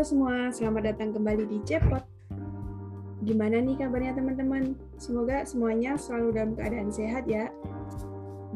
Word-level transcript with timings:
Halo 0.00 0.16
semua, 0.16 0.48
selamat 0.48 0.96
datang 0.96 1.12
kembali 1.12 1.44
di 1.44 1.60
Cepot. 1.60 2.00
Gimana 3.20 3.60
nih 3.60 3.84
kabarnya 3.84 4.16
teman-teman? 4.16 4.72
Semoga 4.96 5.44
semuanya 5.44 6.00
selalu 6.00 6.40
dalam 6.40 6.52
keadaan 6.56 6.88
sehat 6.88 7.28
ya. 7.28 7.52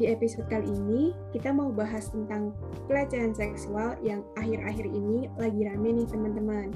Di 0.00 0.08
episode 0.08 0.48
kali 0.48 0.64
ini, 0.72 1.12
kita 1.36 1.52
mau 1.52 1.68
bahas 1.68 2.08
tentang 2.08 2.56
pelecehan 2.88 3.36
seksual 3.36 3.92
yang 4.00 4.24
akhir-akhir 4.40 4.88
ini 4.88 5.28
lagi 5.36 5.68
rame 5.68 6.00
nih 6.00 6.08
teman-teman. 6.08 6.72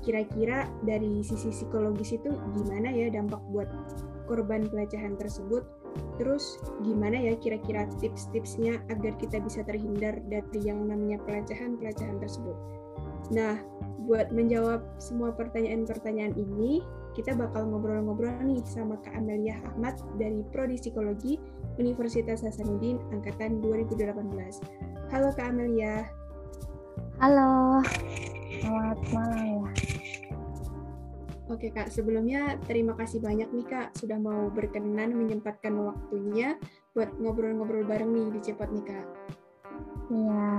Kira-kira 0.00 0.64
dari 0.88 1.20
sisi 1.20 1.52
psikologis 1.52 2.16
itu 2.16 2.32
gimana 2.56 2.88
ya 2.88 3.12
dampak 3.12 3.44
buat 3.52 3.68
korban 4.24 4.64
pelecehan 4.64 5.20
tersebut? 5.20 5.68
Terus 6.16 6.56
gimana 6.88 7.20
ya 7.20 7.36
kira-kira 7.36 7.84
tips-tipsnya 8.00 8.80
agar 8.88 9.12
kita 9.20 9.44
bisa 9.44 9.60
terhindar 9.60 10.24
dari 10.24 10.56
yang 10.64 10.88
namanya 10.88 11.20
pelecehan-pelecehan 11.28 12.16
tersebut? 12.16 12.79
Nah, 13.30 13.62
buat 14.10 14.34
menjawab 14.34 14.82
semua 14.98 15.30
pertanyaan-pertanyaan 15.30 16.34
ini, 16.34 16.82
kita 17.14 17.34
bakal 17.38 17.66
ngobrol-ngobrol 17.70 18.42
nih 18.42 18.58
sama 18.66 18.98
Kak 19.06 19.14
Amelia 19.14 19.54
Ahmad 19.70 19.98
dari 20.18 20.42
Prodi 20.50 20.78
Psikologi 20.78 21.38
Universitas 21.78 22.42
Hasanuddin 22.42 22.98
Angkatan 23.14 23.62
2018. 23.62 25.14
Halo 25.14 25.30
Kak 25.30 25.46
Amelia. 25.54 26.10
Halo, 27.22 27.86
selamat 28.58 28.98
malam 29.14 29.46
ya. 29.46 29.70
Oke 31.50 31.70
Kak, 31.74 31.90
sebelumnya 31.90 32.58
terima 32.66 32.94
kasih 32.94 33.18
banyak 33.18 33.50
nih 33.50 33.66
Kak 33.66 33.94
sudah 33.98 34.18
mau 34.18 34.50
berkenan 34.50 35.14
menyempatkan 35.14 35.74
waktunya 35.78 36.58
buat 36.94 37.10
ngobrol-ngobrol 37.18 37.86
bareng 37.86 38.10
nih 38.10 38.26
di 38.34 38.40
Cepot 38.42 38.70
nih 38.70 38.86
Kak. 38.86 39.06
Iya, 40.10 40.50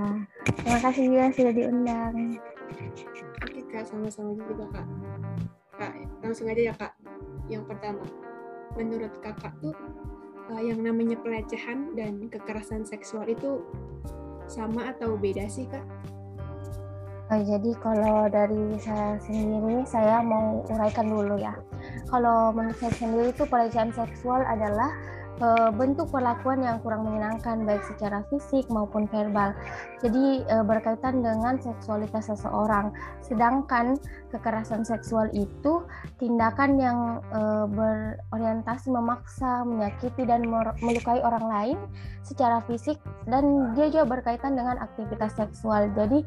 terima 0.56 0.78
kasih 0.80 1.02
juga 1.12 1.24
sudah 1.36 1.52
diundang. 1.52 2.14
Oke 3.44 3.60
kak, 3.68 3.84
sama-sama 3.84 4.32
juga 4.32 4.64
kak. 4.72 4.86
Kak, 5.76 5.92
langsung 6.24 6.48
aja 6.48 6.72
ya 6.72 6.74
kak. 6.74 6.96
Yang 7.52 7.68
pertama, 7.68 8.00
menurut 8.80 9.12
kakak 9.20 9.52
tuh 9.60 9.76
uh, 10.48 10.62
yang 10.62 10.80
namanya 10.80 11.20
pelecehan 11.20 11.92
dan 11.92 12.32
kekerasan 12.32 12.88
seksual 12.88 13.28
itu 13.28 13.60
sama 14.48 14.96
atau 14.96 15.20
beda 15.20 15.44
sih 15.52 15.68
kak? 15.68 15.84
Oh, 17.32 17.40
jadi 17.40 17.72
kalau 17.80 18.28
dari 18.28 18.76
saya 18.76 19.16
sendiri, 19.20 19.84
saya 19.88 20.20
mau 20.20 20.64
uraikan 20.68 21.08
dulu 21.08 21.36
ya. 21.40 21.56
Kalau 22.08 22.52
menurut 22.52 22.76
saya 22.76 22.92
sendiri 22.92 23.32
itu 23.32 23.44
pelecehan 23.48 23.92
seksual 23.92 24.44
adalah 24.44 24.92
bentuk 25.74 26.12
perlakuan 26.12 26.62
yang 26.62 26.78
kurang 26.84 27.08
menyenangkan 27.08 27.66
baik 27.66 27.82
secara 27.88 28.22
fisik 28.30 28.68
maupun 28.70 29.10
verbal. 29.10 29.56
Jadi 29.98 30.46
uh, 30.46 30.62
berkaitan 30.62 31.24
dengan 31.24 31.58
seksualitas 31.58 32.30
seseorang. 32.30 32.94
Sedangkan 33.24 33.98
kekerasan 34.30 34.86
seksual 34.86 35.32
itu 35.34 35.82
tindakan 36.22 36.78
yang 36.78 36.98
uh, 37.34 37.66
berorientasi 37.66 38.92
memaksa, 38.94 39.66
menyakiti 39.66 40.22
dan 40.28 40.46
melukai 40.78 41.18
orang 41.24 41.46
lain 41.48 41.78
secara 42.22 42.62
fisik 42.70 43.02
dan 43.26 43.74
dia 43.74 43.90
juga 43.90 44.20
berkaitan 44.20 44.54
dengan 44.54 44.78
aktivitas 44.78 45.34
seksual. 45.34 45.90
Jadi 45.96 46.22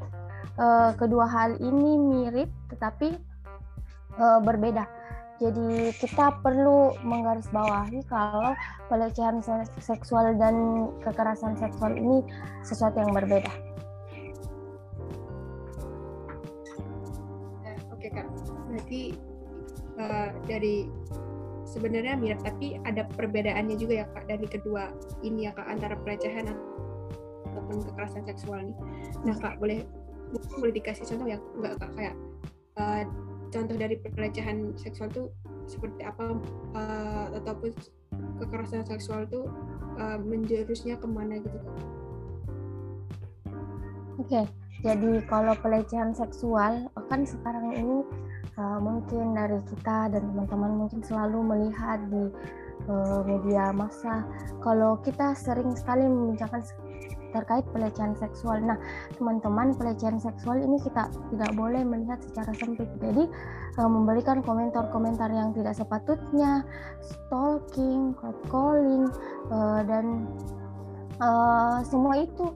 kedua 0.95 1.27
hal 1.27 1.59
ini 1.59 1.99
mirip 1.99 2.47
tetapi 2.71 3.11
berbeda 4.15 4.87
jadi 5.35 5.91
kita 5.99 6.39
perlu 6.39 6.95
menggarisbawahi 7.03 8.07
kalau 8.07 8.55
pelecehan 8.87 9.43
seksual 9.83 10.31
dan 10.39 10.87
kekerasan 11.03 11.59
seksual 11.59 11.91
ini 11.91 12.23
sesuatu 12.63 13.03
yang 13.03 13.11
berbeda. 13.11 13.51
Eh, 17.67 17.77
oke 17.91 18.07
kak, 18.07 18.27
berarti 18.71 19.01
uh, 19.99 20.31
dari 20.47 20.87
sebenarnya 21.67 22.15
mirip 22.15 22.39
tapi 22.39 22.79
ada 22.87 23.03
perbedaannya 23.03 23.75
juga 23.75 23.93
ya 24.01 24.05
kak 24.15 24.31
dari 24.31 24.47
kedua 24.47 24.87
ini 25.19 25.49
ya 25.49 25.51
kak 25.51 25.67
antara 25.67 25.99
pelecehan 25.99 26.55
ataupun 27.51 27.83
kekerasan 27.91 28.23
seksual 28.23 28.71
nih. 28.71 28.77
Nah 29.27 29.35
kak 29.43 29.59
boleh 29.59 29.83
boleh 30.55 30.71
dikasih 30.71 31.03
contoh 31.11 31.27
ya 31.27 31.37
nggak 31.59 31.75
kak 31.75 31.91
kayak 31.99 32.15
uh, 32.79 33.03
contoh 33.53 33.75
dari 33.75 33.95
pelecehan 33.99 34.73
seksual 34.77 35.09
itu 35.11 35.23
seperti 35.65 36.05
apa 36.05 36.37
uh, 36.77 37.27
ataupun 37.41 37.73
kekerasan 38.41 38.85
seksual 38.85 39.25
itu 39.25 39.49
uh, 39.97 40.17
menjurusnya 40.21 40.95
ke 40.97 41.07
mana 41.09 41.41
gitu 41.41 41.59
Oke, 44.15 44.31
okay. 44.31 44.45
jadi 44.79 45.19
kalau 45.27 45.51
pelecehan 45.59 46.15
seksual 46.15 46.87
kan 47.11 47.27
sekarang 47.27 47.75
ini 47.75 47.99
uh, 48.55 48.79
mungkin 48.79 49.35
dari 49.35 49.59
kita 49.67 50.07
dan 50.07 50.23
teman-teman 50.31 50.87
mungkin 50.87 51.03
selalu 51.03 51.43
melihat 51.43 51.99
di 52.07 52.31
media 53.25 53.73
massa 53.73 54.21
kalau 54.61 55.01
kita 55.01 55.33
sering 55.33 55.73
sekali 55.73 56.05
membincangkan 56.05 56.61
terkait 57.35 57.67
pelecehan 57.75 58.15
seksual. 58.15 58.63
Nah, 58.63 58.79
teman-teman, 59.19 59.75
pelecehan 59.75 60.15
seksual 60.15 60.63
ini 60.63 60.79
kita 60.79 61.11
tidak 61.35 61.51
boleh 61.59 61.83
melihat 61.83 62.23
secara 62.23 62.55
sempit. 62.55 62.87
Jadi, 63.03 63.27
uh, 63.75 63.89
memberikan 63.91 64.39
komentar-komentar 64.39 65.27
yang 65.35 65.51
tidak 65.51 65.75
sepatutnya, 65.75 66.63
stalking, 67.03 68.15
catcalling, 68.15 69.11
uh, 69.51 69.83
dan 69.83 70.23
uh, 71.19 71.83
semua 71.83 72.23
itu 72.23 72.55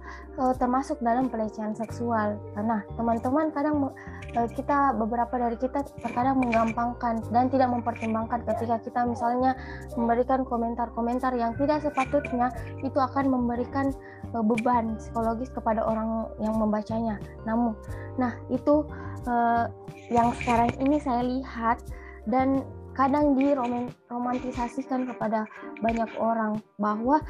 termasuk 0.56 0.96
dalam 1.04 1.28
pelecehan 1.28 1.76
seksual. 1.76 2.40
Nah, 2.56 2.80
teman-teman 2.96 3.52
kadang 3.52 3.92
kita 4.34 4.94
beberapa 4.94 5.42
dari 5.42 5.58
kita 5.58 5.82
terkadang 6.06 6.38
menggampangkan 6.38 7.26
dan 7.34 7.50
tidak 7.50 7.70
mempertimbangkan 7.74 8.46
ketika 8.46 8.78
kita 8.82 9.02
misalnya 9.10 9.58
memberikan 9.98 10.46
komentar-komentar 10.46 11.34
yang 11.34 11.58
tidak 11.58 11.82
sepatutnya 11.82 12.54
itu 12.86 12.98
akan 12.98 13.26
memberikan 13.30 13.90
uh, 14.38 14.44
beban 14.46 14.96
psikologis 15.02 15.50
kepada 15.50 15.82
orang 15.82 16.30
yang 16.38 16.56
membacanya. 16.56 17.18
Namun, 17.44 17.74
nah 18.22 18.38
itu 18.54 18.86
uh, 19.26 19.66
yang 20.14 20.30
sekarang 20.42 20.70
ini 20.78 20.98
saya 21.02 21.26
lihat 21.26 21.82
dan 22.30 22.62
kadang 22.94 23.32
diromantisasikan 23.40 25.08
kepada 25.08 25.48
banyak 25.80 26.10
orang 26.20 26.60
bahwa 26.76 27.24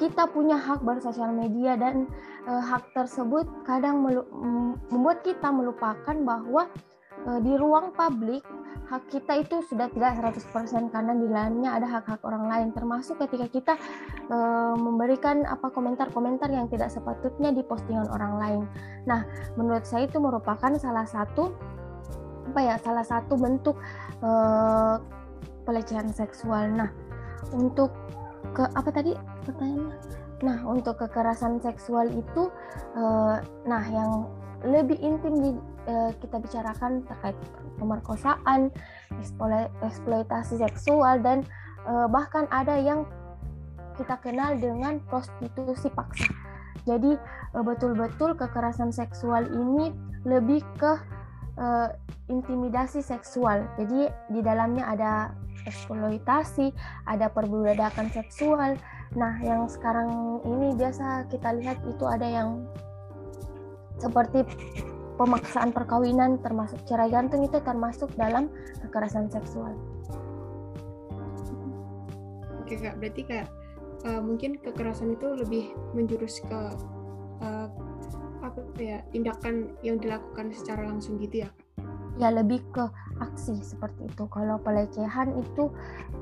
kita 0.00 0.24
punya 0.32 0.56
hak 0.56 0.80
bersosial 0.80 1.28
media 1.36 1.76
dan 1.76 2.08
e, 2.48 2.52
hak 2.56 2.96
tersebut 2.96 3.44
kadang 3.68 4.00
melu 4.00 4.24
membuat 4.88 5.20
kita 5.20 5.52
melupakan 5.52 6.16
bahwa 6.24 6.64
e, 7.28 7.30
di 7.44 7.52
ruang 7.60 7.92
publik 7.92 8.40
hak 8.88 9.06
kita 9.06 9.46
itu 9.46 9.62
sudah 9.70 9.86
tidak 9.92 10.18
100% 10.18 10.90
karena 10.90 11.12
di 11.14 11.26
dalamnya 11.30 11.78
ada 11.78 11.86
hak-hak 11.86 12.24
orang 12.26 12.50
lain 12.50 12.68
termasuk 12.74 13.20
ketika 13.22 13.46
kita 13.46 13.74
e, 14.26 14.38
memberikan 14.74 15.44
apa 15.44 15.68
komentar-komentar 15.68 16.48
yang 16.48 16.66
tidak 16.66 16.88
sepatutnya 16.88 17.52
di 17.52 17.62
postingan 17.62 18.08
orang 18.08 18.34
lain. 18.40 18.62
Nah, 19.04 19.22
menurut 19.54 19.84
saya 19.84 20.08
itu 20.08 20.18
merupakan 20.18 20.74
salah 20.80 21.04
satu 21.04 21.52
apa 22.50 22.60
ya 22.66 22.74
salah 22.82 23.06
satu 23.06 23.38
bentuk 23.38 23.78
e, 24.24 24.30
pelecehan 25.68 26.10
seksual. 26.10 26.72
Nah, 26.74 26.90
untuk 27.54 27.94
ke 28.54 28.64
apa 28.74 28.90
tadi 28.90 29.12
pertanyaannya? 29.46 29.96
Nah, 30.40 30.58
untuk 30.64 30.96
kekerasan 30.96 31.60
seksual 31.60 32.08
itu, 32.08 32.48
uh, 32.96 33.36
nah 33.68 33.84
yang 33.92 34.24
lebih 34.64 34.96
intim 35.00 35.34
di, 35.40 35.50
uh, 35.88 36.12
kita 36.16 36.40
bicarakan 36.40 37.04
terkait 37.04 37.36
pemerkosaan, 37.76 38.72
eksploitasi 39.84 40.60
seksual 40.60 41.20
dan 41.20 41.44
uh, 41.84 42.08
bahkan 42.08 42.48
ada 42.48 42.76
yang 42.80 43.04
kita 44.00 44.16
kenal 44.24 44.56
dengan 44.56 44.96
prostitusi 45.12 45.92
paksa. 45.92 46.32
Jadi 46.88 47.12
betul-betul 47.52 48.32
kekerasan 48.32 48.88
seksual 48.88 49.44
ini 49.52 49.92
lebih 50.24 50.64
ke 50.80 50.96
uh, 51.60 51.92
intimidasi 52.32 53.04
seksual. 53.04 53.68
Jadi 53.76 54.08
di 54.32 54.40
dalamnya 54.40 54.88
ada 54.88 55.12
eksploitasi, 55.66 56.72
ada 57.08 57.28
perbudakan 57.28 58.08
seksual. 58.12 58.78
Nah, 59.18 59.34
yang 59.42 59.66
sekarang 59.66 60.40
ini 60.46 60.76
biasa 60.78 61.26
kita 61.28 61.56
lihat 61.58 61.82
itu 61.88 62.04
ada 62.06 62.24
yang 62.24 62.64
seperti 64.00 64.46
pemaksaan 65.20 65.76
perkawinan 65.76 66.40
termasuk 66.40 66.80
cerai 66.88 67.12
gantung 67.12 67.44
itu 67.44 67.60
termasuk 67.60 68.08
dalam 68.16 68.48
kekerasan 68.80 69.28
seksual. 69.28 69.76
Oke 72.64 72.80
kak, 72.80 72.96
berarti 72.96 73.22
kak 73.28 73.46
uh, 74.08 74.22
mungkin 74.24 74.56
kekerasan 74.56 75.12
itu 75.12 75.28
lebih 75.36 75.76
menjurus 75.92 76.40
ke 76.40 76.60
uh, 77.44 77.68
apa 78.40 78.60
ya 78.80 79.04
tindakan 79.12 79.76
yang 79.84 80.00
dilakukan 80.00 80.56
secara 80.56 80.88
langsung 80.88 81.20
gitu 81.20 81.44
ya? 81.44 81.50
Ya 82.18 82.32
lebih 82.32 82.64
ke 82.72 82.84
aksi 83.20 83.60
seperti 83.60 84.08
itu. 84.08 84.24
Kalau 84.32 84.56
pelecehan 84.64 85.36
itu 85.36 85.68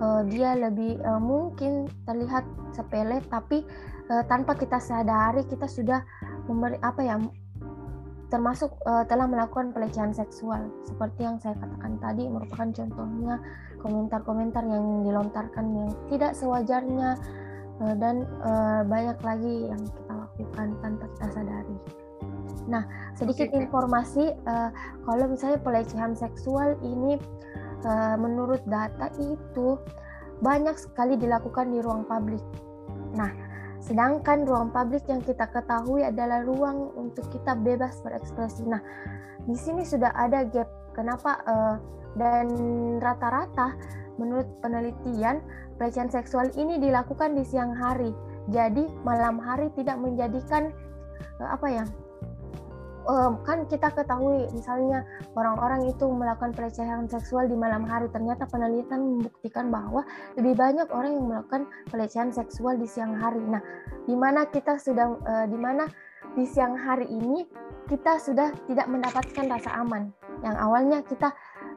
uh, 0.03 0.23
dia 0.27 0.59
lebih 0.59 0.99
uh, 1.07 1.23
mungkin 1.23 1.87
terlihat 2.05 2.45
sepele, 2.75 3.23
tapi 3.31 3.63
uh, 4.11 4.25
tanpa 4.27 4.59
kita 4.59 4.83
sadari 4.83 5.47
kita 5.47 5.71
sudah 5.71 6.03
memberi 6.51 6.77
apa 6.83 7.01
ya 7.05 7.17
termasuk 8.29 8.77
uh, 8.85 9.09
telah 9.09 9.25
melakukan 9.25 9.73
pelecehan 9.73 10.13
seksual 10.13 10.69
seperti 10.85 11.25
yang 11.25 11.41
saya 11.41 11.57
katakan 11.57 11.97
tadi 11.97 12.29
merupakan 12.29 12.69
contohnya 12.69 13.41
komentar-komentar 13.81 14.69
yang 14.69 15.01
dilontarkan 15.01 15.65
yang 15.73 15.91
tidak 16.13 16.37
sewajarnya 16.37 17.17
uh, 17.81 17.95
dan 17.97 18.29
uh, 18.45 18.85
banyak 18.85 19.17
lagi 19.25 19.73
yang 19.73 19.81
kita 19.81 20.13
lakukan 20.13 20.69
tanpa 20.85 21.05
kita 21.17 21.27
sadari. 21.41 21.98
Nah, 22.67 22.83
sedikit 23.15 23.53
okay. 23.53 23.63
informasi 23.63 24.35
uh, 24.49 24.71
kalau 25.07 25.31
misalnya 25.31 25.61
pelecehan 25.63 26.19
seksual 26.19 26.75
ini 26.83 27.21
uh, 27.87 28.17
menurut 28.19 28.65
data 28.67 29.13
itu 29.23 29.79
banyak 30.43 30.75
sekali 30.75 31.15
dilakukan 31.15 31.71
di 31.71 31.79
ruang 31.79 32.03
publik. 32.09 32.43
Nah, 33.15 33.31
Sedangkan 33.79 34.43
ruang 34.43 34.75
publik 34.75 35.07
yang 35.07 35.23
kita 35.23 35.47
ketahui 35.55 36.03
adalah 36.03 36.43
ruang 36.43 36.91
untuk 36.99 37.31
kita 37.31 37.55
bebas 37.55 38.03
berekspresi. 38.03 38.67
Nah, 38.67 38.83
di 39.47 39.55
sini 39.55 39.87
sudah 39.87 40.11
ada 40.19 40.43
gap. 40.45 40.67
Kenapa? 40.99 41.39
Uh, 41.47 41.77
dan 42.19 42.51
rata-rata 42.99 43.79
menurut 44.19 44.51
penelitian 44.59 45.39
pelecehan 45.79 46.11
seksual 46.11 46.51
ini 46.59 46.83
dilakukan 46.83 47.39
di 47.39 47.47
siang 47.47 47.71
hari. 47.71 48.11
Jadi 48.51 48.91
malam 49.07 49.39
hari 49.39 49.71
tidak 49.79 49.95
menjadikan 50.03 50.75
uh, 51.39 51.55
apa 51.55 51.67
ya? 51.71 51.85
Um, 53.09 53.41
kan 53.43 53.65
kita 53.67 53.89
ketahui 53.91 54.47
misalnya 54.53 55.03
orang-orang 55.35 55.89
itu 55.89 56.05
melakukan 56.07 56.53
pelecehan 56.53 57.09
seksual 57.09 57.49
di 57.49 57.57
malam 57.57 57.83
hari 57.89 58.07
ternyata 58.13 58.45
penelitian 58.47 59.19
membuktikan 59.19 59.73
bahwa 59.73 60.05
lebih 60.37 60.55
banyak 60.55 60.87
orang 60.93 61.17
yang 61.17 61.27
melakukan 61.27 61.63
pelecehan 61.89 62.31
seksual 62.31 62.77
di 62.77 62.85
siang 62.85 63.17
hari. 63.17 63.41
Nah, 63.41 63.65
di 64.05 64.15
mana 64.15 64.45
kita 64.47 64.77
sudah 64.77 65.17
uh, 65.25 65.47
di 65.49 65.59
mana 65.59 65.89
di 66.37 66.45
siang 66.45 66.77
hari 66.77 67.09
ini 67.09 67.49
kita 67.89 68.21
sudah 68.21 68.53
tidak 68.69 68.87
mendapatkan 68.87 69.49
rasa 69.49 69.73
aman. 69.81 70.13
Yang 70.45 70.57
awalnya 70.61 70.99
kita 71.03 71.29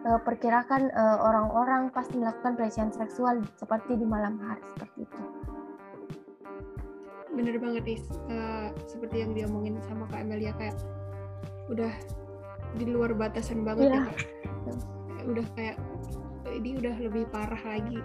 uh, 0.05 0.19
perkirakan 0.21 0.91
orang-orang 1.23 1.89
uh, 1.89 1.93
pasti 1.95 2.19
melakukan 2.19 2.59
pelecehan 2.59 2.91
seksual 2.91 3.41
seperti 3.55 3.95
di 3.97 4.05
malam 4.05 4.37
hari 4.43 4.61
seperti 4.75 5.07
itu 5.07 5.21
bener 7.31 7.55
banget 7.63 7.83
nih 7.87 7.99
uh, 8.27 8.69
seperti 8.91 9.23
yang 9.23 9.31
diomongin 9.31 9.79
sama 9.87 10.03
Kak 10.11 10.19
Amelia 10.19 10.51
kayak 10.59 10.75
udah 11.71 11.93
di 12.75 12.85
luar 12.87 13.15
batasan 13.15 13.63
banget 13.63 13.91
yeah. 13.91 14.07
ya. 14.07 14.73
Udah 15.27 15.45
kayak 15.55 15.77
ini 16.51 16.77
udah 16.79 16.95
lebih 16.99 17.23
parah 17.31 17.59
lagi. 17.63 17.99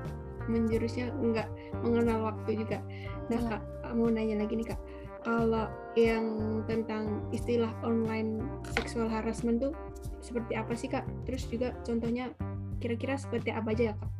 Menjurusnya 0.46 1.10
nggak 1.10 1.48
mengenal 1.82 2.30
waktu 2.30 2.62
juga. 2.62 2.78
Nah 3.26 3.40
yeah. 3.42 3.58
kak 3.58 3.92
mau 3.98 4.06
nanya 4.06 4.38
lagi 4.42 4.54
nih 4.54 4.70
kak. 4.70 4.80
Kalau 5.26 5.66
yang 5.98 6.62
tentang 6.70 7.26
istilah 7.34 7.74
online 7.82 8.38
sexual 8.78 9.10
harassment 9.10 9.58
tuh 9.58 9.74
seperti 10.22 10.54
apa 10.54 10.72
sih 10.78 10.86
kak? 10.86 11.02
Terus 11.26 11.50
juga 11.50 11.74
contohnya 11.82 12.30
kira-kira 12.78 13.18
seperti 13.18 13.50
apa 13.50 13.74
aja 13.74 13.90
ya 13.90 13.94
kak? 13.98 14.10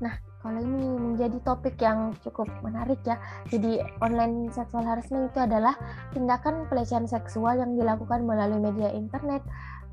Nah 0.00 0.14
kalau 0.40 0.56
ini 0.56 0.96
menjadi 0.96 1.36
topik 1.44 1.76
yang 1.84 2.16
cukup 2.24 2.48
menarik 2.64 2.96
ya. 3.04 3.20
Jadi 3.52 3.80
online 4.00 4.48
sexual 4.48 4.88
harassment 4.88 5.28
itu 5.28 5.40
adalah 5.40 5.76
tindakan 6.16 6.64
pelecehan 6.72 7.04
seksual 7.04 7.60
yang 7.60 7.76
dilakukan 7.76 8.24
melalui 8.24 8.56
media 8.56 8.88
internet, 8.88 9.44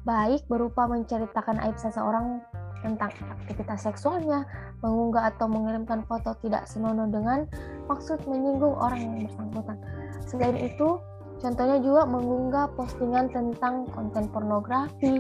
baik 0.08 0.48
berupa 0.48 0.88
menceritakan 0.88 1.60
aib 1.68 1.76
seseorang 1.76 2.40
tentang 2.80 3.12
aktivitas 3.28 3.84
seksualnya, 3.84 4.48
mengunggah 4.80 5.36
atau 5.36 5.52
mengirimkan 5.52 6.08
foto 6.08 6.32
tidak 6.40 6.64
senonoh 6.70 7.10
dengan 7.12 7.44
maksud 7.92 8.24
menyinggung 8.24 8.78
orang 8.80 9.04
yang 9.04 9.16
bersangkutan. 9.28 9.78
Selain 10.24 10.56
itu, 10.56 11.02
contohnya 11.44 11.78
juga 11.84 12.08
mengunggah 12.08 12.72
postingan 12.80 13.28
tentang 13.36 13.90
konten 13.92 14.32
pornografi, 14.32 15.20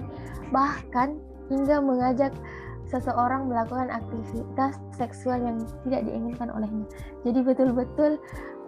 bahkan 0.55 1.19
hingga 1.51 1.83
mengajak 1.83 2.31
seseorang 2.87 3.51
melakukan 3.51 3.91
aktivitas 3.91 4.79
seksual 4.95 5.39
yang 5.43 5.57
tidak 5.87 6.07
diinginkan 6.07 6.49
olehnya. 6.51 6.87
Jadi 7.27 7.39
betul-betul 7.43 8.19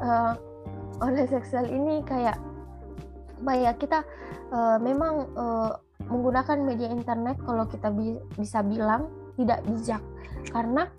uh, 0.03 0.35
oleh 0.99 1.25
seksual 1.27 1.67
ini 1.67 2.03
kayak 2.03 2.35
apa 3.39 3.53
ya 3.55 3.71
kita 3.71 4.03
uh, 4.51 4.75
memang 4.83 5.31
uh, 5.39 5.71
menggunakan 6.11 6.59
media 6.59 6.91
internet 6.91 7.39
kalau 7.47 7.63
kita 7.71 7.87
bi 7.87 8.19
bisa 8.35 8.59
bilang 8.59 9.07
tidak 9.39 9.63
bijak 9.63 10.03
karena 10.51 10.91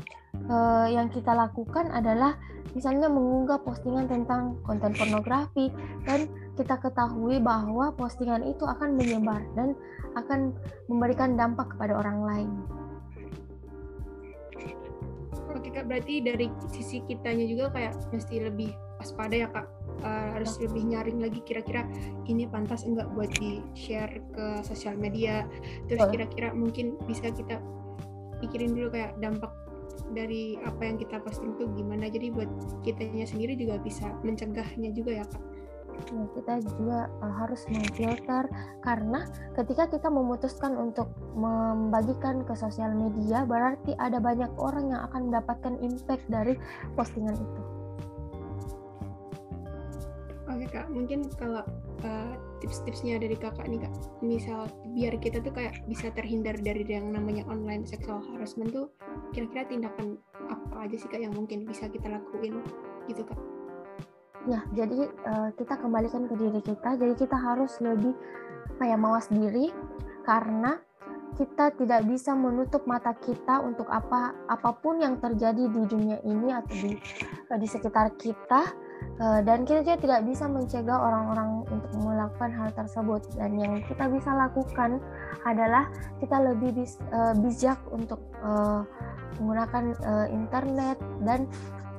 uh, 0.49 0.89
yang 0.89 1.13
kita 1.13 1.37
lakukan 1.37 1.93
adalah 1.93 2.41
misalnya 2.73 3.11
mengunggah 3.11 3.61
postingan 3.61 4.07
tentang 4.09 4.57
konten 4.65 4.95
pornografi 4.95 5.69
dan 6.07 6.31
kita 6.55 6.79
ketahui 6.79 7.43
bahwa 7.43 7.93
postingan 7.93 8.47
itu 8.47 8.63
akan 8.65 8.95
menyebar 8.95 9.43
dan 9.59 9.75
akan 10.15 10.55
memberikan 10.87 11.35
dampak 11.35 11.75
kepada 11.75 11.99
orang 11.99 12.19
lain. 12.25 12.51
Oke 15.51 15.69
kak, 15.75 15.91
berarti 15.91 16.23
dari 16.23 16.47
sisi 16.71 17.03
kitanya 17.05 17.45
juga 17.47 17.75
kayak 17.75 17.95
mesti 18.15 18.35
lebih 18.39 18.71
waspada 19.03 19.35
ya 19.35 19.49
kak. 19.51 19.67
Uh, 20.01 20.39
harus 20.39 20.57
lebih 20.63 20.87
nyaring 20.89 21.21
lagi 21.21 21.45
kira-kira 21.45 21.85
ini 22.25 22.49
pantas 22.49 22.89
enggak 22.89 23.11
buat 23.13 23.29
di 23.37 23.61
share 23.77 24.23
ke 24.33 24.65
sosial 24.65 24.97
media. 24.97 25.45
Terus 25.91 26.07
kira-kira 26.09 26.55
mungkin 26.55 26.97
bisa 27.05 27.29
kita 27.35 27.59
pikirin 28.41 28.73
dulu 28.73 28.95
kayak 28.95 29.19
dampak 29.21 29.51
dari 30.15 30.57
apa 30.65 30.81
yang 30.83 30.97
kita 30.97 31.21
posting 31.21 31.59
itu 31.59 31.67
gimana. 31.75 32.07
Jadi 32.07 32.31
buat 32.31 32.51
kitanya 32.87 33.27
sendiri 33.27 33.59
juga 33.59 33.83
bisa 33.83 34.15
mencegahnya 34.23 34.95
juga 34.95 35.21
ya 35.21 35.27
kak 35.27 35.50
kita 36.35 36.61
juga 36.65 37.09
uh, 37.21 37.35
harus 37.41 37.63
memfilter 37.69 38.49
karena 38.83 39.27
ketika 39.55 39.89
kita 39.91 40.09
memutuskan 40.09 40.77
untuk 40.77 41.11
membagikan 41.37 42.43
ke 42.45 42.55
sosial 42.57 42.93
media 42.97 43.45
berarti 43.45 43.95
ada 44.01 44.19
banyak 44.19 44.51
orang 44.57 44.91
yang 44.93 45.01
akan 45.11 45.31
mendapatkan 45.31 45.75
impact 45.81 46.25
dari 46.29 46.55
postingan 46.97 47.37
itu. 47.37 47.63
Oke 50.51 50.67
kak, 50.67 50.91
mungkin 50.91 51.31
kalau 51.39 51.63
uh, 52.03 52.35
tips-tipsnya 52.59 53.23
dari 53.23 53.39
kakak 53.39 53.71
nih 53.71 53.87
kak, 53.87 53.95
misal 54.21 54.67
biar 54.93 55.15
kita 55.17 55.39
tuh 55.41 55.55
kayak 55.55 55.79
bisa 55.87 56.11
terhindar 56.11 56.59
dari 56.59 56.83
yang 56.85 57.15
namanya 57.15 57.47
online 57.47 57.87
sexual 57.87 58.21
harassment 58.35 58.75
tuh, 58.75 58.91
kira-kira 59.31 59.65
tindakan 59.71 60.19
apa 60.51 60.91
aja 60.91 60.97
sih 60.99 61.09
kak 61.09 61.23
yang 61.23 61.33
mungkin 61.33 61.65
bisa 61.65 61.87
kita 61.87 62.11
lakuin 62.11 62.61
gitu 63.07 63.23
kak? 63.23 63.39
Ya, 64.49 64.65
jadi 64.73 65.13
uh, 65.29 65.51
kita 65.53 65.77
kembalikan 65.77 66.25
ke 66.25 66.35
diri 66.39 66.61
kita. 66.65 66.97
Jadi 66.97 67.13
kita 67.13 67.37
harus 67.37 67.77
lebih 67.85 68.17
apa 68.81 68.85
ya 68.89 68.97
mawas 68.97 69.29
diri 69.29 69.69
karena 70.25 70.81
kita 71.37 71.73
tidak 71.77 72.09
bisa 72.09 72.33
menutup 72.33 72.89
mata 72.89 73.13
kita 73.13 73.61
untuk 73.61 73.87
apa 73.93 74.33
apa 74.49 74.71
pun 74.81 74.99
yang 75.05 75.21
terjadi 75.21 75.69
di 75.69 75.83
dunia 75.85 76.19
ini 76.25 76.49
atau 76.51 76.75
di 76.75 76.97
eh, 77.53 77.59
di 77.61 77.69
sekitar 77.69 78.17
kita 78.17 78.73
uh, 79.21 79.41
dan 79.45 79.69
kita 79.69 79.85
juga 79.85 80.01
tidak 80.01 80.21
bisa 80.27 80.49
mencegah 80.49 80.99
orang-orang 80.99 81.65
untuk 81.69 81.93
melakukan 82.03 82.51
hal 82.57 82.69
tersebut 82.73 83.21
dan 83.37 83.53
yang 83.57 83.79
kita 83.85 84.09
bisa 84.09 84.33
lakukan 84.33 84.99
adalah 85.45 85.89
kita 86.21 86.37
lebih 86.41 86.83
bis, 86.83 86.97
bijak 87.41 87.79
untuk 87.93 88.21
menggunakan 89.39 89.85
uh, 90.03 90.27
internet 90.33 90.97
dan 91.23 91.47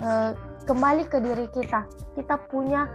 uh, 0.04 0.36
kembali 0.66 1.08
ke 1.08 1.18
diri 1.24 1.48
kita. 1.54 1.88
Kita 2.18 2.36
punya 2.52 2.90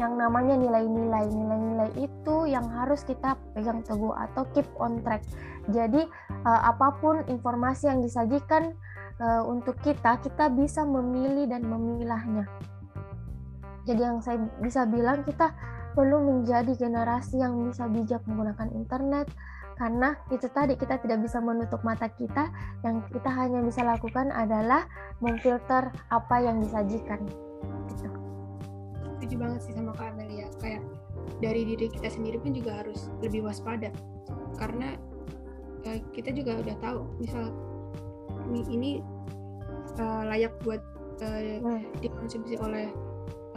yang 0.00 0.16
namanya 0.16 0.56
nilai-nilai. 0.56 1.28
Nilai-nilai 1.28 1.90
itu 2.00 2.36
yang 2.48 2.64
harus 2.72 3.04
kita 3.04 3.36
pegang 3.52 3.84
teguh 3.84 4.14
atau 4.16 4.48
keep 4.56 4.66
on 4.80 5.04
track. 5.04 5.20
Jadi 5.68 6.02
uh, 6.48 6.60
apa 6.72 6.96
pun 6.98 7.22
informasi 7.28 7.92
yang 7.92 8.00
disajikan 8.00 8.72
uh, 9.20 9.42
untuk 9.44 9.76
kita, 9.84 10.18
kita 10.24 10.48
bisa 10.48 10.82
memilih 10.82 11.46
dan 11.46 11.66
memilahnya. 11.68 12.48
Jadi 13.82 14.00
yang 14.00 14.22
saya 14.22 14.38
bisa 14.62 14.86
bilang 14.86 15.26
kita 15.26 15.50
perlu 15.92 16.22
menjadi 16.24 16.72
generasi 16.78 17.42
yang 17.42 17.68
bisa 17.68 17.84
bijak 17.90 18.22
menggunakan 18.24 18.70
internet, 18.72 19.28
karena 19.82 20.14
itu 20.30 20.46
tadi 20.54 20.78
kita 20.78 21.02
tidak 21.02 21.26
bisa 21.26 21.42
menutup 21.42 21.82
mata 21.82 22.06
kita 22.06 22.54
yang 22.86 23.02
kita 23.10 23.26
hanya 23.26 23.58
bisa 23.66 23.82
lakukan 23.82 24.30
adalah 24.30 24.86
memfilter 25.18 25.90
apa 26.14 26.36
yang 26.38 26.62
disajikan 26.62 27.18
gitu. 27.90 28.06
setuju 29.18 29.34
banget 29.42 29.60
sih 29.66 29.74
sama 29.74 29.90
Kak 29.98 30.14
Amelia 30.14 30.46
kayak 30.62 30.86
dari 31.42 31.66
diri 31.66 31.90
kita 31.90 32.14
sendiri 32.14 32.38
pun 32.38 32.54
juga 32.54 32.78
harus 32.78 33.10
lebih 33.26 33.42
waspada 33.42 33.90
karena 34.54 34.94
uh, 35.82 35.98
kita 36.14 36.30
juga 36.30 36.62
udah 36.62 36.76
tahu 36.78 37.02
misal 37.18 37.50
ini 38.54 39.02
uh, 39.98 40.22
layak 40.30 40.54
buat 40.62 40.78
uh, 41.26 41.58
hmm. 41.58 41.90
dikonsumsi 41.98 42.54
oleh 42.62 42.86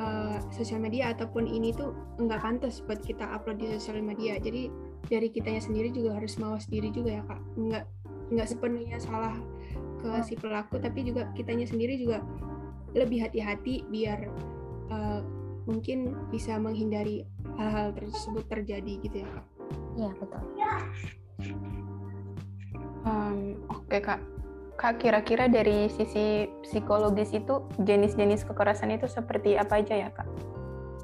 uh, 0.01 0.41
sosial 0.49 0.81
media 0.81 1.13
ataupun 1.13 1.45
ini 1.45 1.69
tuh 1.69 1.93
nggak 2.17 2.41
pantas 2.41 2.81
buat 2.81 2.97
kita 3.05 3.29
upload 3.29 3.61
di 3.61 3.77
sosial 3.77 4.01
media 4.01 4.41
jadi 4.41 4.73
dari 5.05 5.29
kitanya 5.29 5.61
sendiri 5.61 5.93
juga 5.93 6.17
harus 6.17 6.35
mawas 6.41 6.65
diri 6.67 6.89
juga 6.91 7.21
ya 7.21 7.23
kak. 7.25 7.41
Nggak 7.57 7.85
nggak 8.33 8.47
sepenuhnya 8.49 8.97
salah 8.97 9.37
ke 10.01 10.09
si 10.25 10.33
pelaku 10.37 10.81
tapi 10.81 11.05
juga 11.05 11.29
kitanya 11.37 11.65
sendiri 11.69 11.97
juga 11.97 12.25
lebih 12.97 13.21
hati-hati 13.21 13.85
biar 13.91 14.29
uh, 14.89 15.21
mungkin 15.65 16.13
bisa 16.29 16.57
menghindari 16.57 17.25
hal-hal 17.57 17.93
tersebut 17.93 18.45
terjadi 18.49 18.93
gitu 19.01 19.17
ya 19.25 19.29
kak. 19.29 19.45
Iya 19.95 20.09
betul. 20.17 20.43
Um, 23.05 23.61
oke 23.69 23.85
okay, 23.85 24.01
kak. 24.01 24.21
Kak, 24.75 24.99
kira-kira 24.99 25.47
dari 25.47 25.87
sisi 25.87 26.51
psikologis 26.67 27.31
itu 27.31 27.63
jenis-jenis 27.79 28.43
kekerasan 28.43 28.91
itu 28.91 29.07
seperti 29.07 29.55
apa 29.55 29.79
aja 29.79 29.95
ya, 29.95 30.09
Kak? 30.11 30.27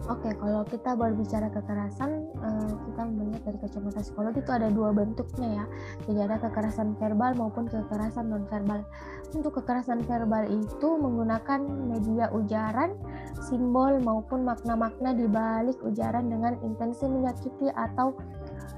Oke, 0.10 0.34
kalau 0.34 0.65
kita 0.65 0.98
berbicara 0.98 1.53
kekerasan, 1.53 2.25
uh, 2.41 2.74
kita 2.89 3.05
melihat 3.05 3.41
dari 3.46 3.58
kacamata 3.62 4.01
psikologi 4.01 4.41
itu 4.41 4.50
ada 4.50 4.74
dua 4.74 4.89
bentuknya 4.89 5.62
ya. 5.62 5.65
Jadi 6.10 6.20
ada 6.25 6.41
kekerasan 6.41 6.98
verbal 6.98 7.38
maupun 7.38 7.70
kekerasan 7.70 8.34
non 8.34 8.50
verbal. 8.50 8.81
Untuk 9.29 9.62
kekerasan 9.62 10.01
verbal 10.10 10.50
itu 10.50 10.89
menggunakan 10.98 11.62
media 11.86 12.34
ujaran, 12.34 12.98
simbol 13.46 14.01
maupun 14.01 14.41
makna-makna 14.41 15.13
di 15.13 15.29
balik 15.29 15.77
ujaran 15.86 16.34
dengan 16.34 16.58
intensi 16.65 17.05
menyakiti 17.05 17.70
atau 17.70 18.17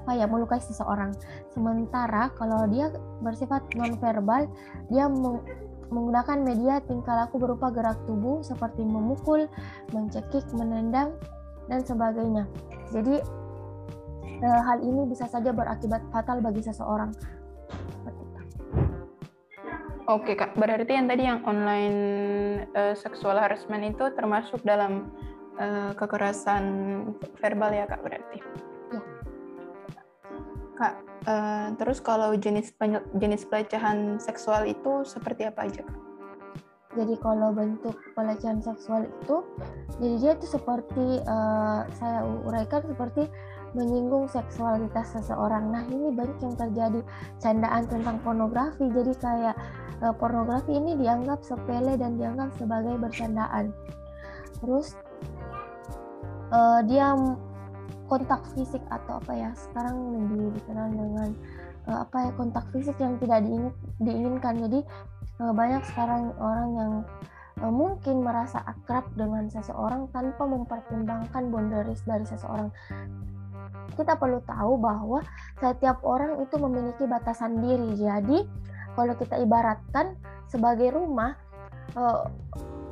apa 0.04 0.20
ya 0.20 0.28
melukai 0.28 0.60
seseorang. 0.60 1.16
Sementara 1.56 2.28
kalau 2.36 2.68
dia 2.68 2.92
bersifat 3.24 3.64
non 3.80 3.96
verbal, 3.96 4.52
dia 4.92 5.08
menggunakan 5.94 6.38
media 6.42 6.82
tingkah 6.82 7.14
laku 7.14 7.38
berupa 7.38 7.70
gerak 7.70 8.02
tubuh 8.10 8.42
seperti 8.42 8.82
memukul, 8.82 9.46
mencekik, 9.94 10.44
menendang, 10.58 11.14
dan 11.70 11.86
sebagainya. 11.86 12.50
Jadi 12.90 13.22
eh, 14.42 14.62
hal 14.66 14.82
ini 14.82 15.06
bisa 15.06 15.30
saja 15.30 15.54
berakibat 15.54 16.02
fatal 16.10 16.42
bagi 16.42 16.66
seseorang. 16.66 17.14
Oke 20.04 20.36
kak, 20.36 20.60
berarti 20.60 21.00
yang 21.00 21.08
tadi 21.08 21.24
yang 21.24 21.40
online 21.48 22.00
uh, 22.76 22.92
seksual 22.92 23.40
harassment 23.40 23.88
itu 23.88 24.12
termasuk 24.20 24.60
dalam 24.68 25.16
uh, 25.56 25.96
kekerasan 25.96 26.64
verbal 27.40 27.72
ya 27.72 27.88
kak 27.88 28.04
berarti? 28.04 28.44
Kak, 30.74 31.14
Uh, 31.24 31.72
terus 31.80 32.04
kalau 32.04 32.36
jenis 32.36 32.76
jenis 33.16 33.48
pelecehan 33.48 34.20
seksual 34.20 34.68
itu 34.68 35.08
seperti 35.08 35.48
apa 35.48 35.72
aja 35.72 35.88
kak? 35.88 36.00
Jadi 37.00 37.16
kalau 37.24 37.56
bentuk 37.56 37.96
pelecehan 38.12 38.60
seksual 38.60 39.08
itu, 39.08 39.40
jadi 40.04 40.16
dia 40.20 40.32
itu 40.36 40.46
seperti 40.52 41.24
uh, 41.24 41.88
saya 41.96 42.28
uraikan 42.28 42.84
seperti 42.84 43.32
menyinggung 43.72 44.28
seksualitas 44.28 45.16
seseorang. 45.16 45.72
Nah 45.72 45.88
ini 45.88 46.12
banyak 46.12 46.38
yang 46.44 46.56
terjadi 46.60 47.00
candaan 47.40 47.88
tentang 47.88 48.20
pornografi. 48.20 48.86
Jadi 48.92 49.16
kayak 49.16 49.56
uh, 50.04 50.12
pornografi 50.12 50.76
ini 50.76 51.00
dianggap 51.00 51.40
sepele 51.40 51.96
dan 51.96 52.20
dianggap 52.20 52.52
sebagai 52.60 53.00
bercandaan. 53.00 53.72
Terus 54.60 54.94
uh, 56.52 56.84
dia 56.84 57.16
kontak 58.14 58.46
fisik 58.54 58.86
atau 58.94 59.18
apa 59.18 59.34
ya 59.34 59.50
sekarang 59.58 59.98
lebih 60.14 60.54
dikenal 60.62 60.94
dengan 60.94 61.30
uh, 61.90 62.06
apa 62.06 62.30
ya 62.30 62.32
kontak 62.38 62.62
fisik 62.70 62.94
yang 63.02 63.18
tidak 63.18 63.42
diingin, 63.42 63.74
diinginkan. 63.98 64.54
Jadi 64.70 64.80
uh, 65.42 65.50
banyak 65.50 65.82
sekarang 65.90 66.30
orang 66.38 66.70
yang 66.78 66.94
uh, 67.66 67.74
mungkin 67.74 68.22
merasa 68.22 68.62
akrab 68.70 69.10
dengan 69.18 69.50
seseorang 69.50 70.14
tanpa 70.14 70.46
mempertimbangkan 70.46 71.50
boundaries 71.50 72.06
dari 72.06 72.22
seseorang. 72.30 72.70
Kita 73.98 74.14
perlu 74.14 74.46
tahu 74.46 74.78
bahwa 74.78 75.26
setiap 75.58 76.06
orang 76.06 76.38
itu 76.38 76.54
memiliki 76.62 77.10
batasan 77.10 77.66
diri. 77.66 77.98
Jadi 77.98 78.46
kalau 78.94 79.18
kita 79.18 79.42
ibaratkan 79.42 80.14
sebagai 80.46 80.94
rumah 80.94 81.34
uh, 81.98 82.30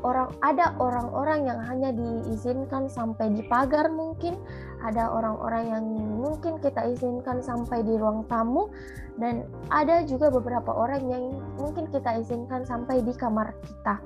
orang 0.01 0.33
ada 0.41 0.73
orang-orang 0.81 1.45
yang 1.45 1.59
hanya 1.61 1.89
diizinkan 1.93 2.89
sampai 2.89 3.29
di 3.29 3.45
pagar 3.45 3.89
mungkin 3.93 4.37
ada 4.81 5.13
orang-orang 5.13 5.63
yang 5.69 5.85
mungkin 6.17 6.57
kita 6.57 6.81
izinkan 6.91 7.41
sampai 7.41 7.85
di 7.85 7.97
ruang 7.97 8.25
tamu 8.25 8.69
dan 9.21 9.45
ada 9.69 10.01
juga 10.05 10.33
beberapa 10.33 10.73
orang 10.73 11.05
yang 11.09 11.23
mungkin 11.57 11.89
kita 11.89 12.21
izinkan 12.21 12.65
sampai 12.65 13.01
di 13.05 13.13
kamar 13.13 13.53
kita 13.61 14.01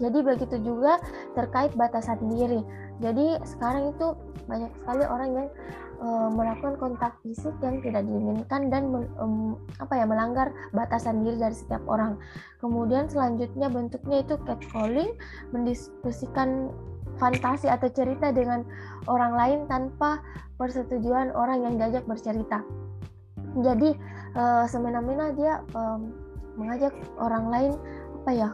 jadi 0.00 0.18
begitu 0.22 0.56
juga 0.62 1.00
terkait 1.32 1.72
batasan 1.76 2.20
diri 2.28 2.60
jadi 3.00 3.40
sekarang 3.48 3.96
itu 3.96 4.12
banyak 4.44 4.72
sekali 4.82 5.04
orang 5.08 5.30
yang 5.32 5.48
uh, 6.00 6.28
melakukan 6.32 6.74
kontak 6.80 7.12
fisik 7.22 7.52
yang 7.60 7.78
tidak 7.84 8.02
diinginkan 8.04 8.72
dan 8.72 8.92
men, 8.92 9.04
apa 9.78 9.94
ya 9.96 10.04
melanggar 10.08 10.52
batasan 10.72 11.22
diri 11.22 11.40
dari 11.40 11.56
setiap 11.56 11.84
orang. 11.86 12.16
Kemudian 12.58 13.08
selanjutnya 13.08 13.68
bentuknya 13.72 14.24
itu 14.24 14.34
catcalling, 14.44 15.16
mendiskusikan 15.52 16.72
fantasi 17.20 17.68
atau 17.68 17.92
cerita 17.92 18.32
dengan 18.32 18.64
orang 19.04 19.36
lain 19.36 19.58
tanpa 19.68 20.24
persetujuan 20.56 21.36
orang 21.36 21.62
yang 21.62 21.74
diajak 21.76 22.08
bercerita. 22.08 22.64
Jadi 23.60 23.92
uh, 24.34 24.64
semena-mena 24.64 25.36
dia 25.36 25.60
um, 25.76 26.10
mengajak 26.56 26.96
orang 27.20 27.46
lain 27.52 27.72
apa 28.20 28.32
ya 28.36 28.50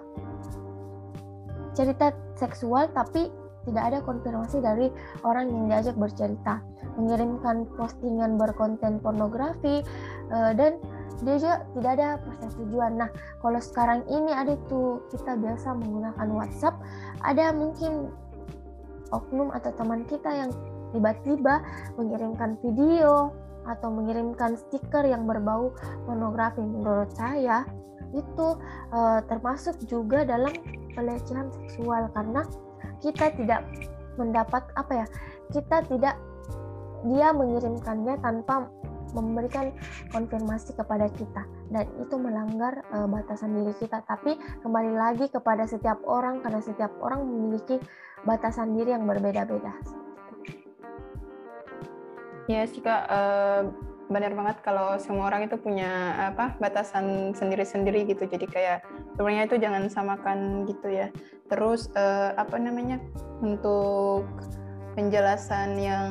cerita 1.74 2.14
seksual 2.38 2.88
tapi 2.94 3.28
tidak 3.66 3.82
ada 3.82 3.98
konfirmasi 4.06 4.62
dari 4.62 4.86
orang 5.26 5.50
yang 5.50 5.64
diajak 5.66 5.98
bercerita, 5.98 6.62
mengirimkan 6.94 7.66
postingan 7.74 8.38
berkonten 8.38 9.02
pornografi 9.02 9.82
uh, 10.30 10.54
dan 10.54 10.78
dia 11.24 11.36
juga 11.40 11.56
tidak 11.74 11.92
ada 11.98 12.08
persetujuan. 12.22 12.92
Nah, 13.00 13.10
kalau 13.42 13.58
sekarang 13.58 14.06
ini 14.06 14.30
ada 14.30 14.54
tuh 14.70 15.02
kita 15.10 15.34
biasa 15.34 15.74
menggunakan 15.74 16.28
WhatsApp, 16.30 16.76
ada 17.24 17.50
mungkin 17.56 18.12
oknum 19.10 19.52
atau 19.54 19.70
teman 19.74 20.02
kita 20.06 20.30
yang 20.30 20.50
tiba-tiba 20.94 21.62
mengirimkan 21.98 22.56
video 22.62 23.34
atau 23.66 23.90
mengirimkan 23.90 24.54
stiker 24.54 25.02
yang 25.02 25.26
berbau 25.26 25.74
pornografi. 26.06 26.62
Menurut 26.62 27.10
saya 27.14 27.66
itu 28.14 28.54
uh, 28.94 29.20
termasuk 29.26 29.74
juga 29.90 30.22
dalam 30.22 30.54
pelecehan 30.94 31.50
seksual 31.52 32.08
karena 32.14 32.46
kita 33.02 33.34
tidak 33.36 33.66
mendapat 34.16 34.64
apa 34.78 35.04
ya 35.04 35.06
kita 35.52 35.84
tidak 35.90 36.16
dia 37.04 37.28
mengirimkannya 37.30 38.16
tanpa 38.24 38.72
memberikan 39.14 39.70
konfirmasi 40.10 40.74
kepada 40.74 41.06
kita. 41.14 41.46
Dan 41.70 41.86
itu 42.00 42.14
melanggar 42.18 42.82
uh, 42.90 43.06
batasan 43.06 43.54
diri 43.54 43.74
kita. 43.78 44.02
Tapi 44.06 44.34
kembali 44.64 44.92
lagi 44.96 45.26
kepada 45.30 45.66
setiap 45.68 46.00
orang 46.06 46.42
karena 46.42 46.62
setiap 46.62 46.90
orang 47.02 47.22
memiliki 47.26 47.78
batasan 48.26 48.74
diri 48.74 48.94
yang 48.94 49.06
berbeda-beda. 49.06 49.74
Ya 52.46 52.62
sih 52.66 52.82
kak. 52.82 53.02
Uh, 53.10 53.62
benar 54.06 54.30
banget 54.38 54.62
kalau 54.62 54.94
semua 55.02 55.26
orang 55.26 55.50
itu 55.50 55.58
punya 55.58 56.14
apa 56.30 56.54
batasan 56.62 57.34
sendiri-sendiri 57.34 58.06
gitu. 58.06 58.26
Jadi 58.26 58.46
kayak 58.46 58.86
sebenarnya 59.18 59.50
itu 59.50 59.56
jangan 59.58 59.90
samakan 59.90 60.62
gitu 60.70 60.86
ya. 60.90 61.10
Terus 61.50 61.90
uh, 61.98 62.34
apa 62.38 62.58
namanya 62.58 63.02
untuk 63.42 64.26
penjelasan 64.94 65.76
yang 65.76 66.10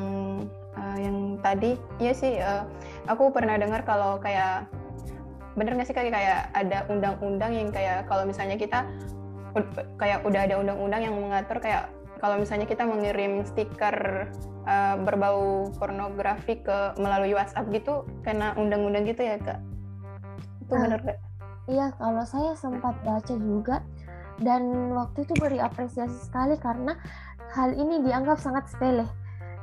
uh, 0.76 0.98
yang 1.00 1.40
tadi 1.40 1.80
ya 1.98 2.12
sih 2.12 2.38
uh, 2.40 2.64
aku 3.10 3.32
pernah 3.32 3.58
dengar 3.58 3.82
kalau 3.82 4.20
kayak 4.20 4.68
bener 5.56 5.72
nggak 5.72 5.88
sih 5.88 5.96
kayak 5.96 6.12
kayak 6.12 6.40
ada 6.52 6.84
undang-undang 6.92 7.52
yang 7.56 7.68
kayak 7.72 8.04
kalau 8.06 8.28
misalnya 8.28 8.60
kita 8.60 8.84
kayak 9.96 10.20
udah 10.28 10.40
ada 10.44 10.60
undang-undang 10.60 11.00
yang 11.00 11.16
mengatur 11.16 11.56
kayak 11.64 11.88
kalau 12.20 12.36
misalnya 12.36 12.68
kita 12.68 12.84
mengirim 12.84 13.44
stiker 13.44 14.28
uh, 14.68 14.96
berbau 15.00 15.72
pornografi 15.80 16.60
ke 16.60 16.92
melalui 17.00 17.32
WhatsApp 17.32 17.68
gitu 17.72 18.04
karena 18.20 18.52
undang-undang 18.56 19.08
gitu 19.08 19.24
ya 19.24 19.40
kak? 19.40 19.60
Itu 20.60 20.76
uh, 20.76 20.80
benar 20.84 21.00
kak 21.00 21.18
iya 21.66 21.90
kalau 21.98 22.22
saya 22.22 22.54
sempat 22.54 22.94
baca 23.02 23.34
juga 23.34 23.82
dan 24.38 24.92
waktu 24.94 25.26
itu 25.26 25.34
beri 25.38 25.58
apresiasi 25.58 26.14
sekali 26.22 26.54
karena 26.60 26.94
hal 27.56 27.74
ini 27.74 28.04
dianggap 28.04 28.38
sangat 28.38 28.68
sepele. 28.68 29.06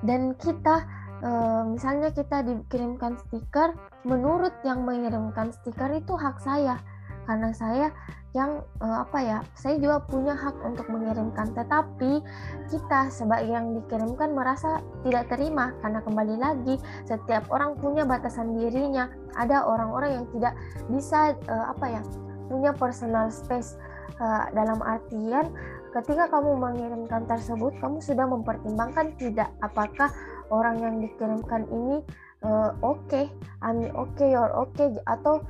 Dan 0.04 0.36
kita 0.36 0.84
uh, 1.24 1.64
misalnya 1.66 2.12
kita 2.12 2.44
dikirimkan 2.44 3.18
stiker 3.26 3.74
menurut 4.04 4.54
yang 4.68 4.84
mengirimkan 4.84 5.56
stiker 5.56 5.90
itu 5.96 6.14
hak 6.14 6.38
saya. 6.44 6.78
Karena 7.24 7.56
saya 7.56 7.88
yang 8.36 8.60
uh, 8.84 9.08
apa 9.08 9.20
ya 9.24 9.40
saya 9.56 9.80
juga 9.80 10.04
punya 10.04 10.36
hak 10.36 10.60
untuk 10.68 10.92
mengirimkan. 10.92 11.56
Tetapi 11.56 12.20
kita 12.68 13.08
sebagai 13.08 13.48
yang 13.48 13.72
dikirimkan 13.80 14.36
merasa 14.36 14.84
tidak 15.08 15.32
terima. 15.32 15.72
Karena 15.80 16.04
kembali 16.04 16.36
lagi 16.36 16.76
setiap 17.08 17.48
orang 17.48 17.80
punya 17.80 18.04
batasan 18.04 18.60
dirinya. 18.60 19.08
Ada 19.40 19.64
orang-orang 19.64 20.20
yang 20.20 20.26
tidak 20.36 20.54
bisa 20.92 21.32
uh, 21.48 21.72
apa 21.72 21.86
ya 22.00 22.02
punya 22.52 22.76
personal 22.76 23.32
space 23.32 23.80
uh, 24.20 24.52
dalam 24.52 24.84
artian 24.84 25.48
ketika 25.94 26.26
kamu 26.26 26.58
mengirimkan 26.58 27.24
tersebut 27.30 27.72
kamu 27.78 28.02
sudah 28.02 28.26
mempertimbangkan 28.26 29.14
tidak 29.22 29.50
apakah 29.62 30.10
orang 30.52 30.82
yang 30.82 30.96
dikirimkan 31.00 31.70
ini 31.72 32.04
uh, 32.44 32.76
oke 32.84 33.08
okay, 33.08 33.26
I'm 33.64 33.88
okay 33.96 34.36
you're 34.36 34.54
okay 34.68 34.92
atau 35.08 35.44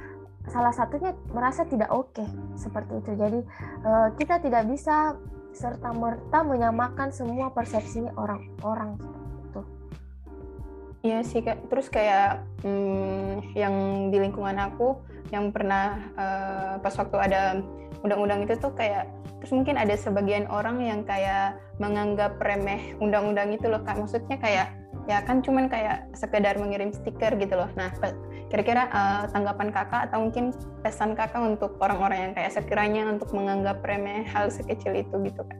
salah 0.52 0.76
satunya 0.76 1.16
merasa 1.32 1.64
tidak 1.64 1.88
oke 1.90 2.12
okay, 2.12 2.28
seperti 2.60 3.00
itu. 3.00 3.12
Jadi 3.16 3.40
uh, 3.88 4.12
kita 4.20 4.44
tidak 4.44 4.68
bisa 4.68 5.16
serta 5.54 5.94
merta 5.94 6.42
menyamakan 6.42 7.14
semua 7.14 7.54
persepsinya 7.54 8.12
orang-orang 8.18 8.98
itu. 9.48 9.62
Iya 11.06 11.20
sih 11.24 11.46
kak. 11.46 11.70
Terus 11.70 11.88
kayak 11.88 12.44
hmm, 12.66 13.56
yang 13.56 13.76
di 14.10 14.18
lingkungan 14.20 14.58
aku 14.60 15.00
yang 15.32 15.54
pernah 15.54 16.12
uh, 16.20 16.74
pas 16.82 16.94
waktu 16.98 17.18
ada 17.18 17.64
undang-undang 18.04 18.44
itu 18.44 18.60
tuh 18.60 18.76
kayak 18.76 19.08
terus 19.40 19.56
mungkin 19.56 19.80
ada 19.80 19.96
sebagian 19.96 20.48
orang 20.52 20.80
yang 20.84 21.02
kayak 21.08 21.56
menganggap 21.80 22.36
remeh 22.40 22.96
undang-undang 23.00 23.56
itu 23.56 23.70
loh 23.72 23.80
kak. 23.86 23.96
Maksudnya 23.96 24.36
kayak 24.42 24.83
ya 25.10 25.20
kan 25.24 25.44
cuman 25.44 25.68
kayak 25.68 26.08
sekedar 26.16 26.56
mengirim 26.56 26.92
stiker 26.96 27.36
gitu 27.36 27.56
loh. 27.56 27.70
Nah 27.76 27.92
kira-kira 28.54 28.86
uh, 28.94 29.24
tanggapan 29.34 29.74
kakak 29.74 30.12
atau 30.12 30.30
mungkin 30.30 30.54
pesan 30.86 31.18
kakak 31.18 31.42
untuk 31.42 31.74
orang-orang 31.82 32.30
yang 32.30 32.34
kayak 32.38 32.54
sekiranya 32.54 33.10
untuk 33.10 33.34
menganggap 33.34 33.82
remeh 33.82 34.24
hal 34.30 34.54
sekecil 34.54 34.94
itu 34.94 35.16
gitu 35.26 35.42
kan? 35.42 35.60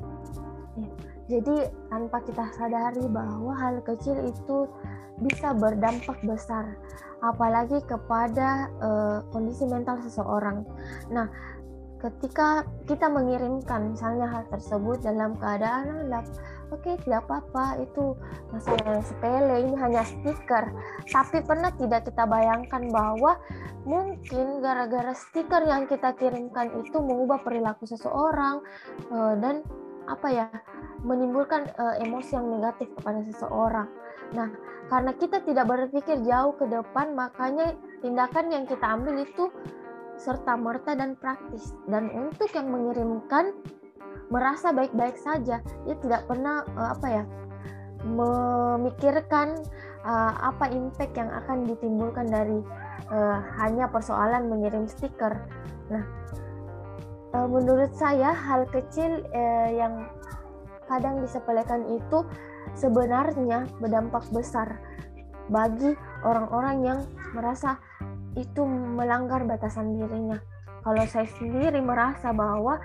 Jadi 1.32 1.72
tanpa 1.88 2.20
kita 2.22 2.46
sadari 2.54 3.08
bahwa 3.08 3.56
hal 3.56 3.80
kecil 3.82 4.28
itu 4.28 4.68
bisa 5.24 5.56
berdampak 5.56 6.20
besar, 6.22 6.76
apalagi 7.24 7.80
kepada 7.88 8.68
uh, 8.84 9.20
kondisi 9.32 9.64
mental 9.64 10.04
seseorang. 10.04 10.68
Nah, 11.10 11.32
ketika 12.04 12.68
kita 12.84 13.08
mengirimkan 13.08 13.96
misalnya 13.96 14.28
hal 14.28 14.44
tersebut 14.52 15.00
dalam 15.00 15.40
keadaan 15.40 16.12
lap 16.12 16.28
oke 16.74 16.82
okay, 16.82 16.96
tidak 17.06 17.30
apa-apa. 17.30 17.86
Itu 17.86 18.18
masalah 18.50 18.98
yang 18.98 19.06
sepele 19.06 19.56
ini 19.64 19.76
hanya 19.78 20.04
stiker. 20.04 20.66
Tapi 21.08 21.38
pernah 21.46 21.70
tidak 21.78 22.10
kita 22.10 22.26
bayangkan 22.26 22.90
bahwa 22.90 23.38
mungkin 23.86 24.60
gara-gara 24.64 25.14
stiker 25.14 25.64
yang 25.70 25.86
kita 25.86 26.18
kirimkan 26.18 26.74
itu 26.82 26.98
mengubah 26.98 27.46
perilaku 27.46 27.86
seseorang 27.86 28.64
uh, 29.14 29.36
dan 29.38 29.62
apa 30.04 30.28
ya 30.28 30.48
menimbulkan 31.04 31.72
uh, 31.80 31.96
emosi 32.02 32.36
yang 32.36 32.50
negatif 32.50 32.92
kepada 33.00 33.22
seseorang. 33.24 33.88
Nah 34.36 34.50
karena 34.92 35.16
kita 35.16 35.40
tidak 35.48 35.66
berpikir 35.70 36.20
jauh 36.28 36.54
ke 36.60 36.68
depan 36.68 37.16
makanya 37.16 37.72
tindakan 38.04 38.52
yang 38.52 38.64
kita 38.68 38.84
ambil 38.84 39.24
itu 39.24 39.48
serta 40.20 40.56
merta 40.60 40.94
dan 40.94 41.16
praktis. 41.18 41.74
Dan 41.88 42.12
untuk 42.14 42.52
yang 42.54 42.70
mengirimkan 42.70 43.56
merasa 44.32 44.72
baik-baik 44.72 45.20
saja, 45.20 45.60
dia 45.64 45.96
tidak 46.00 46.28
pernah 46.28 46.64
uh, 46.78 46.96
apa 46.96 47.08
ya 47.10 47.24
memikirkan 48.04 49.56
uh, 50.04 50.34
apa 50.44 50.68
impact 50.76 51.16
yang 51.16 51.32
akan 51.32 51.64
ditimbulkan 51.64 52.28
dari 52.28 52.60
uh, 53.12 53.40
hanya 53.64 53.88
persoalan 53.88 54.52
mengirim 54.52 54.86
stiker. 54.86 55.40
Nah, 55.88 56.04
uh, 57.32 57.48
menurut 57.48 57.96
saya 57.96 58.36
hal 58.36 58.68
kecil 58.70 59.24
uh, 59.32 59.70
yang 59.72 60.08
kadang 60.92 61.24
disepelekan 61.24 61.88
itu 61.96 62.28
sebenarnya 62.76 63.66
berdampak 63.80 64.28
besar 64.36 64.80
bagi 65.48 65.96
orang-orang 66.24 66.78
yang 66.84 67.00
merasa 67.36 67.80
itu 68.36 68.64
melanggar 68.68 69.44
batasan 69.48 69.96
dirinya. 69.96 70.40
Kalau 70.84 71.04
saya 71.08 71.28
sendiri 71.40 71.80
merasa 71.80 72.36
bahwa 72.36 72.80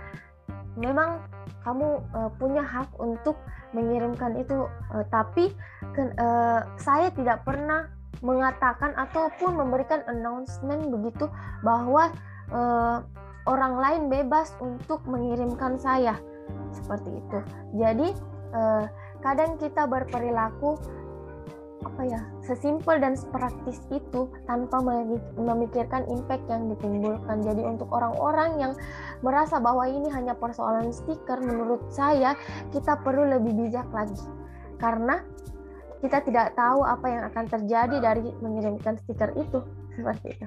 memang 0.77 1.23
kamu 1.65 2.03
uh, 2.13 2.31
punya 2.37 2.65
hak 2.65 2.89
untuk 3.01 3.39
mengirimkan 3.73 4.37
itu, 4.41 4.69
uh, 4.93 5.05
tapi 5.13 5.53
ke, 5.95 6.03
uh, 6.17 6.65
saya 6.81 7.13
tidak 7.13 7.45
pernah 7.45 7.89
mengatakan 8.25 8.97
ataupun 8.99 9.55
memberikan 9.55 10.03
announcement 10.11 10.91
begitu 10.91 11.31
bahwa 11.63 12.11
uh, 12.51 13.05
orang 13.47 13.75
lain 13.79 14.03
bebas 14.11 14.53
untuk 14.59 15.01
mengirimkan 15.07 15.79
saya 15.79 16.19
seperti 16.75 17.11
itu. 17.21 17.39
Jadi 17.79 18.09
uh, 18.53 18.85
kadang 19.23 19.57
kita 19.61 19.87
berperilaku 19.87 20.79
apa 21.79 22.03
ya 22.03 22.21
sesimpel 22.43 22.99
dan 22.99 23.15
praktis 23.31 23.79
itu 23.95 24.27
tanpa 24.51 24.83
memikirkan 25.39 26.03
impact 26.11 26.43
yang 26.51 26.67
ditimbulkan. 26.75 27.39
Jadi 27.43 27.63
untuk 27.63 27.87
orang-orang 27.95 28.59
yang 28.59 28.73
merasa 29.23 29.63
bahwa 29.63 29.87
ini 29.87 30.11
hanya 30.11 30.35
persoalan 30.35 30.91
stiker 30.91 31.39
menurut 31.39 31.83
saya 31.91 32.35
kita 32.75 32.99
perlu 33.03 33.31
lebih 33.31 33.55
bijak 33.55 33.87
lagi. 33.95 34.19
Karena 34.83 35.23
kita 35.99 36.23
tidak 36.23 36.55
tahu 36.55 36.87
apa 36.87 37.07
yang 37.11 37.23
akan 37.31 37.45
terjadi 37.47 37.97
dari 37.99 38.27
mengirimkan 38.43 38.99
stiker 39.03 39.35
itu. 39.39 39.63
Seperti 39.95 40.27
itu. 40.35 40.47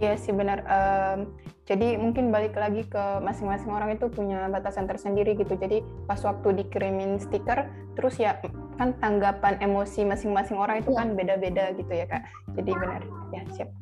Iya 0.00 0.14
sih 0.16 0.32
benar. 0.32 0.64
Um, 0.64 1.32
jadi 1.64 1.96
mungkin 1.96 2.28
balik 2.28 2.60
lagi 2.60 2.84
ke 2.84 3.24
masing-masing 3.24 3.72
orang 3.72 3.96
itu 3.96 4.12
punya 4.12 4.52
batasan 4.52 4.84
tersendiri 4.84 5.32
gitu. 5.32 5.56
Jadi 5.56 5.80
pas 6.04 6.20
waktu 6.20 6.60
dikirimin 6.60 7.16
stiker, 7.16 7.72
terus 7.96 8.20
ya 8.20 8.36
kan 8.76 8.92
tanggapan 9.00 9.56
emosi 9.64 10.04
masing-masing 10.04 10.60
orang 10.60 10.84
itu 10.84 10.92
ya. 10.92 10.98
kan 11.00 11.08
beda-beda 11.16 11.72
gitu 11.72 11.88
ya 11.88 12.04
kak. 12.04 12.28
Jadi 12.52 12.70
benar. 12.76 13.02
Ya 13.32 13.42
siap. 13.56 13.72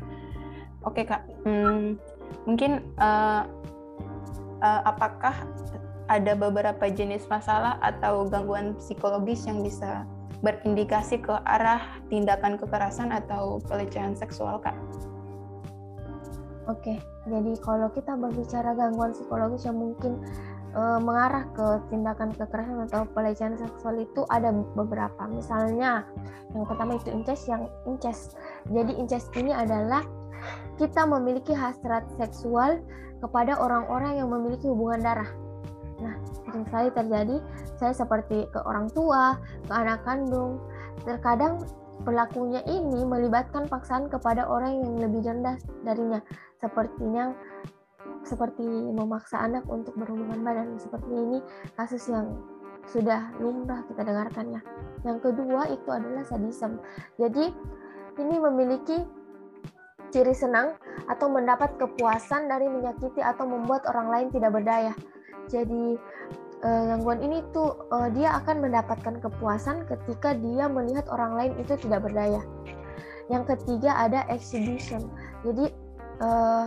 Oke 0.87 1.03
kak. 1.03 1.27
Hmm, 1.42 1.99
mungkin 2.47 2.87
uh, 3.03 3.51
uh, 4.62 4.83
apakah 4.87 5.35
ada 6.07 6.38
beberapa 6.38 6.87
jenis 6.87 7.27
masalah 7.27 7.83
atau 7.83 8.31
gangguan 8.31 8.79
psikologis 8.79 9.42
yang 9.51 9.59
bisa 9.59 10.07
berindikasi 10.38 11.18
ke 11.18 11.35
arah 11.47 11.83
tindakan 12.07 12.62
kekerasan 12.62 13.11
atau 13.11 13.59
pelecehan 13.66 14.14
seksual 14.14 14.62
kak? 14.62 14.75
Oke, 16.70 16.94
jadi 17.27 17.59
kalau 17.59 17.90
kita 17.90 18.14
berbicara 18.14 18.79
gangguan 18.79 19.11
psikologis 19.11 19.66
yang 19.66 19.83
mungkin 19.83 20.22
uh, 20.79 21.03
mengarah 21.03 21.42
ke 21.59 21.66
tindakan 21.90 22.31
kekerasan 22.38 22.87
atau 22.87 23.03
pelecehan 23.11 23.59
seksual 23.59 23.98
itu 23.98 24.22
ada 24.31 24.55
beberapa. 24.79 25.27
Misalnya, 25.27 26.07
yang 26.55 26.62
pertama 26.62 26.94
itu 26.98 27.11
incest, 27.11 27.51
yang 27.51 27.66
incest. 27.83 28.38
Jadi 28.70 28.94
incest 28.94 29.35
ini 29.35 29.51
adalah 29.51 30.07
kita 30.79 31.03
memiliki 31.03 31.51
hasrat 31.51 32.07
seksual 32.14 32.79
kepada 33.18 33.59
orang-orang 33.59 34.18
yang 34.18 34.31
memiliki 34.31 34.66
hubungan 34.66 35.03
darah. 35.03 35.31
Nah, 36.03 36.14
sering 36.46 36.66
sekali 36.66 36.88
terjadi 36.90 37.37
saya 37.79 37.94
seperti 37.94 38.46
ke 38.51 38.59
orang 38.66 38.90
tua, 38.90 39.38
ke 39.66 39.72
anak 39.75 40.03
kandung. 40.03 40.59
Terkadang 41.07 41.62
pelakunya 42.03 42.62
ini 42.66 43.07
melibatkan 43.07 43.70
paksaan 43.70 44.11
kepada 44.11 44.46
orang 44.51 44.83
yang 44.83 44.94
lebih 44.98 45.22
rendah 45.22 45.55
darinya 45.87 46.18
sepertinya 46.62 47.35
seperti 48.22 48.62
memaksa 48.94 49.42
anak 49.42 49.66
untuk 49.66 49.98
berhubungan 49.98 50.46
badan 50.46 50.79
seperti 50.79 51.11
ini 51.11 51.38
kasus 51.75 52.07
yang 52.07 52.38
sudah 52.87 53.35
lumrah 53.42 53.83
kita 53.90 54.07
dengarkan 54.07 54.59
ya. 54.59 54.62
Yang 55.03 55.31
kedua 55.31 55.70
itu 55.70 55.88
adalah 55.90 56.22
sadisme. 56.22 56.79
Jadi 57.18 57.51
ini 58.18 58.37
memiliki 58.38 59.03
ciri 60.12 60.35
senang 60.37 60.77
atau 61.09 61.27
mendapat 61.27 61.75
kepuasan 61.81 62.46
dari 62.46 62.68
menyakiti 62.68 63.18
atau 63.18 63.48
membuat 63.48 63.87
orang 63.90 64.09
lain 64.12 64.29
tidak 64.31 64.55
berdaya. 64.55 64.92
Jadi 65.51 65.98
eh, 66.62 66.83
gangguan 66.92 67.25
ini 67.25 67.42
tuh 67.51 67.88
eh, 67.90 68.09
dia 68.14 68.38
akan 68.38 68.62
mendapatkan 68.62 69.18
kepuasan 69.18 69.88
ketika 69.88 70.37
dia 70.38 70.68
melihat 70.68 71.09
orang 71.11 71.35
lain 71.35 71.53
itu 71.59 71.75
tidak 71.81 72.07
berdaya. 72.07 72.42
Yang 73.31 73.57
ketiga 73.57 73.96
ada 73.96 74.27
exhibition. 74.29 75.09
Jadi 75.42 75.72
uh, 76.20 76.66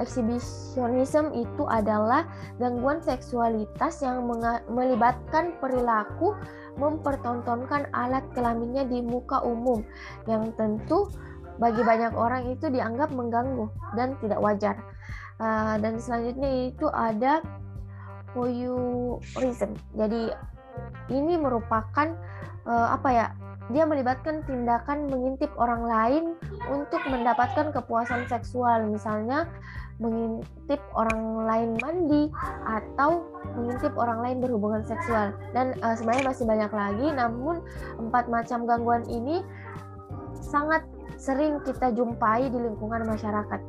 exhibitionism 0.00 1.30
itu 1.36 1.68
adalah 1.68 2.24
gangguan 2.56 3.04
seksualitas 3.04 4.00
yang 4.00 4.24
melibatkan 4.72 5.54
perilaku 5.60 6.32
mempertontonkan 6.80 7.92
alat 7.92 8.24
kelaminnya 8.32 8.88
di 8.88 9.04
muka 9.04 9.44
umum 9.44 9.84
yang 10.24 10.48
tentu 10.56 11.12
bagi 11.60 11.84
banyak 11.84 12.16
orang 12.16 12.48
itu 12.48 12.72
dianggap 12.72 13.12
mengganggu 13.12 13.68
dan 13.92 14.16
tidak 14.24 14.40
wajar. 14.40 14.80
Uh, 15.36 15.76
dan 15.80 16.00
selanjutnya 16.00 16.72
itu 16.72 16.88
ada 16.88 17.44
voyeurism. 18.32 19.76
Jadi 19.92 20.32
ini 21.12 21.36
merupakan 21.36 22.16
uh, 22.64 22.88
apa 22.96 23.08
ya 23.12 23.26
dia 23.70 23.86
melibatkan 23.86 24.42
tindakan 24.44 25.06
mengintip 25.06 25.50
orang 25.56 25.82
lain 25.86 26.24
untuk 26.70 27.00
mendapatkan 27.06 27.70
kepuasan 27.70 28.26
seksual, 28.26 28.90
misalnya 28.90 29.46
mengintip 30.00 30.80
orang 30.96 31.44
lain 31.44 31.70
mandi 31.84 32.22
atau 32.64 33.20
mengintip 33.52 33.92
orang 34.00 34.24
lain 34.24 34.36
berhubungan 34.40 34.82
seksual. 34.82 35.36
Dan 35.52 35.76
uh, 35.84 35.94
sebenarnya 35.94 36.24
masih 36.32 36.44
banyak 36.48 36.72
lagi, 36.72 37.06
namun 37.12 37.60
empat 38.00 38.26
macam 38.26 38.64
gangguan 38.64 39.04
ini 39.06 39.44
sangat 40.40 40.82
sering 41.20 41.60
kita 41.62 41.92
jumpai 41.92 42.48
di 42.48 42.58
lingkungan 42.58 43.04
masyarakat. 43.04 43.60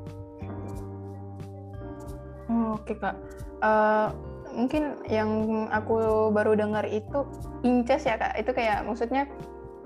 Hmm, 2.47 2.79
Oke 2.79 2.95
kak, 2.95 3.15
uh, 3.59 4.11
mungkin 4.55 4.99
yang 5.11 5.29
aku 5.71 6.31
baru 6.31 6.55
dengar 6.55 6.87
itu 6.87 7.27
incest 7.63 8.07
ya 8.07 8.15
kak, 8.15 8.39
itu 8.39 8.51
kayak 8.55 8.87
maksudnya 8.87 9.27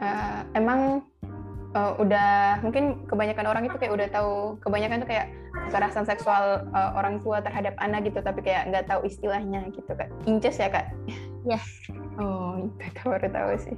uh, 0.02 0.42
emang 0.56 1.04
uh, 1.76 1.94
udah 2.00 2.64
mungkin 2.64 3.04
kebanyakan 3.06 3.46
orang 3.46 3.64
itu 3.68 3.76
kayak 3.76 3.94
udah 3.94 4.08
tahu 4.10 4.34
kebanyakan 4.64 5.04
tuh 5.04 5.10
kayak 5.12 5.28
kekerasan 5.68 6.06
seksual 6.08 6.68
uh, 6.72 6.92
orang 6.96 7.20
tua 7.22 7.44
terhadap 7.44 7.76
anak 7.84 8.08
gitu 8.08 8.24
tapi 8.24 8.42
kayak 8.42 8.72
nggak 8.72 8.88
tahu 8.88 9.04
istilahnya 9.06 9.68
gitu 9.76 9.92
kak. 9.92 10.10
Inces 10.26 10.58
ya 10.58 10.72
kak? 10.72 10.88
Ya 11.46 11.60
oh 12.18 12.72
itu 12.80 13.02
baru 13.04 13.28
tahu 13.30 13.50
sih. 13.60 13.78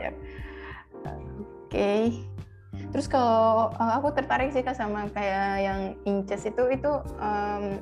Siap. 0.00 0.14
oke. 1.04 1.18
Okay. 1.68 2.02
terus 2.92 3.08
kalau 3.08 3.72
uh, 3.72 3.92
aku 3.96 4.12
tertarik 4.12 4.52
sih 4.52 4.60
kak 4.60 4.76
sama 4.76 5.08
kayak 5.12 5.64
yang 5.64 5.80
inces 6.04 6.44
itu 6.44 6.62
itu 6.68 6.92
um, 7.20 7.80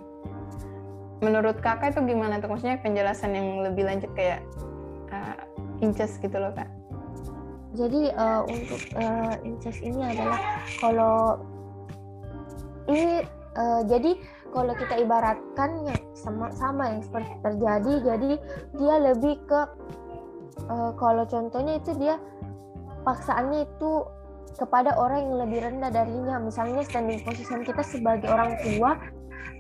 menurut 1.23 1.59
kakak 1.63 1.95
itu 1.95 2.03
gimana 2.03 2.43
tuh? 2.43 2.51
Maksudnya 2.51 2.83
penjelasan 2.83 3.35
yang 3.35 3.63
lebih 3.63 3.87
lanjut 3.87 4.11
kayak 4.15 4.43
uh, 5.15 5.39
inces 5.83 6.19
gitu 6.19 6.35
loh 6.39 6.55
kak 6.55 6.71
jadi 7.75 8.15
uh, 8.15 8.43
untuk 8.47 8.81
uh, 8.95 9.35
incest 9.43 9.83
ini 9.83 10.01
adalah 10.03 10.39
kalau 10.79 11.43
ini 12.87 13.27
uh, 13.59 13.83
jadi 13.87 14.15
kalau 14.55 14.71
kita 14.79 15.03
ibaratkan 15.03 15.83
sama 16.15 16.55
sama 16.55 16.95
yang 16.95 17.03
seperti 17.03 17.35
terjadi 17.43 17.93
jadi 18.15 18.31
dia 18.79 18.95
lebih 19.03 19.35
ke 19.51 19.61
uh, 20.71 20.95
kalau 20.95 21.27
contohnya 21.27 21.83
itu 21.83 21.91
dia 21.99 22.23
paksaannya 23.03 23.67
itu 23.67 23.93
kepada 24.55 24.95
orang 24.95 25.27
yang 25.27 25.37
lebih 25.47 25.59
rendah 25.67 25.91
darinya. 25.91 26.39
Misalnya 26.39 26.87
standing 26.87 27.21
position 27.27 27.67
kita 27.67 27.83
sebagai 27.83 28.31
orang 28.31 28.55
tua 28.63 28.97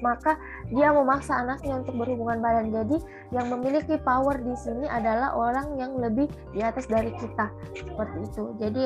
maka 0.02 0.36
dia 0.72 0.88
memaksa 0.92 1.44
anaknya 1.44 1.82
untuk 1.82 1.94
berhubungan 1.98 2.40
badan. 2.40 2.72
Jadi 2.72 2.96
yang 3.32 3.52
memiliki 3.52 4.00
power 4.00 4.40
di 4.40 4.54
sini 4.56 4.86
adalah 4.88 5.36
orang 5.36 5.76
yang 5.76 5.96
lebih 5.98 6.30
di 6.56 6.64
atas 6.64 6.88
dari 6.88 7.12
kita. 7.16 7.52
Seperti 7.74 8.18
itu. 8.24 8.44
Jadi 8.60 8.84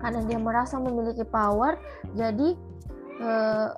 karena 0.00 0.20
dia 0.24 0.38
merasa 0.40 0.80
memiliki 0.80 1.26
power, 1.28 1.76
jadi 2.16 2.56
eh, 3.20 3.68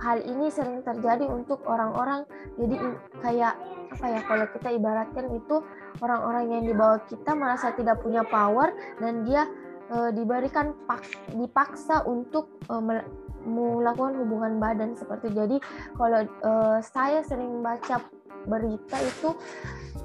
hal 0.00 0.18
ini 0.24 0.52
sering 0.52 0.84
terjadi 0.84 1.24
untuk 1.28 1.64
orang-orang 1.64 2.24
jadi 2.56 2.76
kayak 3.20 3.54
apa 3.96 4.06
ya 4.12 4.20
kalau 4.28 4.46
kita 4.52 4.68
ibaratkan 4.76 5.26
itu 5.32 5.56
orang-orang 6.04 6.44
yang 6.52 6.62
di 6.68 6.74
bawah 6.76 7.00
kita 7.08 7.32
merasa 7.32 7.72
tidak 7.72 8.02
punya 8.04 8.20
power 8.26 8.76
dan 9.00 9.24
dia 9.24 9.48
e, 9.88 10.12
diberikan 10.12 10.76
pak, 10.84 11.00
dipaksa 11.32 12.04
untuk 12.04 12.60
e, 12.68 12.74
melakukan 13.46 14.18
hubungan 14.18 14.58
badan 14.58 14.98
seperti 14.98 15.30
jadi 15.30 15.56
kalau 15.94 16.26
uh, 16.42 16.78
saya 16.82 17.22
sering 17.22 17.62
baca 17.62 18.02
berita 18.46 18.96
itu 19.02 19.34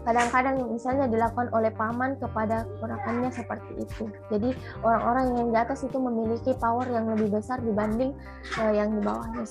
kadang-kadang 0.01 0.65
misalnya 0.73 1.05
dilakukan 1.05 1.53
oleh 1.53 1.69
paman 1.77 2.17
kepada 2.17 2.65
ponakannya 2.81 3.29
seperti 3.29 3.85
itu. 3.85 4.09
Jadi 4.33 4.49
orang-orang 4.81 5.25
yang 5.37 5.47
di 5.53 5.57
atas 5.61 5.85
itu 5.85 5.97
memiliki 6.01 6.57
power 6.57 6.89
yang 6.89 7.05
lebih 7.13 7.29
besar 7.29 7.61
dibanding 7.61 8.17
uh, 8.57 8.73
yang 8.73 8.89
di 8.97 9.01
bawahnya. 9.01 9.45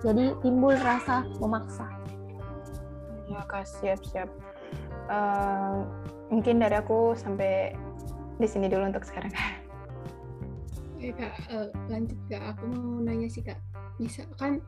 Jadi 0.00 0.32
timbul 0.40 0.72
rasa 0.78 1.26
memaksa. 1.42 1.86
Ya 3.26 3.42
kak 3.50 3.66
siap 3.66 4.00
siap. 4.06 4.30
Uh, 5.10 5.82
mungkin 6.30 6.62
dari 6.62 6.78
aku 6.78 7.18
sampai 7.18 7.74
di 8.38 8.46
sini 8.46 8.70
dulu 8.70 8.86
untuk 8.86 9.02
sekarang. 9.02 9.34
Oke 11.00 11.16
kak, 11.16 11.32
uh, 11.48 11.72
lanjut 11.88 12.20
kak. 12.28 12.44
Aku 12.52 12.68
mau 12.76 13.00
nanya 13.00 13.24
sih 13.32 13.40
kak, 13.40 13.56
bisa 13.96 14.20
kan 14.36 14.60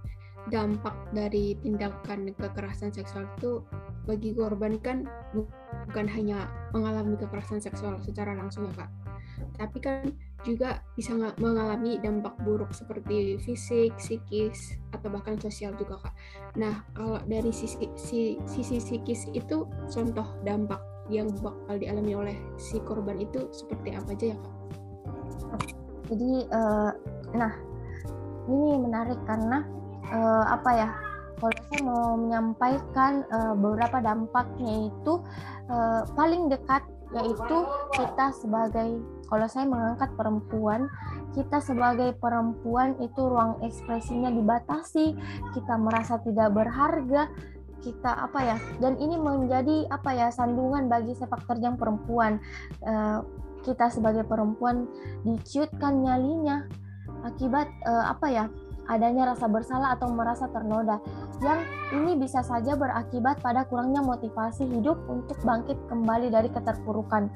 dampak 0.49 0.97
dari 1.13 1.61
tindakan 1.61 2.33
kekerasan 2.33 2.89
seksual 2.89 3.29
itu 3.37 3.61
bagi 4.09 4.33
korban 4.33 4.81
kan 4.81 5.05
bukan 5.37 6.09
hanya 6.09 6.49
mengalami 6.73 7.21
kekerasan 7.21 7.61
seksual 7.61 8.01
secara 8.01 8.33
langsung 8.33 8.65
ya 8.65 8.73
kak, 8.81 8.91
tapi 9.61 9.77
kan 9.77 10.09
juga 10.41 10.81
bisa 10.97 11.13
mengalami 11.37 12.01
dampak 12.01 12.33
buruk 12.41 12.73
seperti 12.73 13.37
fisik, 13.37 13.93
psikis, 14.01 14.81
atau 14.97 15.13
bahkan 15.13 15.37
sosial 15.37 15.77
juga 15.77 16.01
kak. 16.01 16.17
Nah 16.57 16.81
kalau 16.97 17.21
dari 17.29 17.53
sisi, 17.53 17.93
sisi, 17.93 18.41
sisi 18.49 18.81
psikis 18.81 19.29
itu 19.37 19.69
contoh 19.69 20.27
dampak 20.49 20.81
yang 21.13 21.29
bakal 21.45 21.77
dialami 21.77 22.17
oleh 22.17 22.37
si 22.57 22.81
korban 22.81 23.21
itu 23.21 23.53
seperti 23.53 23.93
apa 23.93 24.17
aja 24.17 24.33
ya 24.33 24.39
kak? 24.41 24.55
Jadi 26.13 26.33
uh, 26.53 26.91
nah 27.33 27.53
ini 28.53 28.77
menarik 28.77 29.17
karena 29.25 29.65
uh, 30.13 30.45
apa 30.53 30.71
ya 30.77 30.91
kalau 31.41 31.59
saya 31.67 31.81
mau 31.83 32.15
menyampaikan 32.15 33.27
uh, 33.33 33.55
beberapa 33.57 33.99
dampaknya 33.99 34.93
itu 34.93 35.19
uh, 35.73 36.05
paling 36.15 36.53
dekat 36.53 36.85
yaitu 37.13 37.57
kita 37.93 38.33
sebagai 38.33 39.01
kalau 39.29 39.45
saya 39.49 39.69
mengangkat 39.69 40.13
perempuan 40.17 40.89
kita 41.33 41.61
sebagai 41.65 42.13
perempuan 42.21 42.97
itu 43.01 43.21
ruang 43.21 43.61
ekspresinya 43.65 44.29
dibatasi 44.33 45.17
kita 45.57 45.75
merasa 45.81 46.21
tidak 46.25 46.53
berharga 46.53 47.29
kita 47.83 48.31
apa 48.31 48.39
ya 48.47 48.57
dan 48.79 48.97
ini 49.03 49.19
menjadi 49.19 49.91
apa 49.91 50.15
ya 50.15 50.29
sandungan 50.31 50.87
bagi 50.87 51.19
sepak 51.19 51.43
terjang 51.51 51.75
perempuan 51.75 52.39
kita 53.63 53.89
sebagai 53.89 54.27
perempuan 54.27 54.91
diciutkan 55.23 56.03
nyalinya 56.03 56.67
akibat 57.23 57.71
uh, 57.87 58.11
apa 58.11 58.27
ya 58.29 58.45
adanya 58.91 59.31
rasa 59.31 59.47
bersalah 59.47 59.95
atau 59.95 60.11
merasa 60.11 60.51
ternoda 60.51 60.99
yang 61.39 61.63
ini 61.95 62.19
bisa 62.19 62.43
saja 62.43 62.75
berakibat 62.75 63.39
pada 63.39 63.63
kurangnya 63.67 64.03
motivasi 64.03 64.67
hidup 64.67 64.99
untuk 65.07 65.39
bangkit 65.43 65.79
kembali 65.87 66.31
dari 66.31 66.51
keterpurukan. 66.51 67.31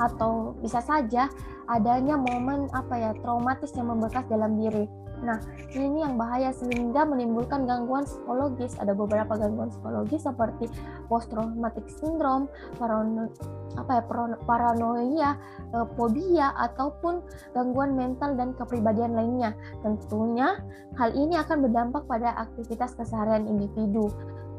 Atau 0.00 0.58
bisa 0.60 0.84
saja 0.84 1.30
adanya 1.70 2.18
momen 2.18 2.68
apa 2.76 2.94
ya 2.98 3.10
traumatis 3.24 3.72
yang 3.76 3.92
membekas 3.92 4.26
dalam 4.28 4.60
diri 4.60 4.84
Nah, 5.24 5.40
ini 5.72 6.04
yang 6.04 6.20
bahaya 6.20 6.52
sehingga 6.52 7.08
menimbulkan 7.08 7.64
gangguan 7.64 8.04
psikologis. 8.04 8.76
Ada 8.76 8.92
beberapa 8.92 9.34
gangguan 9.34 9.72
psikologis 9.72 10.22
seperti 10.28 10.68
post 11.08 11.32
traumatic 11.32 11.88
syndrome, 11.88 12.46
parano, 12.76 13.32
apa 13.80 13.98
ya, 13.98 14.02
paranoia, 14.44 15.30
e, 15.72 15.78
fobia 15.96 16.52
ataupun 16.60 17.24
gangguan 17.56 17.96
mental 17.96 18.36
dan 18.36 18.52
kepribadian 18.54 19.16
lainnya. 19.16 19.56
Tentunya 19.80 20.60
hal 21.00 21.10
ini 21.16 21.40
akan 21.40 21.64
berdampak 21.64 22.04
pada 22.04 22.36
aktivitas 22.36 22.92
keseharian 22.94 23.48
individu. 23.48 24.12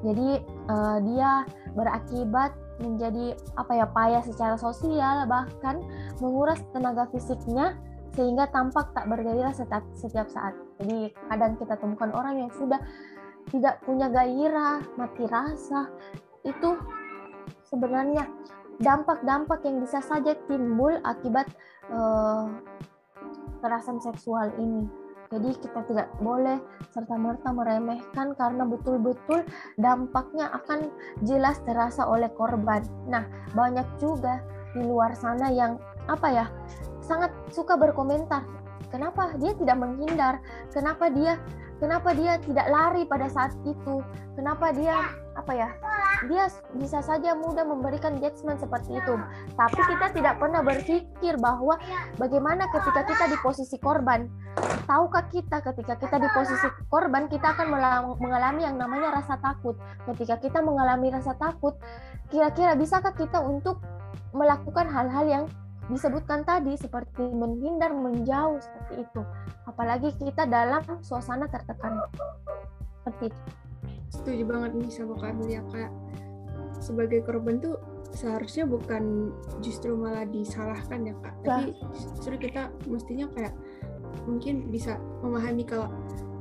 Jadi 0.05 0.37
uh, 0.69 1.01
dia 1.01 1.47
berakibat 1.73 2.53
menjadi 2.77 3.33
apa 3.55 3.71
ya 3.73 3.87
payah 3.87 4.21
secara 4.21 4.59
sosial 4.59 5.23
bahkan 5.25 5.79
menguras 6.19 6.59
tenaga 6.75 7.07
fisiknya 7.09 7.79
sehingga 8.15 8.47
tampak 8.49 8.95
tak 8.95 9.11
bergairah 9.11 9.51
setiap, 9.51 9.83
setiap 9.93 10.27
saat. 10.31 10.55
Jadi 10.79 11.11
kadang 11.27 11.59
kita 11.59 11.75
temukan 11.75 12.11
orang 12.15 12.47
yang 12.47 12.51
sudah 12.55 12.79
tidak 13.51 13.83
punya 13.85 14.09
gairah, 14.09 14.81
mati 14.97 15.27
rasa, 15.27 15.91
itu 16.47 16.79
sebenarnya 17.67 18.25
dampak-dampak 18.81 19.61
yang 19.67 19.83
bisa 19.83 19.99
saja 20.01 20.33
timbul 20.47 20.97
akibat 21.03 21.45
uh, 21.91 22.49
kekerasan 23.59 24.01
seksual 24.01 24.49
ini. 24.57 24.87
Jadi 25.33 25.57
kita 25.57 25.81
tidak 25.89 26.07
boleh 26.21 26.61
serta-merta 26.93 27.49
meremehkan 27.49 28.37
karena 28.37 28.61
betul-betul 28.63 29.41
dampaknya 29.75 30.53
akan 30.53 30.93
jelas 31.25 31.57
terasa 31.65 32.05
oleh 32.05 32.29
korban. 32.37 32.85
Nah, 33.09 33.25
banyak 33.57 33.85
juga 33.97 34.45
di 34.77 34.85
luar 34.85 35.17
sana 35.17 35.49
yang 35.49 35.81
apa 36.05 36.27
ya 36.29 36.45
sangat 37.05 37.31
suka 37.53 37.77
berkomentar. 37.77 38.41
Kenapa 38.89 39.37
dia 39.37 39.53
tidak 39.53 39.77
menghindar? 39.77 40.41
Kenapa 40.73 41.07
dia 41.13 41.37
kenapa 41.77 42.15
dia 42.15 42.39
tidak 42.41 42.67
lari 42.67 43.05
pada 43.05 43.29
saat 43.29 43.53
itu? 43.67 44.01
Kenapa 44.33 44.73
dia 44.73 45.13
apa 45.37 45.51
ya? 45.53 45.69
Dia 46.31 46.47
bisa 46.79 47.03
saja 47.03 47.35
mudah 47.35 47.67
memberikan 47.67 48.15
judgement 48.23 48.55
seperti 48.55 48.95
itu. 48.95 49.13
Tapi 49.53 49.79
kita 49.83 50.15
tidak 50.15 50.39
pernah 50.39 50.63
berpikir 50.63 51.35
bahwa 51.37 51.75
bagaimana 52.15 52.71
ketika 52.71 53.03
kita 53.03 53.25
di 53.29 53.37
posisi 53.43 53.75
korban. 53.77 54.31
Tahukah 54.85 55.27
kita 55.27 55.59
ketika 55.59 55.99
kita 55.99 56.15
di 56.21 56.29
posisi 56.31 56.67
korban 56.87 57.27
kita 57.27 57.57
akan 57.57 57.67
mengalami 58.21 58.63
yang 58.63 58.79
namanya 58.79 59.19
rasa 59.19 59.35
takut. 59.43 59.75
Ketika 60.07 60.39
kita 60.39 60.63
mengalami 60.63 61.11
rasa 61.11 61.35
takut, 61.35 61.75
kira-kira 62.31 62.79
bisakah 62.79 63.11
kita 63.11 63.43
untuk 63.43 63.83
melakukan 64.31 64.87
hal-hal 64.87 65.25
yang 65.27 65.45
disebutkan 65.91 66.41
tadi 66.41 66.73
seperti 66.77 67.29
menghindar 67.29 67.93
menjauh 67.93 68.57
seperti 68.57 69.05
itu. 69.05 69.21
Apalagi 69.69 70.09
kita 70.17 70.49
dalam 70.49 70.81
suasana 71.05 71.45
tertekan. 71.45 72.01
Seperti 73.01 73.29
itu. 73.29 73.41
Setuju 74.09 74.43
banget 74.47 74.71
nih 74.79 74.89
sama 74.89 75.13
Kak 75.19 75.35
ya 75.45 75.61
kayak 75.69 75.91
sebagai 76.79 77.23
korban 77.23 77.59
tuh 77.59 77.79
seharusnya 78.15 78.63
bukan 78.67 79.33
justru 79.59 79.95
malah 79.95 80.23
disalahkan 80.27 81.03
ya 81.03 81.15
kak. 81.19 81.35
Tapi 81.43 81.71
justru 82.15 82.35
kita 82.39 82.71
mestinya 82.87 83.27
kayak 83.35 83.53
mungkin 84.23 84.71
bisa 84.71 84.99
memahami 85.19 85.67
kalau 85.67 85.91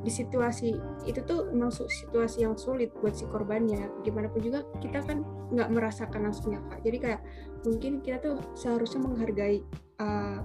di 0.05 0.13
situasi 0.13 0.77
itu 1.09 1.21
tuh 1.25 1.49
memang 1.49 1.73
situasi 1.73 2.45
yang 2.45 2.55
sulit 2.55 2.93
buat 3.01 3.17
si 3.17 3.25
korbannya. 3.27 3.91
Gimana 4.05 4.29
pun 4.29 4.41
juga 4.45 4.63
kita 4.79 5.01
kan 5.03 5.25
nggak 5.51 5.69
merasakan 5.73 6.31
langsungnya 6.31 6.61
kak. 6.71 6.85
Jadi 6.85 6.99
kayak 7.01 7.21
mungkin 7.65 8.05
kita 8.05 8.21
tuh 8.21 8.37
seharusnya 8.55 9.01
menghargai 9.03 9.65
uh, 9.99 10.39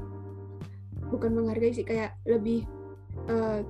bukan 1.12 1.32
menghargai 1.36 1.76
sih 1.76 1.86
kayak 1.86 2.16
lebih 2.26 2.64
uh, 3.28 3.62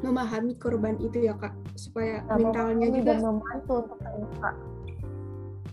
memahami 0.00 0.58
korban 0.58 0.98
itu 0.98 1.24
ya 1.24 1.34
kak. 1.38 1.54
Supaya 1.78 2.26
nah, 2.26 2.36
mentalnya 2.36 2.90
juga 2.90 3.14
membantu 3.22 3.86
untuk 3.86 3.98
terbuka 4.02 4.50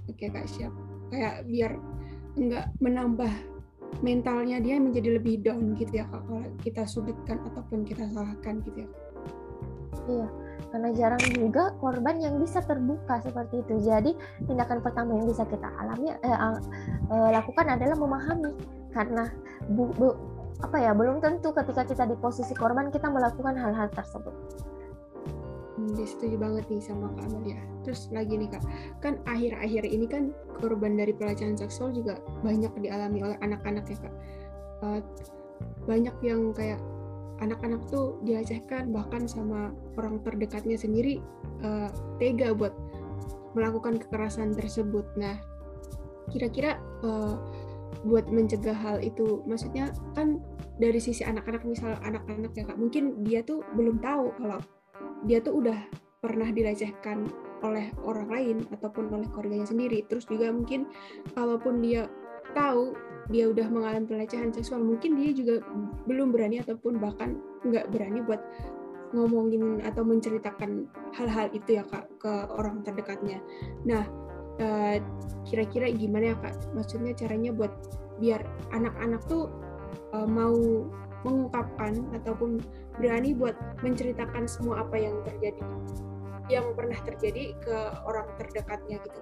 oke 0.07 0.25
kak 0.29 0.45
siap. 0.47 0.73
Kayak 1.09 1.43
biar 1.49 1.71
enggak 2.37 2.65
menambah 2.77 3.33
mentalnya 4.03 4.61
dia 4.61 4.77
menjadi 4.77 5.17
lebih 5.17 5.41
down 5.41 5.73
gitu 5.79 6.03
ya 6.03 6.05
kak 6.11 6.21
kalau 6.27 6.43
kita 6.61 6.83
sudutkan 6.85 7.41
ataupun 7.49 7.87
kita 7.87 8.05
salahkan 8.13 8.61
gitu 8.61 8.85
ya 8.85 8.89
iya 10.07 10.27
karena 10.71 10.89
jarang 10.95 11.23
juga 11.31 11.71
korban 11.79 12.19
yang 12.19 12.37
bisa 12.41 12.59
terbuka 12.63 13.23
seperti 13.23 13.63
itu 13.63 13.79
jadi 13.81 14.11
tindakan 14.45 14.83
pertama 14.83 15.15
yang 15.15 15.27
bisa 15.27 15.47
kita 15.47 15.67
alami 15.79 16.11
eh, 16.11 16.19
eh, 16.27 17.29
lakukan 17.31 17.65
adalah 17.71 17.95
memahami 17.95 18.51
karena 18.91 19.29
bu, 19.71 19.91
bu, 19.95 20.07
apa 20.65 20.77
ya 20.81 20.91
belum 20.97 21.21
tentu 21.21 21.53
ketika 21.53 21.85
kita 21.85 22.03
di 22.09 22.15
posisi 22.17 22.53
korban 22.57 22.89
kita 22.89 23.07
melakukan 23.11 23.53
hal-hal 23.53 23.87
tersebut. 23.93 24.33
Hmm, 25.77 25.93
setuju 25.93 26.41
banget 26.41 26.65
nih 26.73 26.81
sama 26.81 27.13
Kak 27.13 27.29
Amalia. 27.29 27.61
Terus 27.85 28.09
lagi 28.09 28.33
nih 28.33 28.49
Kak, 28.49 28.65
kan 28.97 29.21
akhir-akhir 29.29 29.85
ini 29.85 30.09
kan 30.09 30.33
korban 30.57 30.97
dari 30.97 31.13
pelecehan 31.13 31.53
seksual 31.53 31.93
juga 31.93 32.17
banyak 32.41 32.73
dialami 32.81 33.21
oleh 33.21 33.37
anak-anak 33.45 33.85
ya 33.85 33.97
Kak. 34.01 34.15
Uh, 34.81 34.99
banyak 35.85 36.13
yang 36.25 36.49
kayak 36.57 36.81
anak-anak 37.43 37.85
tuh 37.89 38.17
dilecehkan 38.25 38.89
bahkan 38.89 39.29
sama 39.29 39.73
orang 39.97 40.21
terdekatnya 40.25 40.77
sendiri 40.77 41.21
uh, 41.61 41.89
tega 42.17 42.53
buat 42.53 42.73
melakukan 43.53 43.97
kekerasan 43.97 44.53
tersebut. 44.53 45.05
Nah, 45.17 45.37
kira-kira 46.29 46.77
uh, 47.01 47.37
buat 48.05 48.29
mencegah 48.29 48.75
hal 48.75 49.01
itu 49.01 49.41
maksudnya 49.49 49.89
kan 50.13 50.37
dari 50.77 51.01
sisi 51.01 51.25
anak-anak 51.25 51.65
misal 51.65 51.97
anak-anak 52.05 52.53
ya 52.53 52.67
kak 52.67 52.77
mungkin 52.77 53.25
dia 53.25 53.41
tuh 53.41 53.65
belum 53.73 53.97
tahu 54.03 54.35
kalau 54.37 54.59
dia 55.25 55.41
tuh 55.41 55.57
udah 55.63 55.79
pernah 56.21 56.49
dilecehkan 56.53 57.25
oleh 57.65 57.89
orang 58.05 58.29
lain 58.29 58.57
ataupun 58.69 59.09
oleh 59.09 59.25
keluarganya 59.33 59.65
sendiri 59.65 60.05
terus 60.05 60.29
juga 60.29 60.53
mungkin 60.53 60.85
kalaupun 61.33 61.81
dia 61.81 62.05
tahu 62.53 62.93
dia 63.27 63.51
udah 63.51 63.67
mengalami 63.67 64.07
pelecehan 64.07 64.51
seksual 64.55 64.83
mungkin 64.83 65.19
dia 65.19 65.31
juga 65.35 65.59
belum 66.07 66.31
berani 66.31 66.63
ataupun 66.63 66.99
bahkan 66.99 67.39
nggak 67.67 67.91
berani 67.91 68.23
buat 68.23 68.39
ngomongin 69.15 69.79
atau 69.87 70.03
menceritakan 70.03 70.87
hal-hal 71.15 71.47
itu 71.55 71.79
ya 71.79 71.83
kak 71.87 72.11
ke 72.19 72.33
orang 72.51 72.83
terdekatnya 72.83 73.39
nah 73.87 74.03
Eh, 74.57 74.97
kira-kira 75.45 75.93
gimana 75.93 76.33
ya 76.33 76.35
kak? 76.41 76.55
Maksudnya 76.73 77.13
caranya 77.13 77.53
buat 77.53 77.69
biar 78.17 78.41
anak-anak 78.73 79.21
tuh 79.29 79.53
uh, 80.17 80.25
mau 80.25 80.57
mengungkapkan 81.21 81.93
ataupun 82.17 82.57
berani 82.97 83.37
buat 83.37 83.53
menceritakan 83.85 84.49
semua 84.49 84.81
apa 84.81 84.97
yang 84.97 85.21
terjadi, 85.21 85.61
yang 86.49 86.73
pernah 86.73 86.97
terjadi 87.05 87.53
ke 87.61 87.77
orang 88.09 88.25
terdekatnya 88.41 88.97
gitu. 88.97 89.19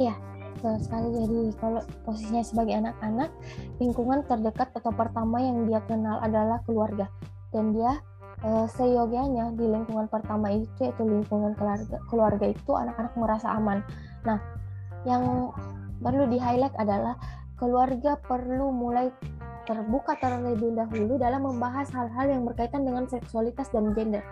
Iya, 0.00 0.16
betul 0.60 0.76
sekali. 0.84 1.08
Jadi 1.16 1.38
kalau 1.56 1.80
posisinya 2.04 2.44
sebagai 2.44 2.74
anak-anak, 2.76 3.32
lingkungan 3.80 4.20
terdekat 4.28 4.68
atau 4.76 4.92
pertama 4.92 5.40
yang 5.40 5.64
dia 5.64 5.80
kenal 5.88 6.20
adalah 6.20 6.60
keluarga, 6.68 7.08
dan 7.48 7.72
dia 7.72 7.96
uh, 8.44 8.68
seyogianya 8.68 9.56
di 9.56 9.64
lingkungan 9.64 10.04
pertama 10.12 10.52
itu 10.52 10.68
yaitu 10.84 11.00
lingkungan 11.08 11.56
keluarga, 11.56 11.96
keluarga 12.12 12.46
itu 12.52 12.72
anak-anak 12.76 13.14
merasa 13.16 13.48
aman. 13.56 13.80
Nah, 14.28 14.36
yang 15.08 15.48
perlu 16.04 16.28
di 16.28 16.36
highlight 16.36 16.76
adalah 16.76 17.16
keluarga 17.56 18.20
perlu 18.20 18.68
mulai 18.68 19.08
terbuka 19.64 20.12
terlebih 20.20 20.76
dahulu 20.76 21.16
dalam 21.16 21.48
membahas 21.48 21.88
hal-hal 21.96 22.28
yang 22.28 22.42
berkaitan 22.44 22.84
dengan 22.84 23.08
seksualitas 23.08 23.72
dan 23.72 23.96
gender. 23.96 24.24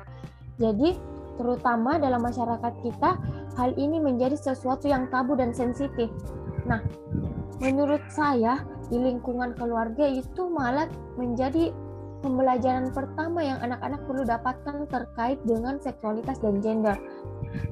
Jadi, 0.61 0.99
terutama 1.39 2.03
dalam 2.03 2.19
masyarakat 2.19 2.73
kita, 2.83 3.15
hal 3.59 3.75
ini 3.75 3.99
menjadi 3.99 4.39
sesuatu 4.39 4.87
yang 4.87 5.11
tabu 5.11 5.35
dan 5.35 5.51
sensitif. 5.51 6.07
Nah, 6.63 6.79
menurut 7.59 8.01
saya 8.07 8.63
di 8.87 8.97
lingkungan 9.03 9.59
keluarga 9.59 10.07
itu 10.07 10.47
malah 10.47 10.87
menjadi 11.19 11.75
pembelajaran 12.23 12.91
pertama 12.91 13.43
yang 13.43 13.59
anak-anak 13.63 14.03
perlu 14.07 14.23
dapatkan 14.27 14.87
terkait 14.91 15.39
dengan 15.47 15.79
seksualitas 15.79 16.39
dan 16.39 16.63
gender. 16.63 16.97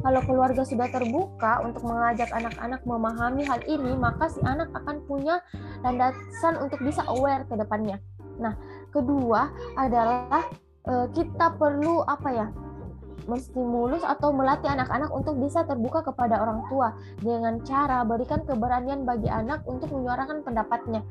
Kalau 0.03 0.20
keluarga 0.27 0.62
sudah 0.62 0.90
terbuka 0.90 1.62
untuk 1.62 1.83
mengajak 1.87 2.31
anak-anak 2.31 2.83
memahami 2.87 3.42
hal 3.46 3.61
ini, 3.66 3.94
maka 3.99 4.31
si 4.31 4.42
anak 4.46 4.70
akan 4.75 5.03
punya 5.07 5.42
landasan 5.83 6.59
untuk 6.62 6.83
bisa 6.83 7.03
aware 7.11 7.46
ke 7.46 7.55
depannya. 7.59 7.99
Nah, 8.38 8.55
kedua 8.94 9.51
adalah 9.75 10.46
eh, 10.87 11.07
kita 11.14 11.59
perlu 11.59 12.07
apa 12.07 12.29
ya? 12.31 12.46
Menstimulus 13.27 14.03
atau 14.07 14.31
melatih 14.31 14.71
anak-anak 14.71 15.11
untuk 15.11 15.39
bisa 15.39 15.67
terbuka 15.67 16.03
kepada 16.03 16.41
orang 16.41 16.62
tua. 16.71 16.95
Dengan 17.21 17.61
cara 17.62 18.07
berikan 18.07 18.43
keberanian 18.47 19.03
bagi 19.03 19.27
anak 19.31 19.62
untuk 19.67 19.91
menyuarakan 19.93 20.43
pendapatnya. 20.47 21.03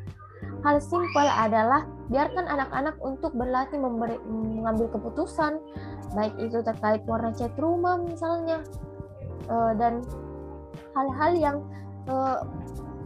Hal 0.65 0.81
simpel 0.81 1.29
adalah 1.29 1.85
biarkan 2.09 2.45
anak-anak 2.49 2.97
untuk 3.01 3.31
berlatih 3.37 3.77
memberi, 3.77 4.17
mengambil 4.25 4.89
keputusan, 4.97 5.61
baik 6.17 6.33
itu 6.41 6.61
terkait 6.65 7.05
warna 7.05 7.33
cat 7.33 7.53
rumah 7.57 8.01
misalnya, 8.01 8.61
uh, 9.49 9.73
dan 9.77 10.01
hal-hal 10.97 11.31
yang 11.37 11.57
uh, 12.09 12.45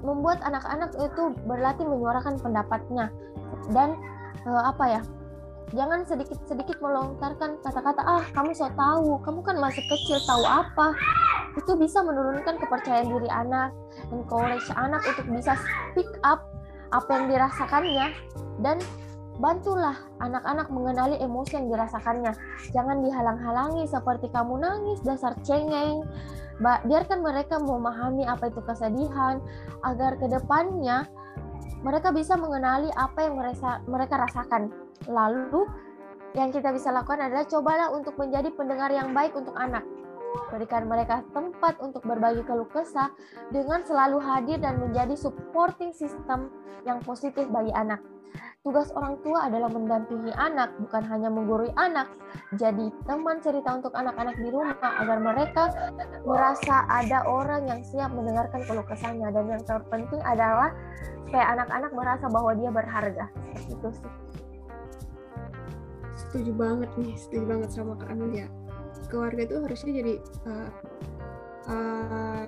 membuat 0.03 0.39
anak-anak 0.43 0.95
itu 0.95 1.35
berlatih 1.43 1.83
menyuarakan 1.83 2.39
pendapatnya. 2.39 3.11
Dan 3.75 3.99
uh, 4.47 4.71
apa 4.71 4.99
ya 4.99 5.01
jangan 5.73 6.01
sedikit-sedikit 6.05 6.81
melontarkan 6.81 7.61
kata-kata 7.61 8.01
ah 8.01 8.23
kamu 8.33 8.51
so 8.57 8.69
tahu 8.73 9.21
kamu 9.21 9.39
kan 9.45 9.55
masih 9.61 9.83
kecil 9.85 10.17
tahu 10.25 10.43
apa 10.45 10.97
itu 11.57 11.71
bisa 11.77 12.01
menurunkan 12.01 12.57
kepercayaan 12.57 13.09
diri 13.09 13.29
anak 13.29 13.73
encourage 14.09 14.65
anak 14.73 15.01
untuk 15.05 15.25
bisa 15.29 15.53
speak 15.93 16.09
up 16.25 16.49
apa 16.89 17.09
yang 17.13 17.25
dirasakannya 17.29 18.07
dan 18.65 18.81
bantulah 19.39 19.95
anak-anak 20.19 20.67
mengenali 20.67 21.15
emosi 21.23 21.55
yang 21.55 21.71
dirasakannya. 21.71 22.35
Jangan 22.75 22.99
dihalang-halangi 22.99 23.87
seperti 23.87 24.27
kamu 24.35 24.59
nangis 24.59 24.99
dasar 24.99 25.31
cengeng. 25.47 26.03
Biarkan 26.59 27.23
mereka 27.23 27.55
memahami 27.55 28.27
apa 28.27 28.51
itu 28.51 28.59
kesedihan 28.59 29.39
agar 29.87 30.19
ke 30.19 30.27
depannya 30.27 31.07
mereka 31.79 32.11
bisa 32.11 32.35
mengenali 32.35 32.91
apa 32.91 33.19
yang 33.23 33.39
mereka, 33.39 33.79
mereka 33.87 34.19
rasakan. 34.19 34.88
Lalu 35.09 35.65
yang 36.37 36.53
kita 36.53 36.69
bisa 36.69 36.93
lakukan 36.93 37.25
adalah 37.25 37.49
cobalah 37.49 37.89
untuk 37.89 38.13
menjadi 38.21 38.53
pendengar 38.53 38.93
yang 38.93 39.09
baik 39.11 39.33
untuk 39.33 39.57
anak. 39.57 39.81
Berikan 40.53 40.85
mereka 40.85 41.25
tempat 41.33 41.81
untuk 41.81 42.05
berbagi 42.05 42.45
keluh 42.45 42.69
kesah 42.69 43.09
dengan 43.49 43.81
selalu 43.81 44.21
hadir 44.21 44.61
dan 44.61 44.77
menjadi 44.77 45.17
supporting 45.17 45.89
system 45.89 46.53
yang 46.85 47.01
positif 47.01 47.49
bagi 47.49 47.73
anak. 47.73 47.97
Tugas 48.61 48.93
orang 48.93 49.17
tua 49.25 49.49
adalah 49.49 49.71
mendampingi 49.71 50.29
anak, 50.35 50.75
bukan 50.77 51.01
hanya 51.09 51.33
menggurui 51.33 51.73
anak. 51.73 52.11
Jadi 52.59 52.93
teman 53.09 53.41
cerita 53.41 53.73
untuk 53.73 53.95
anak-anak 53.97 54.37
di 54.37 54.53
rumah 54.53 54.77
agar 55.01 55.17
mereka 55.17 55.63
merasa 56.27 56.85
ada 56.91 57.25
orang 57.25 57.65
yang 57.65 57.81
siap 57.81 58.13
mendengarkan 58.13 58.61
keluh 58.69 58.85
kesahnya. 58.85 59.33
Dan 59.33 59.49
yang 59.49 59.63
terpenting 59.65 60.21
adalah 60.21 60.69
supaya 61.25 61.57
anak-anak 61.57 61.91
merasa 61.95 62.25
bahwa 62.29 62.51
dia 62.53 62.69
berharga. 62.69 63.25
Itu 63.65 63.89
sih. 63.89 64.28
Setuju 66.19 66.51
banget 66.51 66.91
nih, 66.99 67.15
setuju 67.15 67.43
banget 67.47 67.69
sama 67.71 67.95
Kak 67.95 68.11
Amelia 68.11 68.51
keluarga 69.09 69.41
itu 69.43 69.55
harusnya 69.65 69.91
jadi 69.99 70.13
uh, 70.45 70.69
uh, 71.67 72.43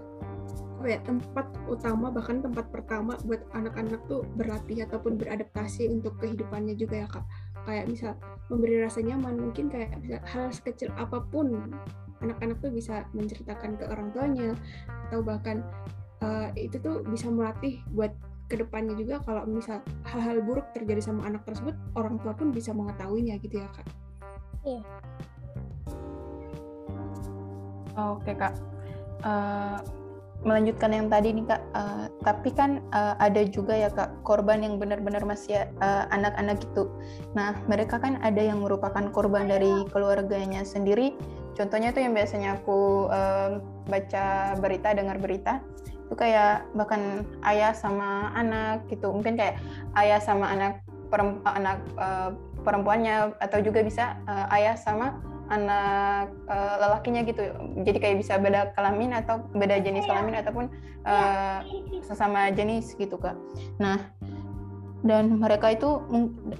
apa 0.81 0.87
ya 0.89 0.99
tempat 1.05 1.45
utama 1.69 2.09
bahkan 2.09 2.41
tempat 2.41 2.65
pertama 2.73 3.13
buat 3.25 3.45
anak-anak 3.53 4.01
tuh 4.09 4.25
berlatih 4.33 4.81
ataupun 4.89 5.13
beradaptasi 5.13 5.89
untuk 5.93 6.17
kehidupannya 6.17 6.73
juga 6.73 7.05
ya 7.05 7.07
kak. 7.09 7.25
Kayak 7.69 7.85
bisa 7.93 8.09
memberi 8.49 8.81
rasa 8.81 9.05
nyaman 9.05 9.37
mungkin 9.37 9.69
kayak 9.69 9.93
bisa 10.01 10.17
hal 10.25 10.49
sekecil 10.49 10.89
apa 10.97 11.21
pun 11.29 11.77
anak-anak 12.25 12.57
tuh 12.65 12.73
bisa 12.73 13.05
menceritakan 13.13 13.77
ke 13.77 13.85
orang 13.85 14.09
tuanya 14.09 14.57
atau 15.09 15.21
bahkan 15.21 15.61
uh, 16.25 16.49
itu 16.57 16.81
tuh 16.81 17.05
bisa 17.05 17.29
melatih 17.29 17.77
buat 17.93 18.09
ke 18.51 18.59
depannya 18.59 18.99
juga 18.99 19.23
kalau 19.23 19.47
misal 19.47 19.79
hal-hal 20.03 20.43
buruk 20.43 20.67
terjadi 20.75 20.99
sama 20.99 21.23
anak 21.23 21.47
tersebut 21.47 21.71
orang 21.95 22.19
tua 22.19 22.35
pun 22.35 22.51
bisa 22.51 22.75
mengetahuinya 22.75 23.39
gitu 23.39 23.63
ya 23.63 23.71
kak. 23.71 23.87
Iya. 24.67 24.83
Oke 27.95 28.35
kak. 28.35 28.59
Uh, 29.23 29.79
melanjutkan 30.43 30.91
yang 30.91 31.07
tadi 31.07 31.31
nih 31.31 31.47
kak. 31.47 31.63
Uh, 31.71 32.11
tapi 32.27 32.51
kan 32.51 32.83
uh, 32.91 33.15
ada 33.23 33.47
juga 33.47 33.71
ya 33.71 33.87
kak 33.87 34.11
korban 34.27 34.59
yang 34.59 34.75
benar-benar 34.75 35.23
masih 35.23 35.63
anak-anak 36.11 36.59
uh, 36.59 36.63
gitu. 36.67 36.83
Nah 37.31 37.55
mereka 37.71 38.03
kan 38.03 38.19
ada 38.19 38.43
yang 38.43 38.59
merupakan 38.59 39.07
korban 39.15 39.47
dari 39.47 39.87
keluarganya 39.95 40.67
sendiri. 40.67 41.15
Contohnya 41.55 41.95
tuh 41.95 42.03
yang 42.03 42.11
biasanya 42.11 42.59
aku 42.59 43.07
uh, 43.07 43.63
baca 43.87 44.59
berita, 44.59 44.91
dengar 44.91 45.19
berita 45.23 45.63
itu 46.11 46.19
kayak 46.19 46.67
bahkan 46.75 47.23
ayah 47.47 47.71
sama 47.71 48.35
anak 48.35 48.83
gitu. 48.91 49.15
Mungkin 49.15 49.39
kayak 49.39 49.63
ayah 49.95 50.19
sama 50.19 50.51
anak 50.51 50.83
anak 51.47 51.79
uh, 51.95 52.35
perempuannya 52.67 53.31
atau 53.39 53.63
juga 53.63 53.79
bisa 53.79 54.19
uh, 54.27 54.51
ayah 54.51 54.75
sama 54.75 55.23
anak 55.47 56.27
uh, 56.51 56.75
lelakinya 56.83 57.23
gitu. 57.23 57.47
Jadi 57.87 57.97
kayak 58.03 58.17
bisa 58.19 58.35
beda 58.35 58.75
kelamin 58.75 59.15
atau 59.15 59.39
beda 59.55 59.79
jenis 59.79 60.03
kelamin 60.03 60.35
ataupun 60.43 60.67
uh, 61.07 61.63
sesama 62.03 62.51
jenis 62.51 62.91
gitu 62.99 63.15
kak. 63.15 63.39
Nah 63.79 63.95
dan 65.07 65.39
mereka 65.39 65.71
itu 65.71 66.03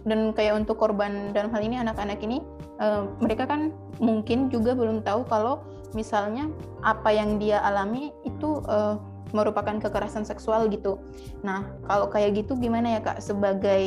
dan 0.08 0.32
kayak 0.32 0.64
untuk 0.64 0.80
korban 0.80 1.36
dalam 1.36 1.52
hal 1.52 1.62
ini 1.62 1.78
anak-anak 1.78 2.24
ini 2.24 2.40
uh, 2.80 3.06
mereka 3.20 3.46
kan 3.46 3.76
mungkin 4.00 4.48
juga 4.48 4.74
belum 4.74 5.04
tahu 5.04 5.28
kalau 5.30 5.62
misalnya 5.94 6.50
apa 6.82 7.14
yang 7.14 7.38
dia 7.38 7.62
alami 7.62 8.10
itu 8.26 8.64
uh, 8.66 8.98
merupakan 9.32 9.76
kekerasan 9.80 10.24
seksual 10.24 10.68
gitu. 10.72 11.00
Nah, 11.44 11.68
kalau 11.88 12.08
kayak 12.08 12.44
gitu 12.44 12.56
gimana 12.60 12.98
ya 12.98 13.02
Kak 13.04 13.20
sebagai 13.24 13.86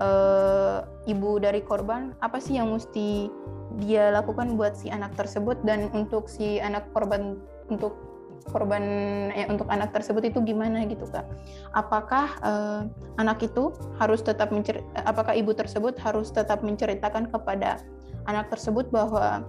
uh, 0.00 0.84
ibu 1.06 1.38
dari 1.38 1.62
korban, 1.62 2.16
apa 2.24 2.42
sih 2.42 2.58
yang 2.58 2.74
mesti 2.74 3.30
dia 3.78 4.10
lakukan 4.10 4.58
buat 4.58 4.74
si 4.74 4.90
anak 4.90 5.14
tersebut 5.14 5.62
dan 5.62 5.88
untuk 5.94 6.26
si 6.26 6.58
anak 6.58 6.90
korban 6.90 7.38
untuk 7.70 7.94
korban 8.50 8.82
eh, 9.36 9.46
untuk 9.46 9.68
anak 9.70 9.92
tersebut 9.94 10.26
itu 10.26 10.42
gimana 10.42 10.82
gitu 10.88 11.06
kak? 11.06 11.28
Apakah 11.76 12.34
uh, 12.42 12.82
anak 13.20 13.46
itu 13.46 13.70
harus 14.00 14.24
tetap 14.24 14.50
mencer 14.50 14.82
apakah 14.96 15.36
ibu 15.36 15.54
tersebut 15.54 15.94
harus 16.02 16.32
tetap 16.34 16.64
menceritakan 16.64 17.30
kepada 17.30 17.78
anak 18.26 18.50
tersebut 18.50 18.88
bahwa 18.90 19.44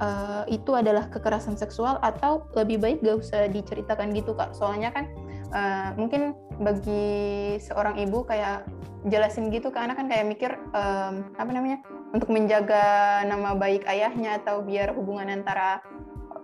uh, 0.00 0.42
itu 0.48 0.72
adalah 0.74 1.06
kekerasan 1.12 1.54
seksual 1.54 2.00
atau 2.00 2.48
lebih 2.56 2.80
baik 2.80 2.98
gak 3.04 3.20
usah 3.20 3.46
diceritakan 3.46 4.10
gitu 4.16 4.32
kak? 4.34 4.56
Soalnya 4.56 4.90
kan 4.90 5.04
uh, 5.52 5.94
mungkin 5.94 6.34
bagi 6.58 7.56
seorang 7.60 8.00
ibu 8.00 8.24
kayak 8.24 8.66
jelasin 9.08 9.48
gitu 9.48 9.72
ke 9.72 9.78
anak 9.80 9.96
kan 9.96 10.12
kayak 10.12 10.28
mikir 10.28 10.50
um, 10.76 11.32
apa 11.40 11.50
namanya 11.52 11.80
untuk 12.12 12.28
menjaga 12.28 13.22
nama 13.24 13.56
baik 13.56 13.88
ayahnya 13.88 14.42
atau 14.42 14.60
biar 14.60 14.92
hubungan 14.92 15.30
antara 15.30 15.80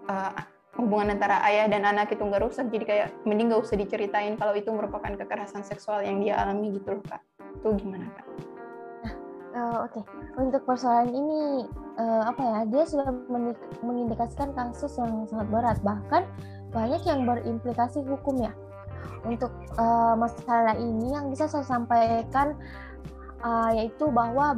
uh, 0.09 0.33
hubungan 0.77 1.17
antara 1.17 1.41
ayah 1.49 1.69
dan 1.69 1.85
anak 1.85 2.13
itu 2.13 2.23
nggak 2.25 2.45
rusak 2.45 2.69
jadi 2.73 2.85
kayak 2.85 3.09
mending 3.29 3.53
nggak 3.53 3.65
usah 3.65 3.77
diceritain 3.77 4.41
kalau 4.41 4.57
itu 4.57 4.73
merupakan 4.73 5.13
kekerasan 5.13 5.65
seksual 5.65 6.01
yang 6.01 6.21
dia 6.21 6.37
alami 6.41 6.77
gitu 6.77 6.97
loh 6.97 7.05
kak 7.05 7.21
itu 7.41 7.69
gimana 7.77 8.09
kak? 8.13 8.56
Uh, 9.57 9.89
oke. 9.89 9.97
Okay. 9.97 10.05
untuk 10.37 10.69
persoalan 10.69 11.17
ini 11.17 11.65
uh, 11.97 12.29
apa 12.29 12.43
ya 12.45 12.59
dia 12.69 12.85
sudah 12.85 13.09
mengindikasikan 13.81 14.53
kasus 14.53 15.01
yang 15.01 15.25
sangat 15.33 15.49
berat. 15.49 15.79
Bahkan 15.81 16.29
banyak 16.77 17.01
yang 17.09 17.25
berimplikasi 17.25 18.05
hukum 18.05 18.37
ya. 18.37 18.53
Untuk 19.25 19.49
uh, 19.81 20.13
masalah 20.13 20.77
ini 20.77 21.09
yang 21.09 21.33
bisa 21.33 21.49
saya 21.49 21.65
sampaikan 21.65 22.53
uh, 23.41 23.73
yaitu 23.73 24.13
bahwa 24.13 24.53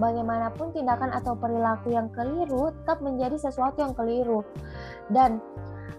bagaimanapun 0.00 0.72
tindakan 0.72 1.12
atau 1.12 1.36
perilaku 1.36 1.92
yang 1.92 2.08
keliru 2.08 2.72
tetap 2.80 3.04
menjadi 3.04 3.36
sesuatu 3.36 3.84
yang 3.84 3.92
keliru. 3.92 4.40
Dan 5.12 5.36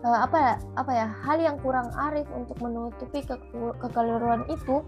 uh, 0.02 0.26
apa 0.26 0.38
ya 0.42 0.54
apa 0.82 0.92
ya 0.92 1.08
hal 1.30 1.38
yang 1.38 1.62
kurang 1.62 1.94
arif 2.10 2.26
untuk 2.34 2.58
menutupi 2.58 3.22
ke, 3.22 3.38
kekeliruan 3.86 4.50
itu 4.50 4.82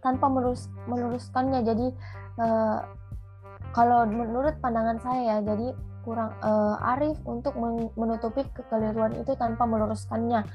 tanpa 0.00 0.32
melurus, 0.32 0.72
meluruskannya. 0.88 1.60
Jadi 1.60 1.92
uh, 2.40 2.78
kalau 3.76 4.08
menurut 4.08 4.56
pandangan 4.64 4.96
saya 5.04 5.20
ya 5.20 5.36
jadi 5.44 5.76
kurang 6.06 6.30
uh, 6.38 6.78
arif 6.94 7.18
untuk 7.26 7.58
menutupi 7.98 8.46
kekeliruan 8.54 9.18
itu 9.18 9.34
tanpa 9.34 9.66
meluruskannya. 9.66 10.46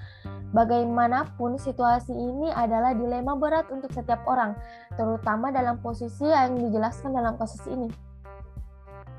Bagaimanapun 0.56 1.60
situasi 1.60 2.16
ini 2.16 2.48
adalah 2.56 2.96
dilema 2.96 3.36
berat 3.36 3.68
untuk 3.68 3.92
setiap 3.92 4.24
orang, 4.24 4.56
terutama 4.96 5.52
dalam 5.52 5.84
posisi 5.84 6.24
yang 6.24 6.56
dijelaskan 6.56 7.12
dalam 7.12 7.36
kasus 7.36 7.68
ini. 7.68 7.92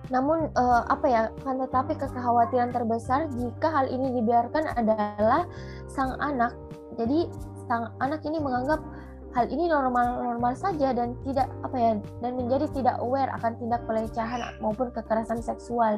Namun 0.09 0.49
uh, 0.57 0.89
apa 0.89 1.07
ya, 1.07 1.23
kan 1.45 1.61
tetapi 1.61 2.01
kekhawatiran 2.01 2.73
terbesar 2.73 3.29
jika 3.37 3.69
hal 3.69 3.93
ini 3.93 4.17
dibiarkan 4.17 4.73
adalah 4.73 5.45
sang 5.93 6.17
anak. 6.17 6.57
Jadi 6.97 7.29
sang 7.69 7.93
anak 8.01 8.25
ini 8.25 8.41
menganggap 8.41 8.81
hal 9.33 9.49
ini 9.49 9.69
normal-normal 9.69 10.53
saja 10.53 10.93
dan 10.93 11.17
tidak 11.25 11.49
apa 11.65 11.77
ya 11.77 11.93
dan 12.21 12.33
menjadi 12.37 12.69
tidak 12.77 12.97
aware 13.01 13.33
akan 13.41 13.57
tindak 13.57 13.81
pelecehan 13.89 14.41
maupun 14.61 14.93
kekerasan 14.93 15.41
seksual. 15.41 15.97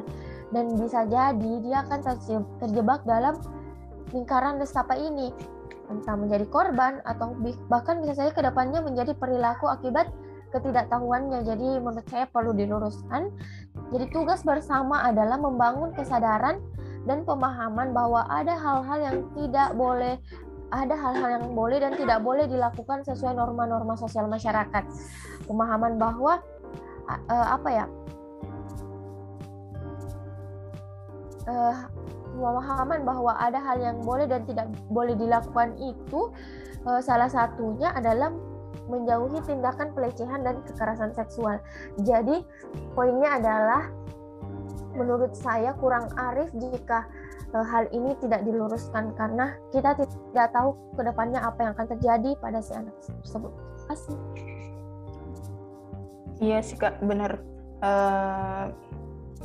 Dan 0.55 0.79
bisa 0.79 1.03
jadi 1.07 1.51
dia 1.59 1.83
akan 1.83 1.99
terjebak 2.63 3.03
dalam 3.03 3.35
lingkaran 4.15 4.59
nestapa 4.59 4.95
ini 4.95 5.35
entah 5.85 6.17
menjadi 6.17 6.49
korban 6.49 6.97
atau 7.05 7.37
bahkan 7.69 8.01
bisa 8.01 8.17
saja 8.17 8.31
ke 8.33 8.41
depannya 8.41 8.81
menjadi 8.81 9.13
perilaku 9.13 9.69
akibat 9.69 10.09
ketidaktahuannya. 10.55 11.43
Jadi 11.43 11.83
menurut 11.83 12.07
saya 12.07 12.25
perlu 12.31 12.55
diluruskan. 12.55 13.29
Jadi 13.91 14.05
tugas 14.15 14.41
bersama 14.41 15.03
adalah 15.03 15.35
membangun 15.37 15.91
kesadaran 15.93 16.63
dan 17.05 17.21
pemahaman 17.21 17.93
bahwa 17.93 18.25
ada 18.25 18.57
hal-hal 18.57 18.97
yang 18.97 19.17
tidak 19.37 19.69
boleh 19.77 20.17
ada 20.73 20.95
hal-hal 20.97 21.29
yang 21.41 21.45
boleh 21.53 21.77
dan 21.77 21.93
tidak 21.93 22.21
boleh 22.25 22.49
dilakukan 22.49 23.05
sesuai 23.05 23.37
norma-norma 23.37 23.93
sosial 23.97 24.25
masyarakat. 24.25 24.83
Pemahaman 25.45 25.97
bahwa 26.01 26.41
uh, 27.09 27.47
apa 27.53 27.69
ya? 27.69 27.85
Uh, 31.45 31.77
pemahaman 32.33 33.05
bahwa 33.05 33.37
ada 33.37 33.61
hal 33.61 33.77
yang 33.77 33.97
boleh 34.01 34.25
dan 34.25 34.41
tidak 34.49 34.65
boleh 34.89 35.13
dilakukan 35.13 35.77
itu 35.77 36.33
uh, 36.89 36.97
salah 36.97 37.29
satunya 37.29 37.93
adalah 37.93 38.33
menjauhi 38.85 39.41
tindakan 39.45 39.93
pelecehan 39.93 40.41
dan 40.45 40.61
kekerasan 40.65 41.13
seksual. 41.13 41.57
Jadi 42.01 42.45
poinnya 42.93 43.37
adalah 43.37 43.89
menurut 44.95 45.35
saya 45.35 45.75
kurang 45.77 46.07
arif 46.15 46.49
jika 46.55 47.05
hal 47.63 47.87
ini 47.95 48.17
tidak 48.19 48.43
diluruskan 48.43 49.15
karena 49.15 49.55
kita 49.71 49.95
tidak 49.95 50.49
tahu 50.51 50.75
ke 50.97 51.01
depannya 51.05 51.39
apa 51.39 51.59
yang 51.63 51.71
akan 51.77 51.87
terjadi 51.95 52.31
pada 52.41 52.59
si 52.59 52.75
anak 52.75 52.95
tersebut. 53.23 53.53
Asli. 53.87 54.17
Iya 56.43 56.59
sih 56.59 56.75
kak, 56.75 56.99
benar. 56.99 57.39
Uh, 57.79 58.73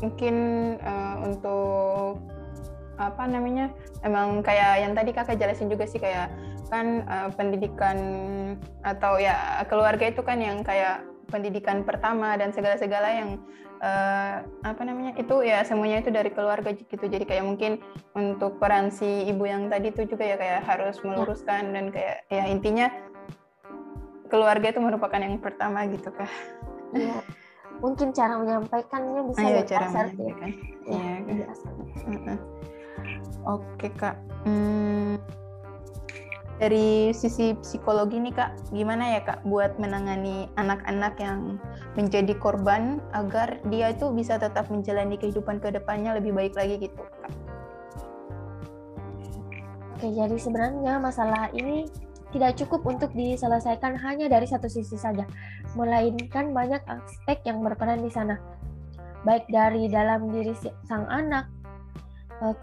mungkin 0.03 0.35
uh, 0.83 1.23
untuk 1.23 2.19
apa 2.99 3.25
namanya, 3.31 3.71
emang 4.03 4.43
kayak 4.43 4.83
yang 4.83 4.93
tadi 4.93 5.15
kakak 5.15 5.39
jelasin 5.39 5.71
juga 5.71 5.87
sih 5.87 6.03
kayak 6.03 6.33
kan 6.71 7.03
uh, 7.07 7.29
pendidikan 7.35 7.99
atau 8.87 9.19
ya 9.19 9.63
keluarga 9.67 10.07
itu 10.07 10.23
kan 10.23 10.39
yang 10.39 10.63
kayak 10.63 11.03
pendidikan 11.31 11.87
pertama 11.87 12.35
dan 12.39 12.51
segala-segala 12.51 13.11
yang 13.11 13.31
uh, 13.81 14.45
apa 14.45 14.83
namanya 14.85 15.17
itu 15.17 15.43
ya 15.43 15.65
semuanya 15.65 16.05
itu 16.05 16.13
dari 16.13 16.31
keluarga 16.31 16.73
gitu 16.73 17.01
jadi 17.01 17.25
kayak 17.25 17.45
mungkin 17.45 17.81
untuk 18.15 18.61
peran 18.61 18.93
si 18.93 19.27
ibu 19.27 19.45
yang 19.49 19.73
tadi 19.73 19.91
itu 19.91 20.07
juga 20.07 20.25
ya 20.25 20.37
kayak 20.37 20.61
harus 20.69 20.97
ya. 21.01 21.05
meluruskan 21.09 21.63
dan 21.75 21.85
kayak 21.91 22.25
ya 22.29 22.45
intinya 22.47 22.87
keluarga 24.31 24.71
itu 24.71 24.81
merupakan 24.81 25.19
yang 25.19 25.41
pertama 25.43 25.89
gitu 25.91 26.13
kah 26.15 26.31
ya. 26.95 27.19
mungkin 27.83 28.13
cara 28.13 28.39
menyampaikannya 28.39 29.21
bisa 29.33 29.43
Ayo, 29.43 29.61
cara 29.67 29.87
menyampaikan 29.91 30.51
ya, 30.87 31.13
ya. 31.27 31.49
ya. 32.07 32.35
oke 33.49 33.89
kak 33.99 34.17
hmm 34.47 35.40
dari 36.61 37.17
sisi 37.17 37.57
psikologi 37.57 38.21
nih 38.21 38.37
kak, 38.37 38.53
gimana 38.69 39.17
ya 39.17 39.25
kak 39.25 39.41
buat 39.49 39.81
menangani 39.81 40.45
anak-anak 40.61 41.17
yang 41.17 41.57
menjadi 41.97 42.37
korban 42.37 43.01
agar 43.17 43.57
dia 43.73 43.97
itu 43.97 44.13
bisa 44.13 44.37
tetap 44.37 44.69
menjalani 44.69 45.17
kehidupan 45.17 45.57
ke 45.57 45.73
depannya 45.73 46.21
lebih 46.21 46.37
baik 46.37 46.53
lagi 46.53 46.77
gitu 46.85 47.01
kak? 47.01 47.33
Oke, 49.97 50.13
jadi 50.13 50.37
sebenarnya 50.37 51.01
masalah 51.01 51.49
ini 51.57 51.89
tidak 52.31 52.61
cukup 52.61 52.85
untuk 52.87 53.11
diselesaikan 53.17 53.97
hanya 53.97 54.29
dari 54.29 54.45
satu 54.45 54.69
sisi 54.69 55.01
saja, 55.01 55.25
melainkan 55.75 56.53
banyak 56.53 56.85
aspek 56.87 57.41
yang 57.49 57.65
berperan 57.65 58.05
di 58.05 58.13
sana, 58.13 58.37
baik 59.25 59.49
dari 59.49 59.89
dalam 59.89 60.29
diri 60.29 60.53
sang 60.85 61.09
anak, 61.09 61.49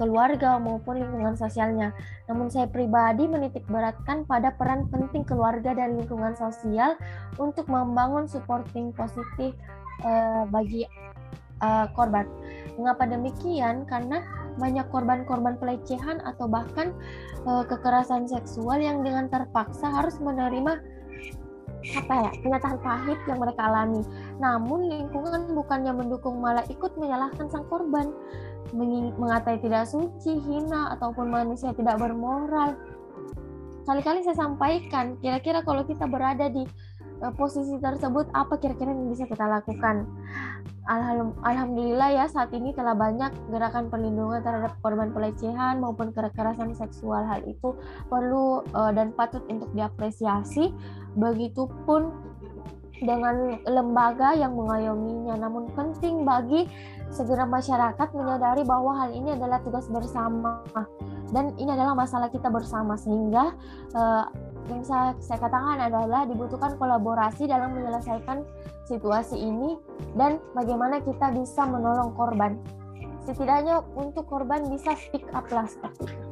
keluarga 0.02 0.58
maupun 0.58 0.98
lingkungan 0.98 1.38
sosialnya. 1.38 1.94
Namun 2.26 2.50
saya 2.50 2.66
pribadi 2.66 3.30
menitik 3.30 3.62
beratkan 3.70 4.26
pada 4.26 4.50
peran 4.58 4.90
penting 4.90 5.22
keluarga 5.22 5.78
dan 5.78 6.02
lingkungan 6.02 6.34
sosial 6.34 6.98
untuk 7.38 7.70
membangun 7.70 8.26
supporting 8.26 8.90
positif 8.98 9.54
uh, 10.02 10.50
bagi 10.50 10.90
uh, 11.62 11.86
korban. 11.94 12.26
Mengapa 12.78 13.06
demikian? 13.06 13.86
Karena 13.86 14.26
banyak 14.58 14.90
korban-korban 14.90 15.62
pelecehan 15.62 16.18
atau 16.26 16.50
bahkan 16.50 16.90
kekerasan 17.46 18.26
seksual 18.26 18.82
yang 18.82 19.06
dengan 19.06 19.30
terpaksa 19.30 19.88
harus 19.88 20.18
menerima 20.18 20.82
apa 21.96 22.14
ya 22.28 22.32
kenyataan 22.44 22.80
pahit 22.84 23.20
yang 23.30 23.40
mereka 23.40 23.70
alami. 23.70 24.02
Namun 24.42 24.92
lingkungan 24.92 25.56
bukannya 25.56 25.94
mendukung 25.96 26.42
malah 26.44 26.66
ikut 26.68 26.92
menyalahkan 27.00 27.48
sang 27.48 27.64
korban 27.72 28.12
mengatai 28.74 29.60
tidak 29.62 29.88
suci, 29.88 30.40
hina, 30.42 30.96
ataupun 30.98 31.32
manusia 31.32 31.72
tidak 31.76 32.00
bermoral. 32.00 32.76
Kali-kali 33.88 34.20
saya 34.26 34.36
sampaikan, 34.36 35.16
kira-kira 35.24 35.64
kalau 35.64 35.88
kita 35.88 36.04
berada 36.12 36.52
di 36.52 36.68
uh, 37.24 37.34
posisi 37.34 37.80
tersebut 37.80 38.28
apa 38.36 38.60
kira-kira 38.60 38.92
yang 38.92 39.08
bisa 39.08 39.24
kita 39.24 39.48
lakukan. 39.48 40.04
Alhamdulillah 41.44 42.16
ya 42.16 42.26
saat 42.32 42.56
ini 42.56 42.72
telah 42.72 42.96
banyak 42.96 43.28
gerakan 43.52 43.92
perlindungan 43.92 44.40
terhadap 44.40 44.80
korban 44.80 45.12
pelecehan 45.12 45.84
maupun 45.84 46.16
kekerasan 46.16 46.72
seksual. 46.72 47.28
Hal 47.28 47.44
itu 47.44 47.76
perlu 48.08 48.64
uh, 48.72 48.92
dan 48.96 49.12
patut 49.12 49.44
untuk 49.52 49.68
diapresiasi. 49.76 50.72
Begitupun 51.20 52.08
dengan 53.04 53.60
lembaga 53.68 54.34
yang 54.34 54.56
mengayominya. 54.56 55.36
Namun 55.38 55.70
penting 55.76 56.24
bagi 56.24 56.66
segera 57.12 57.48
masyarakat 57.48 58.08
menyadari 58.14 58.68
bahwa 58.68 59.04
hal 59.04 59.10
ini 59.16 59.34
adalah 59.34 59.64
tugas 59.64 59.88
bersama 59.88 60.64
dan 61.32 61.52
ini 61.60 61.68
adalah 61.72 61.96
masalah 61.96 62.32
kita 62.32 62.48
bersama 62.48 62.96
sehingga 62.96 63.52
uh, 63.96 64.26
yang 64.68 64.84
saya, 64.84 65.16
saya 65.24 65.40
katakan 65.40 65.80
adalah 65.80 66.28
dibutuhkan 66.28 66.76
kolaborasi 66.76 67.48
dalam 67.48 67.76
menyelesaikan 67.76 68.44
situasi 68.88 69.36
ini 69.36 69.80
dan 70.16 70.40
bagaimana 70.56 71.04
kita 71.04 71.32
bisa 71.36 71.68
menolong 71.68 72.16
korban. 72.16 72.60
Setidaknya 73.28 73.84
untuk 73.96 74.28
korban 74.28 74.72
bisa 74.72 74.96
speak 74.96 75.28
up 75.36 75.48
lah 75.52 75.68
seperti 75.68 76.08
itu. 76.08 76.28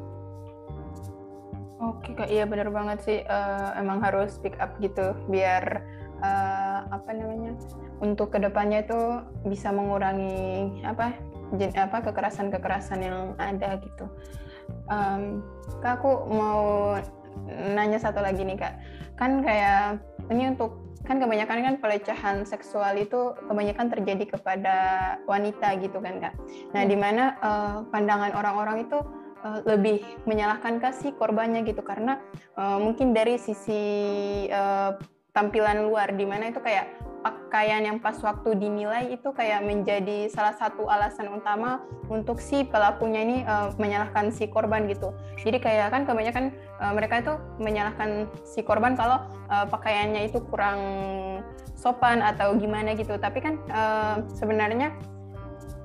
Oke 1.83 2.15
kak, 2.15 2.31
iya 2.31 2.47
benar 2.47 2.71
banget 2.71 3.03
sih. 3.03 3.19
Uh, 3.27 3.75
emang 3.75 3.99
harus 3.99 4.39
speak 4.39 4.55
up 4.63 4.79
gitu 4.79 5.11
biar 5.27 5.83
uh, 6.21 6.79
apa 6.91 7.11
namanya 7.11 7.55
untuk 7.99 8.35
ke 8.35 8.39
depannya 8.39 8.83
itu 8.83 8.99
bisa 9.47 9.71
mengurangi 9.71 10.83
apa 10.83 11.15
jen, 11.55 11.71
apa 11.75 12.03
kekerasan 12.05 12.51
kekerasan 12.51 12.99
yang 13.03 13.19
ada 13.39 13.79
gitu. 13.79 14.05
Um, 14.89 15.45
kak 15.81 16.01
aku 16.01 16.11
mau 16.29 16.97
nanya 17.75 18.01
satu 18.01 18.23
lagi 18.23 18.41
nih 18.41 18.57
kak 18.57 18.73
kan 19.19 19.43
kayak 19.45 20.01
ini 20.33 20.55
untuk 20.55 20.81
kan 21.05 21.21
kebanyakan 21.21 21.61
kan 21.61 21.75
pelecehan 21.77 22.37
seksual 22.49 22.97
itu 22.97 23.37
kebanyakan 23.45 23.87
terjadi 23.93 24.25
kepada 24.25 24.77
wanita 25.29 25.77
gitu 25.77 26.01
kan 26.01 26.17
kak 26.17 26.33
nah 26.73 26.81
hmm. 26.81 26.89
di 26.89 26.97
mana 26.97 27.23
uh, 27.39 27.45
eh, 27.45 27.77
pandangan 27.93 28.33
orang-orang 28.33 28.89
itu 28.89 28.97
uh, 29.45 29.59
lebih 29.69 30.01
menyalahkan 30.25 30.81
ke 30.81 30.89
si 30.97 31.13
korbannya 31.13 31.61
gitu 31.61 31.85
karena 31.85 32.17
uh, 32.57 32.81
mungkin 32.81 33.13
dari 33.13 33.37
sisi 33.37 33.83
uh, 34.49 34.97
tampilan 35.35 35.83
luar 35.83 36.15
di 36.15 36.23
mana 36.23 36.47
itu 36.47 36.63
kayak 36.63 36.95
pakaian 37.25 37.81
yang 37.81 37.97
pas 37.97 38.15
waktu 38.21 38.53
dinilai 38.53 39.09
itu 39.09 39.33
kayak 39.33 39.65
menjadi 39.65 40.29
salah 40.29 40.53
satu 40.53 40.85
alasan 40.85 41.33
utama 41.33 41.81
untuk 42.05 42.37
si 42.37 42.61
pelakunya 42.63 43.19
ini 43.25 43.37
uh, 43.43 43.73
menyalahkan 43.81 44.29
si 44.29 44.45
korban 44.45 44.85
gitu. 44.85 45.09
Jadi 45.41 45.57
kayak 45.57 45.89
kan 45.89 46.05
kebanyakan 46.05 46.53
uh, 46.77 46.93
mereka 46.93 47.25
itu 47.25 47.33
menyalahkan 47.57 48.29
si 48.45 48.61
korban 48.61 48.93
kalau 48.93 49.25
uh, 49.49 49.65
pakaiannya 49.65 50.29
itu 50.29 50.37
kurang 50.53 50.79
sopan 51.73 52.21
atau 52.21 52.53
gimana 52.61 52.93
gitu. 52.93 53.17
Tapi 53.17 53.41
kan 53.41 53.57
uh, 53.73 54.21
sebenarnya 54.37 54.93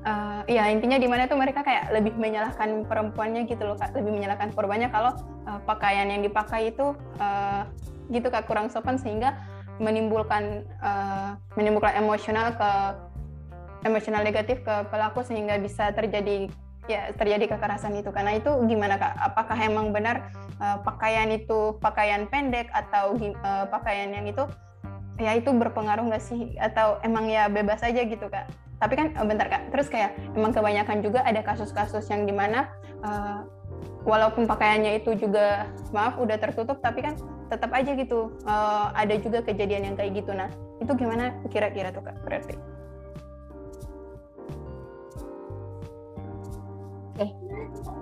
uh, 0.05 0.45
ya 0.45 0.69
intinya 0.69 1.01
di 1.01 1.09
mana 1.09 1.25
tuh 1.25 1.41
mereka 1.41 1.65
kayak 1.65 1.89
lebih 1.89 2.15
menyalahkan 2.21 2.85
perempuannya 2.85 3.49
gitu 3.49 3.65
loh 3.65 3.77
lebih 3.97 4.13
menyalahkan 4.13 4.53
korbannya 4.53 4.93
kalau 4.93 5.17
uh, 5.49 5.61
pakaian 5.65 6.09
yang 6.09 6.21
dipakai 6.21 6.73
itu 6.73 6.93
uh, 7.17 7.65
gitu 8.11 8.29
kak 8.29 8.45
kurang 8.51 8.69
sopan 8.69 8.99
sehingga 8.99 9.39
menimbulkan 9.81 10.69
uh, 10.85 11.41
menimbulkan 11.57 11.97
emosional 11.97 12.53
ke 12.53 12.71
emosional 13.89 14.21
negatif 14.21 14.61
ke 14.61 14.75
pelaku 14.93 15.25
sehingga 15.25 15.57
bisa 15.57 15.89
terjadi 15.97 16.53
ya 16.85 17.15
terjadi 17.17 17.57
kekerasan 17.57 17.97
itu. 17.97 18.13
Karena 18.13 18.37
itu 18.37 18.53
gimana 18.69 19.01
kak? 19.01 19.17
Apakah 19.17 19.57
emang 19.57 19.95
benar 19.95 20.29
uh, 20.61 20.83
pakaian 20.85 21.33
itu 21.33 21.81
pakaian 21.81 22.29
pendek 22.29 22.69
atau 22.77 23.17
uh, 23.17 23.65
pakaian 23.73 24.13
yang 24.13 24.29
itu 24.29 24.45
ya 25.17 25.37
itu 25.37 25.49
berpengaruh 25.49 26.13
nggak 26.13 26.23
sih? 26.23 26.57
Atau 26.61 27.01
emang 27.01 27.31
ya 27.31 27.49
bebas 27.49 27.81
aja 27.81 28.05
gitu 28.05 28.29
kak? 28.29 28.53
Tapi 28.81 28.95
kan 28.97 29.17
bentar 29.25 29.49
kak. 29.49 29.73
Terus 29.73 29.89
kayak 29.89 30.13
emang 30.37 30.53
kebanyakan 30.53 31.01
juga 31.01 31.25
ada 31.25 31.41
kasus-kasus 31.41 32.05
yang 32.13 32.29
di 32.29 32.33
mana 32.37 32.69
uh, 33.01 33.45
walaupun 34.05 34.49
pakaiannya 34.49 35.05
itu 35.05 35.17
juga 35.17 35.69
maaf 35.93 36.17
udah 36.17 36.37
tertutup 36.41 36.81
tapi 36.81 37.05
kan 37.05 37.15
tetap 37.53 37.69
aja 37.75 37.93
gitu 37.99 38.33
uh, 38.47 38.95
ada 38.95 39.19
juga 39.19 39.43
kejadian 39.45 39.93
yang 39.93 39.97
kayak 39.99 40.23
gitu. 40.23 40.33
Nah 40.33 40.49
itu 40.81 40.93
gimana 40.97 41.35
kira-kira 41.51 41.93
tuh 41.93 42.01
kak 42.07 42.17
berarti? 42.25 42.55
Oke. 47.19 47.27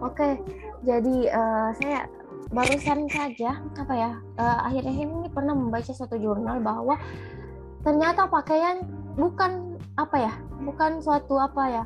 Oke. 0.05 0.29
Jadi 0.87 1.27
uh, 1.33 1.75
saya 1.83 2.07
barusan 2.55 3.11
saja 3.13 3.61
apa 3.77 3.93
ya 3.93 4.11
uh, 4.41 4.59
akhir-akhir 4.71 5.05
ini 5.05 5.29
pernah 5.29 5.53
membaca 5.53 5.93
satu 5.93 6.17
jurnal 6.17 6.65
bahwa 6.65 6.97
ternyata 7.85 8.25
pakaian 8.25 8.89
bukan 9.21 9.77
apa 10.01 10.17
ya 10.17 10.33
bukan 10.65 11.03
suatu 11.05 11.37
apa 11.37 11.63
ya 11.69 11.85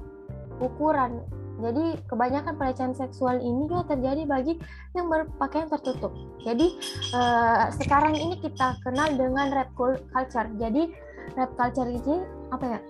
ukuran 0.62 1.18
jadi 1.62 1.84
kebanyakan 2.10 2.58
pelecehan 2.58 2.94
seksual 2.98 3.38
ini 3.38 3.70
juga 3.70 3.94
terjadi 3.94 4.26
bagi 4.26 4.58
yang 4.98 5.06
berpakaian 5.06 5.70
tertutup. 5.70 6.10
Jadi 6.42 6.74
uh, 7.14 7.70
sekarang 7.78 8.18
ini 8.18 8.36
kita 8.42 8.76
kenal 8.82 9.08
dengan 9.14 9.54
rap 9.54 9.70
culture. 9.78 10.50
Jadi 10.58 10.90
rap 11.38 11.54
culture 11.54 11.86
ini 11.86 12.26
apa 12.50 12.64
ya? 12.66 12.80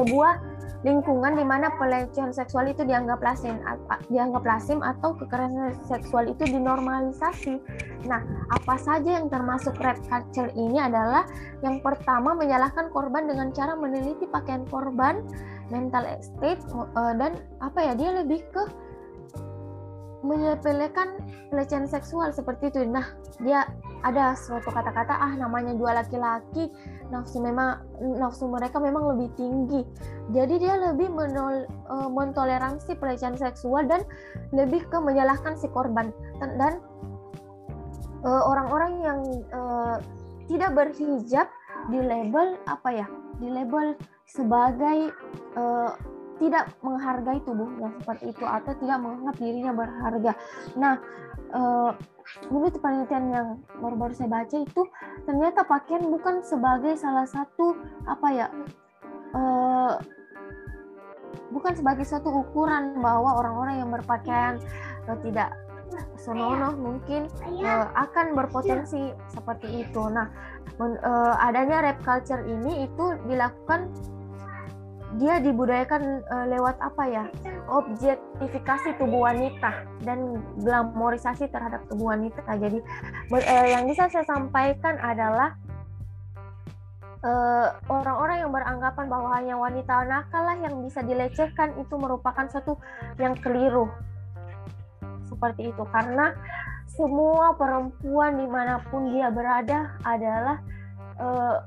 Sebuah 0.00 0.57
lingkungan 0.86 1.34
di 1.34 1.42
mana 1.42 1.74
pelecehan 1.74 2.30
seksual 2.30 2.70
itu 2.70 2.86
dianggap 2.86 3.18
lazim, 3.18 3.58
dianggap 4.06 4.46
lazim 4.46 4.78
atau 4.78 5.10
kekerasan 5.18 5.74
seksual 5.82 6.30
itu 6.30 6.46
dinormalisasi. 6.46 7.58
Nah, 8.06 8.22
apa 8.54 8.74
saja 8.78 9.18
yang 9.18 9.26
termasuk 9.26 9.74
rap 9.82 9.98
culture 10.06 10.50
ini 10.54 10.78
adalah 10.78 11.26
yang 11.66 11.82
pertama 11.82 12.38
menyalahkan 12.38 12.94
korban 12.94 13.26
dengan 13.26 13.50
cara 13.50 13.74
meneliti 13.74 14.30
pakaian 14.30 14.62
korban 14.70 15.26
mental 15.68 16.06
state 16.22 16.62
uh, 16.72 17.12
dan 17.18 17.42
apa 17.58 17.78
ya 17.82 17.92
dia 17.98 18.10
lebih 18.22 18.46
ke 18.54 18.62
menyepelekan 20.22 21.22
pelecehan 21.50 21.86
seksual 21.86 22.34
seperti 22.34 22.74
itu. 22.74 22.82
Nah, 22.86 23.06
dia 23.38 23.66
ada 24.02 24.34
suatu 24.34 24.70
kata-kata 24.70 25.14
ah 25.14 25.32
namanya 25.34 25.74
dua 25.74 26.02
laki-laki 26.02 26.70
nafsu 27.08 27.40
memang 27.40 27.80
nafsu 28.20 28.46
mereka 28.46 28.78
memang 28.78 29.16
lebih 29.16 29.32
tinggi. 29.38 29.82
Jadi 30.34 30.60
dia 30.60 30.76
lebih 30.76 31.08
menol, 31.08 31.64
uh, 31.88 32.10
mentoleransi 32.10 32.98
pelecehan 33.00 33.38
seksual 33.38 33.88
dan 33.88 34.04
lebih 34.52 34.84
ke 34.86 34.98
menyalahkan 35.00 35.56
si 35.56 35.66
korban 35.72 36.12
dan 36.38 36.82
orang-orang 38.22 38.92
uh, 38.98 39.02
yang 39.02 39.20
uh, 39.54 39.96
tidak 40.50 40.70
berhijab 40.76 41.46
di 41.88 41.98
label 42.02 42.60
apa 42.68 42.88
ya? 42.92 43.06
Di 43.38 43.48
label 43.48 43.96
sebagai 44.28 45.14
uh, 45.56 45.96
tidak 46.38 46.70
menghargai 46.80 47.42
tubuhnya 47.42 47.90
seperti 48.02 48.30
itu 48.30 48.44
atau 48.46 48.72
tidak 48.78 48.98
menganggap 49.02 49.36
dirinya 49.42 49.72
berharga. 49.74 50.32
Nah, 50.78 50.94
uh, 51.52 51.92
menurut 52.48 52.74
penelitian 52.78 53.24
yang 53.32 53.48
baru-baru 53.80 54.12
saya 54.14 54.30
baca 54.30 54.56
itu 54.60 54.82
ternyata 55.24 55.64
pakaian 55.64 56.04
bukan 56.06 56.44
sebagai 56.44 56.94
salah 57.00 57.24
satu 57.24 57.72
apa 58.04 58.28
ya 58.30 58.46
uh, 59.32 59.96
bukan 61.48 61.72
sebagai 61.72 62.04
satu 62.04 62.28
ukuran 62.28 63.00
bahwa 63.00 63.40
orang-orang 63.40 63.80
yang 63.80 63.90
berpakaian 63.90 64.60
uh, 65.08 65.16
tidak 65.24 65.56
senonoh 66.20 66.76
mungkin 66.76 67.26
uh, 67.64 67.88
akan 67.96 68.36
berpotensi 68.36 69.16
seperti 69.32 69.88
itu. 69.88 70.02
Nah, 70.12 70.28
men, 70.76 71.00
uh, 71.00 71.34
adanya 71.40 71.80
rap 71.80 71.98
culture 72.04 72.44
ini 72.44 72.84
itu 72.84 73.16
dilakukan 73.24 73.88
dia 75.16 75.40
dibudayakan 75.40 76.20
uh, 76.28 76.46
lewat 76.52 76.76
apa 76.84 77.04
ya? 77.08 77.24
Objektifikasi 77.72 79.00
tubuh 79.00 79.24
wanita 79.24 79.88
dan 80.04 80.44
glamorisasi 80.60 81.48
terhadap 81.48 81.80
tubuh 81.88 82.12
wanita. 82.12 82.44
Jadi 82.44 82.84
uh, 83.32 83.66
yang 83.72 83.88
bisa 83.88 84.12
saya 84.12 84.24
sampaikan 84.28 85.00
adalah 85.00 85.56
eh, 87.24 87.68
orang-orang 87.88 88.36
uh, 88.36 88.42
yang 88.46 88.52
beranggapan 88.52 89.06
bahwa 89.10 89.28
hanya 89.34 89.56
wanita 89.56 90.06
nakal 90.06 90.44
lah 90.44 90.56
yang 90.60 90.76
bisa 90.84 91.00
dilecehkan 91.02 91.74
itu 91.80 91.94
merupakan 91.96 92.44
satu 92.52 92.76
yang 93.16 93.32
keliru. 93.40 93.88
Seperti 95.24 95.72
itu. 95.72 95.82
Karena 95.88 96.36
semua 96.84 97.56
perempuan 97.56 98.36
di 98.36 98.46
mana 98.46 98.84
pun 98.92 99.08
dia 99.08 99.32
berada 99.32 99.96
adalah 100.04 100.60
uh, 101.16 101.64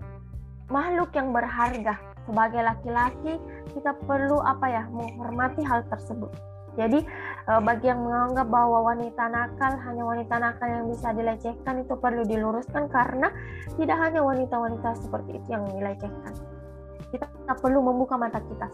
makhluk 0.72 1.12
yang 1.14 1.36
berharga 1.36 2.11
sebagai 2.26 2.62
laki-laki 2.62 3.34
kita 3.74 3.96
perlu 4.06 4.40
apa 4.44 4.66
ya 4.70 4.84
menghormati 4.92 5.62
hal 5.66 5.86
tersebut. 5.90 6.32
Jadi 6.80 7.04
eh, 7.52 7.62
bagi 7.62 7.92
yang 7.92 8.00
menganggap 8.00 8.48
bahwa 8.48 8.96
wanita 8.96 9.28
nakal 9.28 9.76
hanya 9.76 10.04
wanita 10.08 10.36
nakal 10.40 10.68
yang 10.72 10.86
bisa 10.88 11.12
dilecehkan 11.12 11.84
itu 11.84 11.94
perlu 12.00 12.24
diluruskan 12.24 12.88
karena 12.88 13.28
tidak 13.76 13.98
hanya 14.00 14.24
wanita-wanita 14.24 14.96
seperti 15.04 15.42
itu 15.42 15.48
yang 15.52 15.68
dilecehkan. 15.68 16.34
Kita 17.12 17.28
perlu 17.60 17.84
membuka 17.84 18.16
mata 18.16 18.40
kita. 18.40 18.72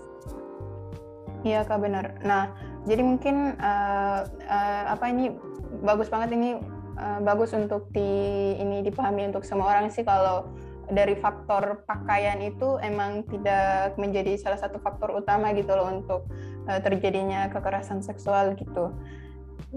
Iya 1.41 1.65
kak 1.65 1.81
benar. 1.81 2.21
Nah 2.21 2.53
jadi 2.85 3.01
mungkin 3.01 3.57
uh, 3.57 4.29
uh, 4.29 4.83
apa 4.93 5.05
ini 5.09 5.33
bagus 5.81 6.07
banget 6.13 6.37
ini 6.37 6.61
uh, 6.97 7.19
bagus 7.25 7.53
untuk 7.57 7.89
di 7.93 8.09
ini 8.57 8.85
dipahami 8.85 9.29
untuk 9.33 9.41
semua 9.41 9.73
orang 9.73 9.89
sih 9.89 10.05
kalau 10.05 10.45
dari 10.88 11.19
faktor 11.19 11.83
pakaian 11.83 12.39
itu 12.39 12.79
emang 12.79 13.27
tidak 13.27 13.95
menjadi 13.99 14.39
salah 14.39 14.59
satu 14.59 14.79
faktor 14.79 15.11
utama 15.19 15.51
gitu 15.51 15.75
loh 15.75 15.91
untuk 15.91 16.21
uh, 16.67 16.79
terjadinya 16.79 17.51
kekerasan 17.51 17.99
seksual 17.99 18.55
gitu 18.55 18.95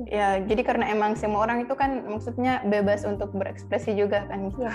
ya 0.06 0.38
jadi 0.46 0.62
karena 0.62 0.86
emang 0.94 1.18
semua 1.18 1.42
orang 1.42 1.66
itu 1.66 1.74
kan 1.74 2.06
maksudnya 2.06 2.62
bebas 2.62 3.02
untuk 3.02 3.34
berekspresi 3.34 3.98
juga 3.98 4.22
kan 4.30 4.54
gitu. 4.54 4.62
ya. 4.62 4.72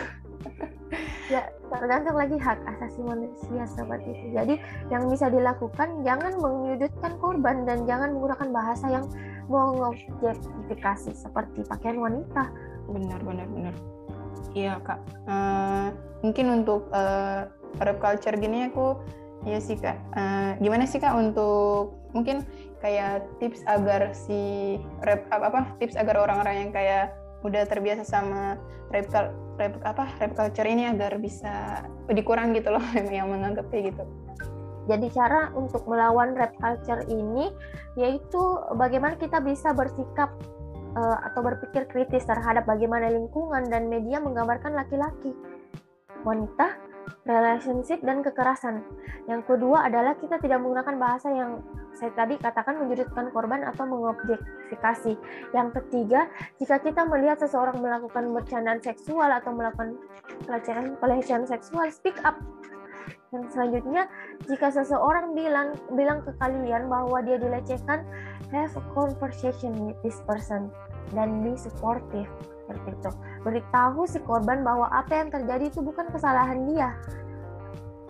ya 1.32 1.44
tergantung 1.72 2.20
lagi 2.20 2.36
hak 2.36 2.60
asasi 2.78 3.00
manusia 3.00 3.64
seperti 3.64 4.12
itu 4.12 4.28
jadi 4.36 4.56
yang 4.92 5.08
bisa 5.08 5.32
dilakukan 5.32 6.04
jangan 6.04 6.36
menyudutkan 6.36 7.16
korban 7.24 7.64
dan 7.64 7.88
jangan 7.88 8.12
menggunakan 8.12 8.50
bahasa 8.52 8.86
yang 8.92 9.06
mengobjektifikasi 9.48 11.16
seperti 11.16 11.64
pakaian 11.64 11.98
wanita 11.98 12.52
benar 12.92 13.20
benar 13.24 13.48
benar 13.48 13.95
iya 14.54 14.80
kak 14.82 15.00
uh, 15.28 15.90
mungkin 16.24 16.64
untuk 16.64 16.88
uh, 16.92 17.48
rap 17.82 17.98
culture 18.00 18.36
gini 18.40 18.70
aku 18.72 18.98
ya 19.46 19.62
sih 19.62 19.78
kak 19.78 20.00
uh, 20.18 20.58
gimana 20.58 20.90
sih 20.90 20.98
kak 20.98 21.14
untuk 21.14 21.96
mungkin 22.16 22.48
kayak 22.80 23.26
tips 23.42 23.66
agar 23.66 24.14
si 24.14 24.76
rap 25.04 25.26
apa, 25.34 25.46
apa 25.50 25.62
tips 25.82 25.98
agar 25.98 26.22
orang-orang 26.22 26.68
yang 26.68 26.72
kayak 26.72 27.14
udah 27.46 27.66
terbiasa 27.70 28.02
sama 28.02 28.58
rap, 28.90 29.06
rap 29.58 29.74
apa 29.86 30.06
rap 30.18 30.34
culture 30.34 30.66
ini 30.66 30.90
agar 30.90 31.18
bisa 31.22 31.86
dikurang 32.10 32.54
gitu 32.58 32.74
loh 32.74 32.84
yang 33.14 33.30
menganggap 33.30 33.70
kayak 33.70 33.94
gitu. 33.94 34.04
Jadi 34.86 35.10
cara 35.18 35.50
untuk 35.58 35.82
melawan 35.90 36.38
rap 36.38 36.54
culture 36.62 37.02
ini 37.10 37.50
yaitu 37.98 38.42
bagaimana 38.78 39.18
kita 39.18 39.42
bisa 39.42 39.74
bersikap 39.74 40.30
uh, 40.96 41.18
atau 41.28 41.44
berpikir 41.44 41.86
kritis 41.92 42.26
terhadap 42.26 42.66
bagaimana 42.66 43.12
lingkungan 43.12 43.68
dan 43.68 43.92
media 43.92 44.18
menggambarkan 44.24 44.74
laki-laki, 44.74 45.36
wanita, 46.24 46.80
relationship 47.28 48.02
dan 48.02 48.26
kekerasan. 48.26 48.82
Yang 49.30 49.42
kedua 49.46 49.86
adalah 49.86 50.18
kita 50.18 50.42
tidak 50.42 50.62
menggunakan 50.62 50.96
bahasa 50.98 51.30
yang 51.30 51.62
saya 51.96 52.12
tadi 52.12 52.36
katakan 52.36 52.76
menyudutkan 52.84 53.32
korban 53.32 53.64
atau 53.64 53.88
mengobjektifikasi. 53.88 55.16
Yang 55.56 55.68
ketiga, 55.82 56.28
jika 56.60 56.82
kita 56.84 57.08
melihat 57.08 57.40
seseorang 57.40 57.80
melakukan 57.80 58.36
bercandaan 58.36 58.84
seksual 58.84 59.32
atau 59.32 59.56
melakukan 59.56 59.96
pelecehan 60.44 61.00
pelecehan 61.00 61.44
seksual, 61.48 61.88
speak 61.88 62.20
up. 62.28 62.36
Yang 63.32 63.56
selanjutnya, 63.56 64.04
jika 64.48 64.68
seseorang 64.76 65.36
bilang 65.38 65.78
bilang 65.96 66.20
ke 66.24 66.36
kalian 66.36 66.92
bahwa 66.92 67.24
dia 67.24 67.40
dilecehkan, 67.40 68.04
have 68.52 68.76
a 68.76 68.84
conversation 68.92 69.72
with 69.88 69.98
this 70.04 70.20
person 70.28 70.68
dan 71.14 71.46
be 71.46 71.54
supportive 71.60 72.30
seperti 72.66 72.98
itu. 72.98 73.12
Beritahu 73.46 74.10
si 74.10 74.18
korban 74.26 74.66
bahwa 74.66 74.90
apa 74.90 75.22
yang 75.22 75.30
terjadi 75.30 75.70
itu 75.70 75.80
bukan 75.86 76.10
kesalahan 76.10 76.66
dia. 76.66 76.98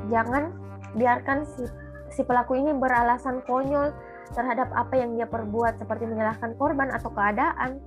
Jangan 0.08 0.54
biarkan 0.96 1.43
si 1.43 1.68
si 2.16 2.24
pelaku 2.24 2.56
ini 2.56 2.72
beralasan 2.72 3.43
konyol 3.43 3.91
terhadap 4.32 4.72
apa 4.72 4.96
yang 4.96 5.20
dia 5.20 5.28
perbuat 5.28 5.78
seperti 5.78 6.08
menyalahkan 6.08 6.56
korban 6.56 6.89
atau 6.96 7.12
keadaan. 7.12 7.84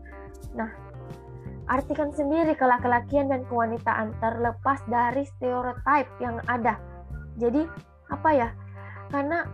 Nah, 0.53 0.71
artikan 1.67 2.13
sendiri 2.13 2.53
kelaki-lakian 2.55 3.33
dan 3.33 3.43
kewanitaan 3.49 4.13
terlepas 4.21 4.85
dari 4.87 5.25
stereotip 5.25 6.07
yang 6.21 6.39
ada. 6.47 6.77
Jadi, 7.41 7.65
apa 8.13 8.31
ya? 8.37 8.49
Karena 9.09 9.49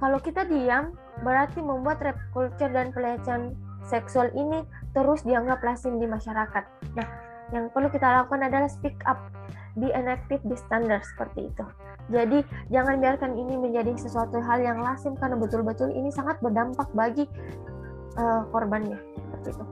kalau 0.00 0.18
kita 0.18 0.48
diam 0.48 0.96
berarti 1.20 1.60
membuat 1.60 2.00
rap 2.00 2.16
culture 2.32 2.72
dan 2.72 2.90
pelecehan 2.90 3.52
seksual 3.90 4.30
ini 4.38 4.62
terus 4.94 5.26
dianggap 5.26 5.58
lazim 5.66 5.98
di 5.98 6.06
masyarakat. 6.06 6.64
Nah, 6.94 7.08
yang 7.50 7.66
perlu 7.74 7.90
kita 7.90 8.06
lakukan 8.06 8.46
adalah 8.46 8.70
speak 8.70 8.94
up, 9.10 9.18
be 9.74 9.90
an 9.90 10.06
active 10.06 10.38
bystander 10.46 11.02
seperti 11.02 11.50
itu. 11.50 11.66
Jadi 12.10 12.42
jangan 12.70 12.98
biarkan 12.98 13.34
ini 13.38 13.54
menjadi 13.58 13.94
sesuatu 13.98 14.38
hal 14.42 14.62
yang 14.62 14.82
lazim 14.82 15.14
karena 15.18 15.38
betul-betul 15.38 15.90
ini 15.94 16.10
sangat 16.10 16.38
berdampak 16.42 16.90
bagi 16.94 17.26
uh, 18.18 18.42
korbannya 18.50 18.98
seperti 18.98 19.48
itu. 19.54 19.64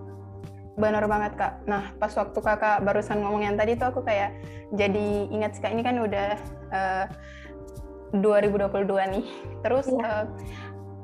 Benar 0.78 1.04
banget 1.10 1.34
kak. 1.34 1.52
Nah 1.66 1.90
pas 1.98 2.14
waktu 2.14 2.38
kakak 2.38 2.86
barusan 2.86 3.26
ngomong 3.26 3.42
yang 3.42 3.58
tadi 3.58 3.74
tuh 3.74 3.90
aku 3.90 4.06
kayak 4.06 4.38
jadi 4.70 5.26
ingat 5.34 5.58
kak 5.58 5.74
ini 5.74 5.82
kan 5.82 5.98
udah 5.98 6.38
uh, 6.70 7.06
eh, 8.14 8.16
2022 8.22 8.86
nih. 8.86 9.26
Terus 9.66 9.86
iya. 9.90 10.22
uh, 10.22 10.24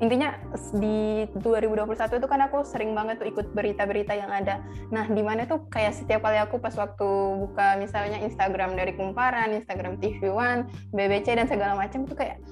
intinya 0.03 0.35
di 0.75 1.23
2021 1.39 2.19
itu 2.19 2.27
kan 2.27 2.41
aku 2.43 2.67
sering 2.67 2.91
banget 2.91 3.23
tuh 3.23 3.31
ikut 3.31 3.55
berita-berita 3.55 4.11
yang 4.11 4.27
ada. 4.27 4.59
Nah, 4.91 5.07
di 5.07 5.23
mana 5.23 5.47
tuh 5.47 5.63
kayak 5.71 5.95
setiap 5.95 6.27
kali 6.27 6.35
aku 6.35 6.59
pas 6.59 6.75
waktu 6.75 7.07
buka 7.39 7.79
misalnya 7.79 8.19
Instagram 8.19 8.75
dari 8.75 8.91
Kumparan, 8.91 9.55
Instagram 9.55 9.95
TV 10.03 10.27
One, 10.27 10.67
BBC 10.91 11.39
dan 11.39 11.47
segala 11.47 11.79
macam 11.79 12.03
itu 12.03 12.11
kayak 12.11 12.43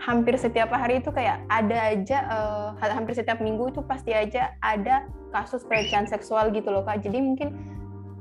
hampir 0.00 0.36
setiap 0.40 0.72
hari 0.72 1.00
itu 1.04 1.08
kayak 1.12 1.44
ada 1.48 1.92
aja 1.92 2.18
uh, 2.28 2.68
hampir 2.80 3.16
setiap 3.16 3.40
minggu 3.40 3.72
itu 3.72 3.80
pasti 3.84 4.12
aja 4.12 4.52
ada 4.60 5.08
kasus 5.32 5.64
pelecehan 5.64 6.08
seksual 6.08 6.48
gitu 6.52 6.72
loh 6.72 6.80
Kak. 6.80 7.04
Jadi 7.04 7.20
mungkin 7.20 7.48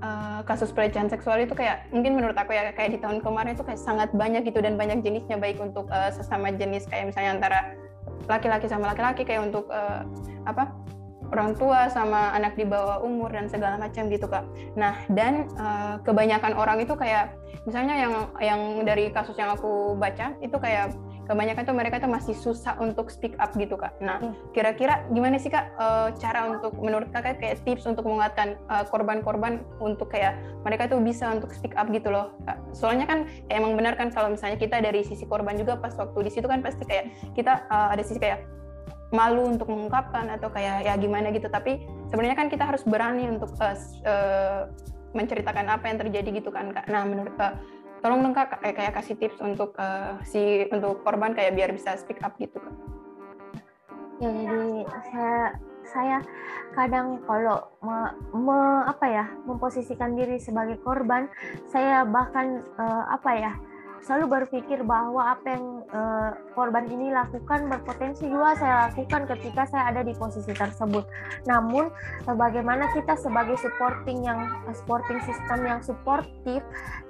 uh, 0.03 0.43
kasus 0.43 0.75
pelecehan 0.75 1.07
seksual 1.07 1.39
itu 1.43 1.55
kayak 1.55 1.87
mungkin 1.95 2.19
menurut 2.19 2.35
aku 2.35 2.51
ya 2.51 2.75
kayak 2.75 2.95
di 2.95 2.99
tahun 2.99 3.23
kemarin 3.23 3.55
itu 3.55 3.63
kayak 3.63 3.79
sangat 3.79 4.09
banyak 4.11 4.43
gitu 4.43 4.59
dan 4.59 4.75
banyak 4.75 4.99
jenisnya 4.99 5.39
baik 5.39 5.59
untuk 5.63 5.87
uh, 5.87 6.11
sesama 6.11 6.51
jenis 6.51 6.87
kayak 6.91 7.11
misalnya 7.11 7.31
antara 7.39 7.59
laki-laki 8.25 8.65
sama 8.65 8.91
laki-laki 8.91 9.27
kayak 9.27 9.51
untuk 9.51 9.69
uh, 9.69 10.03
apa 10.47 10.73
orang 11.33 11.57
tua 11.57 11.89
sama 11.89 12.31
anak 12.37 12.53
di 12.53 12.65
bawah 12.67 13.01
umur 13.01 13.33
dan 13.33 13.49
segala 13.49 13.81
macam 13.81 14.07
gitu 14.13 14.29
kak. 14.29 14.45
Nah 14.77 14.93
dan 15.09 15.49
uh, 15.57 15.97
kebanyakan 16.05 16.53
orang 16.53 16.81
itu 16.81 16.93
kayak 16.93 17.33
misalnya 17.65 17.95
yang 17.97 18.13
yang 18.39 18.61
dari 18.85 19.09
kasus 19.09 19.33
yang 19.37 19.49
aku 19.49 19.97
baca 19.97 20.37
itu 20.41 20.57
kayak 20.61 20.93
kebanyakan 21.25 21.63
tuh 21.65 21.75
mereka 21.75 21.97
tuh 22.01 22.09
masih 22.09 22.35
susah 22.37 22.77
untuk 22.77 23.09
speak 23.09 23.33
up 23.41 23.51
gitu 23.57 23.75
kak. 23.75 23.93
Nah 23.99 24.21
iya. 24.21 24.31
kira-kira 24.53 24.93
gimana 25.11 25.41
sih 25.41 25.49
kak 25.49 25.73
uh, 25.77 26.13
cara 26.17 26.53
untuk 26.53 26.77
menurut 26.77 27.09
kakak 27.09 27.41
kayak 27.41 27.61
tips 27.65 27.89
untuk 27.89 28.05
menguatkan 28.05 28.55
korban-korban 28.89 29.65
uh, 29.81 29.89
untuk 29.89 30.13
kayak 30.13 30.37
mereka 30.65 30.89
tuh 30.89 31.01
bisa 31.01 31.29
untuk 31.33 31.53
speak 31.53 31.73
up 31.77 31.89
gitu 31.93 32.09
loh. 32.09 32.33
Kak. 32.45 32.57
Soalnya 32.73 33.05
kan 33.05 33.29
kayak 33.49 33.57
emang 33.57 33.73
benar 33.77 33.93
kan 33.97 34.09
kalau 34.13 34.33
misalnya 34.33 34.57
kita 34.57 34.81
dari 34.81 35.01
sisi 35.05 35.25
korban 35.25 35.57
juga 35.57 35.77
pas 35.77 35.93
waktu 35.97 36.17
di 36.25 36.31
situ 36.33 36.45
kan 36.49 36.61
pasti 36.61 36.85
kayak 36.85 37.13
kita 37.33 37.65
uh, 37.69 37.93
ada 37.93 38.01
sisi 38.01 38.21
kayak 38.21 38.45
malu 39.13 39.47
untuk 39.47 39.69
mengungkapkan 39.69 40.27
atau 40.33 40.49
kayak 40.49 40.85
ya 40.85 40.93
gimana 40.97 41.29
gitu. 41.33 41.49
Tapi 41.49 41.85
sebenarnya 42.09 42.37
kan 42.37 42.47
kita 42.49 42.65
harus 42.65 42.81
berani 42.85 43.29
untuk 43.29 43.53
uh, 43.61 43.77
uh, 44.05 44.61
menceritakan 45.15 45.71
apa 45.71 45.85
yang 45.87 45.97
terjadi 46.01 46.29
gitu 46.43 46.49
kan 46.51 46.73
kak. 46.73 46.85
Nah 46.91 47.05
menurut 47.07 47.33
uh, 47.39 47.55
tolong 48.03 48.25
dong 48.25 48.35
kak 48.35 48.59
kayak 48.61 48.95
kasih 48.95 49.15
tips 49.19 49.39
untuk 49.39 49.75
uh, 49.77 50.19
si 50.25 50.67
untuk 50.71 51.03
korban 51.03 51.35
kayak 51.35 51.55
biar 51.55 51.69
bisa 51.71 51.95
speak 51.99 52.19
up 52.23 52.35
gitu 52.39 52.57
kak. 52.59 52.75
Ya 54.23 54.31
jadi 54.31 54.87
saya 55.11 55.37
saya 55.85 56.17
kadang 56.73 57.21
kalau 57.29 57.69
me, 57.79 57.97
me, 58.33 58.59
apa 58.89 59.05
ya 59.05 59.25
memposisikan 59.45 60.17
diri 60.17 60.41
sebagai 60.41 60.81
korban, 60.81 61.29
saya 61.69 62.03
bahkan 62.03 62.65
uh, 62.75 63.05
apa 63.13 63.31
ya 63.37 63.51
selalu 64.03 64.43
berpikir 64.43 64.83
bahwa 64.83 65.37
apa 65.37 65.45
yang 65.55 65.65
uh, 65.93 66.31
korban 66.57 66.89
ini 66.89 67.13
lakukan 67.13 67.69
berpotensi 67.71 68.27
juga 68.27 68.57
saya 68.57 68.75
lakukan 68.89 69.29
ketika 69.31 69.63
saya 69.69 69.93
ada 69.93 70.01
di 70.03 70.11
posisi 70.17 70.51
tersebut. 70.51 71.05
Namun 71.47 71.93
uh, 72.27 72.35
bagaimana 72.35 72.91
kita 72.91 73.15
sebagai 73.15 73.55
supporting 73.61 74.25
yang 74.25 74.51
uh, 74.67 74.75
supporting 74.75 75.21
system 75.23 75.63
yang 75.63 75.79
suportif 75.85 76.59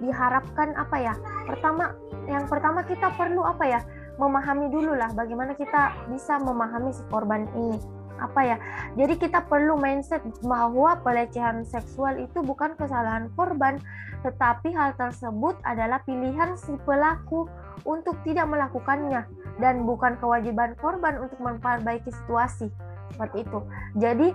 diharapkan 0.04 0.76
apa 0.78 0.98
ya? 1.00 1.14
Pertama 1.48 1.96
yang 2.30 2.46
pertama 2.46 2.86
kita 2.86 3.10
perlu 3.16 3.42
apa 3.42 3.66
ya? 3.66 3.82
memahami 4.16 4.72
dulu 4.72 4.96
lah 4.96 5.12
bagaimana 5.12 5.52
kita 5.60 5.92
bisa 6.08 6.40
memahami 6.40 6.96
si 6.96 7.04
korban 7.12 7.52
ini 7.52 7.76
apa 8.16 8.42
ya 8.44 8.58
jadi 8.96 9.14
kita 9.20 9.46
perlu 9.46 9.76
mindset 9.76 10.24
bahwa 10.44 11.00
pelecehan 11.04 11.68
seksual 11.68 12.16
itu 12.20 12.40
bukan 12.42 12.74
kesalahan 12.80 13.28
korban 13.36 13.80
tetapi 14.26 14.74
hal 14.74 14.98
tersebut 14.98 15.54
adalah 15.62 16.02
pilihan 16.02 16.58
si 16.58 16.74
pelaku 16.82 17.46
untuk 17.86 18.18
tidak 18.26 18.50
melakukannya 18.50 19.30
dan 19.62 19.86
bukan 19.86 20.18
kewajiban 20.18 20.74
korban 20.82 21.22
untuk 21.22 21.38
memperbaiki 21.38 22.10
situasi 22.10 22.74
seperti 23.14 23.46
itu. 23.46 23.60
Jadi 24.02 24.34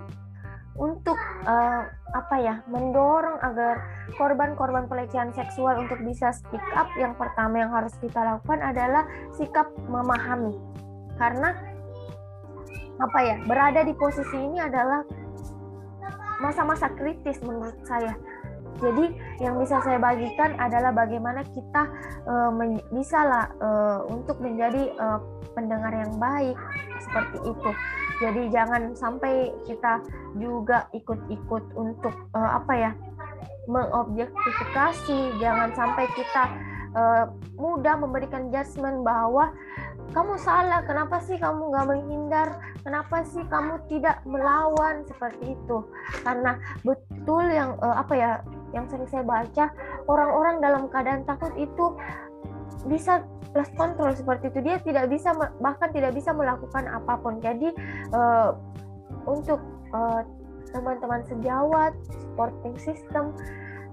untuk 0.79 1.19
uh, 1.45 1.83
apa 2.15 2.37
ya 2.41 2.55
mendorong 2.71 3.43
agar 3.43 3.85
korban-korban 4.17 4.87
pelecehan 4.87 5.35
seksual 5.35 5.83
untuk 5.83 5.99
bisa 6.07 6.33
speak 6.33 6.63
up 6.79 6.89
yang 6.97 7.13
pertama 7.19 7.67
yang 7.67 7.75
harus 7.75 7.93
kita 7.99 8.23
lakukan 8.23 8.63
adalah 8.63 9.05
sikap 9.35 9.69
memahami. 9.91 10.57
Karena 11.21 11.53
apa 13.01 13.19
ya 13.25 13.37
berada 13.49 13.81
di 13.83 13.97
posisi 13.97 14.37
ini 14.37 14.61
adalah 14.61 15.03
masa-masa 16.41 16.89
kritis 16.97 17.41
menurut 17.45 17.77
saya. 17.85 18.17
Jadi 18.81 19.13
yang 19.45 19.61
bisa 19.61 19.77
saya 19.85 20.01
bagikan 20.01 20.57
adalah 20.57 20.89
bagaimana 20.89 21.45
kita 21.53 21.85
uh, 22.25 22.49
bisa 22.97 23.21
lah 23.29 23.47
uh, 23.61 24.01
untuk 24.09 24.41
menjadi 24.41 24.89
uh, 24.97 25.21
pendengar 25.53 25.93
yang 25.93 26.17
baik 26.17 26.57
seperti 26.97 27.39
itu. 27.45 27.71
Jadi 28.25 28.43
jangan 28.53 28.97
sampai 28.97 29.53
kita 29.69 30.01
juga 30.41 30.89
ikut-ikut 30.97 31.65
untuk 31.77 32.15
uh, 32.33 32.57
apa 32.57 32.73
ya 32.73 32.93
mengobjektifikasi, 33.69 35.37
jangan 35.39 35.71
sampai 35.77 36.05
kita 36.17 36.43
uh, 36.97 37.25
mudah 37.61 38.01
memberikan 38.01 38.49
judgement 38.49 39.05
bahwa 39.05 39.53
kamu 40.11 40.35
salah, 40.43 40.83
kenapa 40.83 41.23
sih 41.23 41.39
kamu 41.39 41.71
nggak 41.71 41.87
menghindar, 41.87 42.49
kenapa 42.83 43.23
sih 43.23 43.43
kamu 43.47 43.79
tidak 43.87 44.19
melawan 44.27 45.07
seperti 45.07 45.55
itu? 45.55 45.87
Karena 46.27 46.59
betul 46.83 47.47
yang 47.47 47.79
uh, 47.79 48.03
apa 48.03 48.15
ya, 48.19 48.31
yang 48.75 48.91
sering 48.91 49.07
saya 49.07 49.23
baca, 49.23 49.71
orang-orang 50.11 50.59
dalam 50.59 50.83
keadaan 50.91 51.23
takut 51.23 51.55
itu 51.55 51.95
bisa 52.91 53.23
plus 53.55 53.71
kontrol 53.79 54.11
seperti 54.15 54.51
itu, 54.51 54.59
dia 54.63 54.79
tidak 54.83 55.11
bisa 55.11 55.35
bahkan 55.63 55.91
tidak 55.95 56.15
bisa 56.15 56.35
melakukan 56.35 56.91
apa 56.91 57.15
pun. 57.19 57.39
Jadi 57.39 57.71
uh, 58.11 58.55
untuk 59.27 59.63
uh, 59.95 60.27
teman-teman 60.71 61.23
sejawat, 61.27 61.95
supporting 62.15 62.75
system, 62.79 63.35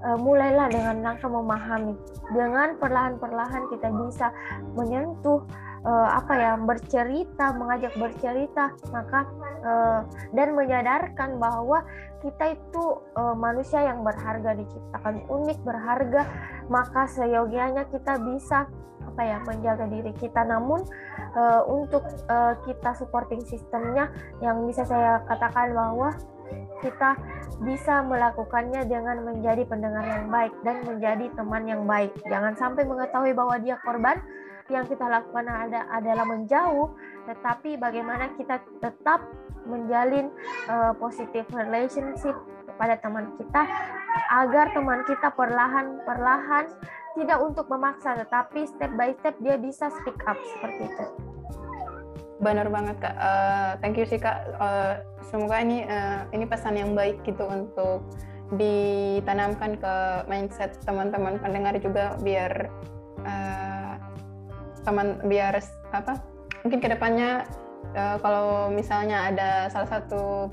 uh, 0.06 0.18
mulailah 0.18 0.70
dengan 0.70 1.02
langkah 1.02 1.30
memahami. 1.30 1.98
Dengan 2.34 2.78
perlahan-perlahan 2.78 3.70
kita 3.74 3.90
bisa 3.94 4.30
menyentuh 4.78 5.42
uh, 5.88 6.10
apa 6.20 6.34
ya 6.36 6.52
bercerita, 6.60 7.56
mengajak 7.56 7.96
bercerita, 7.96 8.76
maka 8.92 9.24
uh, 9.64 10.00
dan 10.36 10.52
menyadarkan 10.52 11.40
bahwa 11.40 11.88
kita 12.20 12.60
itu 12.60 12.84
uh, 13.16 13.36
manusia 13.38 13.88
yang 13.88 14.04
berharga 14.04 14.52
diciptakan 14.60 15.24
unik, 15.32 15.58
berharga, 15.64 16.28
maka 16.68 17.08
seyogianya 17.08 17.88
kita 17.88 18.20
bisa 18.20 18.68
apa 19.08 19.22
ya 19.24 19.38
menjaga 19.48 19.88
diri 19.88 20.12
kita. 20.20 20.44
Namun 20.44 20.84
uh, 21.34 21.64
untuk 21.66 22.04
uh, 22.28 22.60
kita 22.68 22.92
supporting 23.00 23.40
sistemnya 23.48 24.12
yang 24.44 24.68
bisa 24.68 24.84
saya 24.84 25.24
katakan 25.26 25.72
bahwa 25.72 26.12
kita 26.78 27.18
bisa 27.66 28.06
melakukannya 28.06 28.86
dengan 28.86 29.26
menjadi 29.26 29.66
pendengar 29.66 30.06
yang 30.06 30.30
baik 30.30 30.54
dan 30.62 30.86
menjadi 30.86 31.26
teman 31.34 31.64
yang 31.66 31.84
baik. 31.90 32.14
Jangan 32.30 32.54
sampai 32.54 32.86
mengetahui 32.86 33.34
bahwa 33.34 33.58
dia 33.58 33.82
korban, 33.82 34.22
yang 34.70 34.86
kita 34.88 35.06
lakukan 35.08 35.48
ada, 35.48 35.88
adalah 35.92 36.26
menjauh, 36.28 36.92
tetapi 37.28 37.80
bagaimana 37.80 38.32
kita 38.36 38.62
tetap 38.84 39.24
menjalin 39.68 40.32
uh, 40.72 40.96
positive 40.96 41.48
relationship 41.52 42.36
kepada 42.68 42.96
teman 43.04 43.36
kita 43.36 43.64
agar 44.32 44.72
teman 44.72 45.04
kita 45.08 45.28
perlahan-perlahan 45.34 46.66
tidak 47.18 47.40
untuk 47.42 47.66
memaksa, 47.68 48.14
tetapi 48.14 48.70
step 48.70 48.92
by 48.94 49.12
step 49.18 49.36
dia 49.42 49.58
bisa 49.58 49.90
speak 49.90 50.22
up 50.30 50.38
seperti 50.56 50.86
itu. 50.86 51.06
Benar 52.38 52.70
banget 52.70 53.02
kak. 53.02 53.16
Uh, 53.18 53.72
thank 53.82 53.98
you 53.98 54.06
sih 54.06 54.22
kak. 54.22 54.46
Uh, 54.62 55.02
semoga 55.26 55.58
ini 55.58 55.90
uh, 55.90 56.30
ini 56.30 56.46
pesan 56.46 56.78
yang 56.78 56.94
baik 56.94 57.18
gitu 57.26 57.50
untuk 57.50 58.06
ditanamkan 58.54 59.76
ke 59.76 59.96
mindset 60.30 60.78
teman-teman 60.88 61.36
pendengar 61.42 61.76
juga 61.82 62.16
biar 62.22 62.72
uh, 63.26 63.67
teman 64.88 65.20
biar 65.28 65.60
apa 65.92 66.24
mungkin 66.64 66.80
ke 66.80 66.88
depannya 66.88 67.44
uh, 67.92 68.16
kalau 68.24 68.72
misalnya 68.72 69.28
ada 69.28 69.68
salah 69.68 70.00
satu 70.00 70.48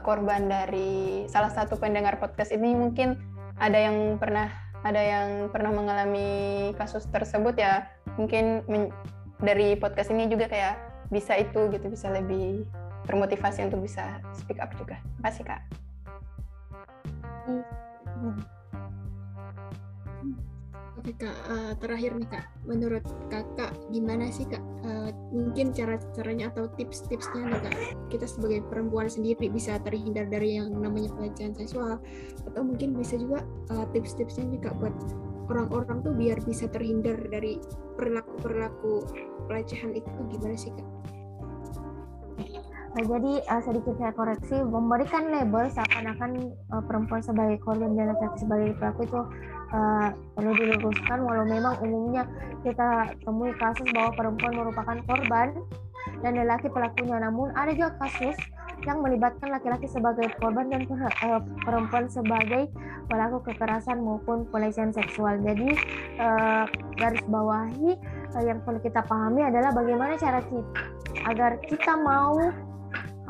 korban 0.00 0.48
dari 0.48 1.24
salah 1.28 1.52
satu 1.52 1.76
pendengar 1.76 2.16
podcast 2.16 2.52
ini 2.52 2.72
mungkin 2.72 3.16
ada 3.60 3.76
yang 3.76 4.16
pernah 4.16 4.48
ada 4.84 5.00
yang 5.00 5.28
pernah 5.52 5.72
mengalami 5.72 6.72
kasus 6.76 7.08
tersebut 7.08 7.56
ya 7.56 7.88
mungkin 8.16 8.64
dari 9.40 9.76
podcast 9.76 10.12
ini 10.12 10.28
juga 10.28 10.48
kayak 10.48 10.76
bisa 11.12 11.36
itu 11.36 11.68
gitu 11.72 11.86
bisa 11.88 12.08
lebih 12.12 12.64
termotivasi 13.06 13.62
untuk 13.70 13.86
bisa 13.86 14.18
speak 14.34 14.58
up 14.58 14.74
juga. 14.74 14.98
Terima 14.98 15.30
kasih 15.30 15.44
kak. 15.46 15.62
Oke 21.06 21.22
kak, 21.22 21.38
uh, 21.46 21.70
terakhir 21.78 22.18
nih 22.18 22.26
kak, 22.26 22.50
menurut 22.66 23.06
kakak 23.30 23.70
gimana 23.94 24.26
sih 24.26 24.42
kak? 24.42 24.58
Uh, 24.82 25.14
mungkin 25.30 25.70
cara-caranya 25.70 26.50
atau 26.50 26.66
tips-tipsnya 26.74 27.46
nih 27.46 27.60
kak, 27.62 27.74
kita 28.10 28.26
sebagai 28.26 28.66
perempuan 28.66 29.06
sendiri 29.06 29.46
bisa 29.46 29.78
terhindar 29.86 30.26
dari 30.26 30.58
yang 30.58 30.74
namanya 30.74 31.14
pelecehan 31.14 31.54
seksual, 31.54 32.02
atau 32.42 32.62
mungkin 32.66 32.98
bisa 32.98 33.14
juga 33.22 33.46
uh, 33.70 33.86
tips-tipsnya 33.94 34.50
nih 34.50 34.66
kak 34.66 34.74
buat 34.82 34.90
orang-orang 35.46 36.02
tuh 36.02 36.10
biar 36.10 36.42
bisa 36.42 36.66
terhindar 36.74 37.22
dari 37.30 37.62
perilaku-perilaku 37.94 39.06
pelecehan 39.46 39.94
itu 39.94 40.10
gimana 40.10 40.58
sih 40.58 40.74
kak? 40.74 40.88
Nah, 42.98 43.04
jadi 43.06 43.32
uh, 43.46 43.62
sedikit 43.62 43.94
saya 43.94 44.10
koreksi, 44.10 44.58
memberikan 44.58 45.30
label 45.30 45.70
seakan-akan 45.70 46.50
uh, 46.74 46.82
perempuan 46.82 47.22
sebagai 47.22 47.62
korban 47.62 47.94
dan 47.94 48.10
laki-laki 48.10 48.42
sebagai 48.42 48.74
pelaku 48.82 49.06
itu 49.06 49.20
uh, 49.72 50.08
perlu 50.34 50.52
diluruskan. 50.54 51.18
Walau 51.22 51.46
memang 51.46 51.74
umumnya 51.82 52.26
kita 52.62 53.14
temui 53.22 53.54
kasus 53.56 53.86
bahwa 53.94 54.12
perempuan 54.14 54.52
merupakan 54.54 54.98
korban 55.06 55.56
dan 56.22 56.32
laki 56.38 56.70
pelakunya, 56.70 57.18
namun 57.18 57.50
ada 57.54 57.74
juga 57.74 57.94
kasus 58.02 58.36
yang 58.84 59.00
melibatkan 59.00 59.48
laki-laki 59.48 59.88
sebagai 59.88 60.28
korban 60.36 60.68
dan 60.68 60.84
uh, 60.90 61.40
perempuan 61.64 62.06
sebagai 62.12 62.68
pelaku 63.08 63.40
kekerasan 63.48 64.02
maupun 64.04 64.44
pelecehan 64.52 64.92
seksual. 64.92 65.40
Jadi 65.40 65.72
uh, 66.20 66.68
garis 67.00 67.24
bawahi 67.26 67.96
yang 68.44 68.60
perlu 68.68 68.76
kita 68.84 69.00
pahami 69.08 69.48
adalah 69.48 69.72
bagaimana 69.72 70.12
cara 70.20 70.44
kita 70.44 70.80
agar 71.24 71.56
kita 71.64 71.96
mau 71.96 72.36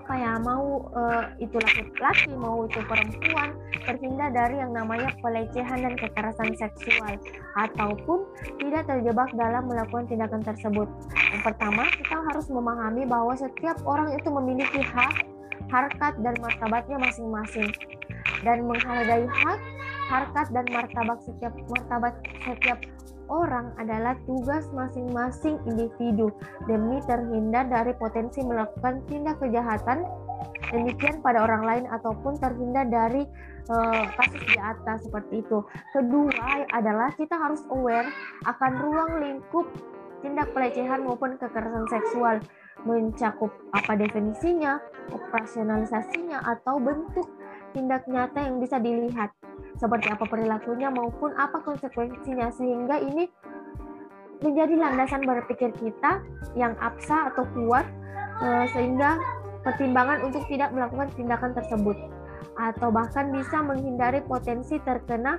apa 0.07 0.23
ya 0.23 0.39
mau 0.39 0.87
uh, 0.95 1.35
itu 1.43 1.59
laki-laki 1.59 2.31
mau 2.39 2.63
itu 2.63 2.79
perempuan 2.87 3.59
terhindar 3.83 4.31
dari 4.31 4.63
yang 4.63 4.71
namanya 4.71 5.11
pelecehan 5.19 5.83
dan 5.83 5.99
kekerasan 5.99 6.55
seksual 6.55 7.19
ataupun 7.59 8.23
tidak 8.63 8.87
terjebak 8.87 9.35
dalam 9.35 9.67
melakukan 9.67 10.07
tindakan 10.07 10.47
tersebut. 10.47 10.87
Yang 11.35 11.43
pertama, 11.43 11.91
kita 11.91 12.23
harus 12.23 12.47
memahami 12.47 13.03
bahwa 13.03 13.35
setiap 13.35 13.83
orang 13.83 14.15
itu 14.15 14.31
memiliki 14.31 14.79
hak, 14.79 15.27
harkat 15.75 16.15
dan 16.23 16.39
martabatnya 16.39 17.03
masing-masing 17.03 17.67
dan 18.47 18.63
menghargai 18.63 19.27
hak, 19.27 19.59
harkat 20.07 20.47
dan 20.55 20.71
martabat 20.71 21.19
setiap 21.27 21.51
martabat 21.67 22.15
setiap 22.47 22.79
orang 23.27 23.74
adalah 23.79 24.14
tugas 24.24 24.66
masing-masing 24.70 25.59
individu 25.66 26.31
demi 26.66 27.03
terhindar 27.05 27.66
dari 27.66 27.93
potensi 27.97 28.43
melakukan 28.43 29.03
tindak 29.11 29.39
kejahatan 29.43 30.07
demikian 30.70 31.22
pada 31.22 31.47
orang 31.47 31.62
lain 31.62 31.85
ataupun 31.91 32.39
terhindar 32.39 32.87
dari 32.91 33.22
uh, 33.70 34.05
kasus 34.18 34.43
di 34.47 34.59
atas 34.59 35.07
seperti 35.07 35.43
itu. 35.43 35.62
Kedua 35.95 36.66
adalah 36.74 37.12
kita 37.14 37.35
harus 37.37 37.62
aware 37.70 38.09
akan 38.47 38.72
ruang 38.83 39.12
lingkup 39.22 39.66
tindak 40.24 40.51
pelecehan 40.57 41.05
maupun 41.05 41.39
kekerasan 41.39 41.87
seksual 41.87 42.37
mencakup 42.85 43.51
apa 43.72 43.97
definisinya, 43.97 44.79
operasionalisasinya 45.11 46.45
atau 46.45 46.77
bentuk 46.77 47.27
tindak 47.77 48.09
nyata 48.09 48.41
yang 48.41 48.57
bisa 48.57 48.81
dilihat. 48.81 49.37
Seperti 49.77 50.09
apa 50.09 50.24
perilakunya 50.24 50.89
maupun 50.89 51.37
apa 51.37 51.61
konsekuensinya. 51.61 52.49
Sehingga 52.57 52.97
ini 53.05 53.29
menjadi 54.41 54.81
landasan 54.81 55.29
berpikir 55.29 55.77
kita 55.77 56.24
yang 56.57 56.72
absa 56.81 57.29
atau 57.29 57.45
kuat 57.53 57.85
eh, 58.41 58.64
sehingga 58.72 59.20
pertimbangan 59.61 60.24
untuk 60.24 60.49
tidak 60.49 60.72
melakukan 60.72 61.12
tindakan 61.12 61.53
tersebut. 61.53 61.97
Atau 62.57 62.89
bahkan 62.89 63.29
bisa 63.29 63.61
menghindari 63.61 64.24
potensi 64.24 64.81
terkena 64.81 65.37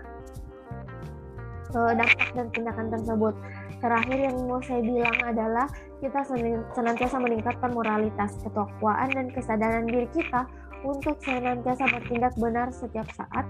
eh, 1.73 1.93
dampak 1.97 2.29
dan 2.38 2.47
tindakan 2.53 2.93
tersebut. 2.93 3.33
Terakhir 3.77 4.17
yang 4.29 4.38
mau 4.49 4.61
saya 4.61 4.81
bilang 4.81 5.17
adalah 5.21 5.69
kita 6.01 6.21
senantiasa 6.73 7.17
meningkatkan 7.17 7.73
moralitas, 7.73 8.38
ketakwaan 8.41 9.09
dan 9.13 9.29
kesadaran 9.33 9.85
diri 9.85 10.09
kita 10.13 10.49
untuk 10.86 11.17
senantiasa 11.23 11.86
bertindak 11.89 12.34
benar 12.38 12.69
setiap 12.73 13.07
saat 13.13 13.45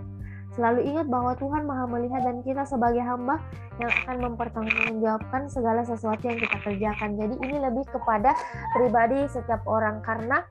Selalu 0.57 0.89
ingat 0.89 1.05
bahwa 1.05 1.37
Tuhan 1.37 1.69
Maha 1.69 1.85
Melihat 1.85 2.25
dan 2.25 2.41
kita 2.41 2.65
sebagai 2.65 3.05
hamba 3.05 3.37
yang 3.77 3.93
akan 3.93 4.25
mempertanggungjawabkan 4.25 5.45
segala 5.53 5.85
sesuatu 5.85 6.25
yang 6.25 6.41
kita 6.41 6.57
kerjakan. 6.65 7.13
Jadi 7.13 7.37
ini 7.45 7.61
lebih 7.61 7.85
kepada 7.93 8.33
pribadi 8.73 9.21
setiap 9.29 9.61
orang 9.69 10.01
karena 10.01 10.41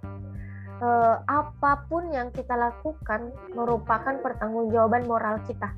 eh, 0.79 1.17
apa 1.27 1.91
pun 1.91 2.07
yang 2.15 2.31
kita 2.31 2.55
lakukan 2.55 3.35
merupakan 3.51 4.15
pertanggungjawaban 4.23 5.11
moral 5.11 5.43
kita. 5.43 5.75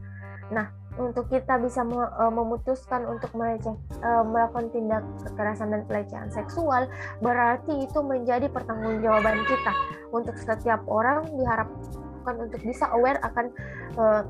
Nah, 0.52 0.68
untuk 0.98 1.30
kita 1.30 1.56
bisa 1.62 1.86
eh, 1.86 2.32
memutuskan 2.34 3.06
untuk 3.06 3.30
meleceh, 3.38 3.72
eh, 4.02 4.24
melakukan 4.26 4.68
tindak 4.74 5.02
kekerasan 5.24 5.70
dan 5.70 5.82
pelecehan 5.86 6.28
seksual, 6.28 6.90
berarti 7.22 7.86
itu 7.86 7.98
menjadi 8.02 8.50
pertanggungjawaban 8.50 9.38
kita. 9.46 9.72
Untuk 10.10 10.34
setiap 10.36 10.82
orang 10.90 11.24
diharap 11.38 11.70
untuk 12.28 12.60
bisa 12.60 12.84
aware 12.92 13.16
akan 13.24 13.48
uh, 13.96 14.20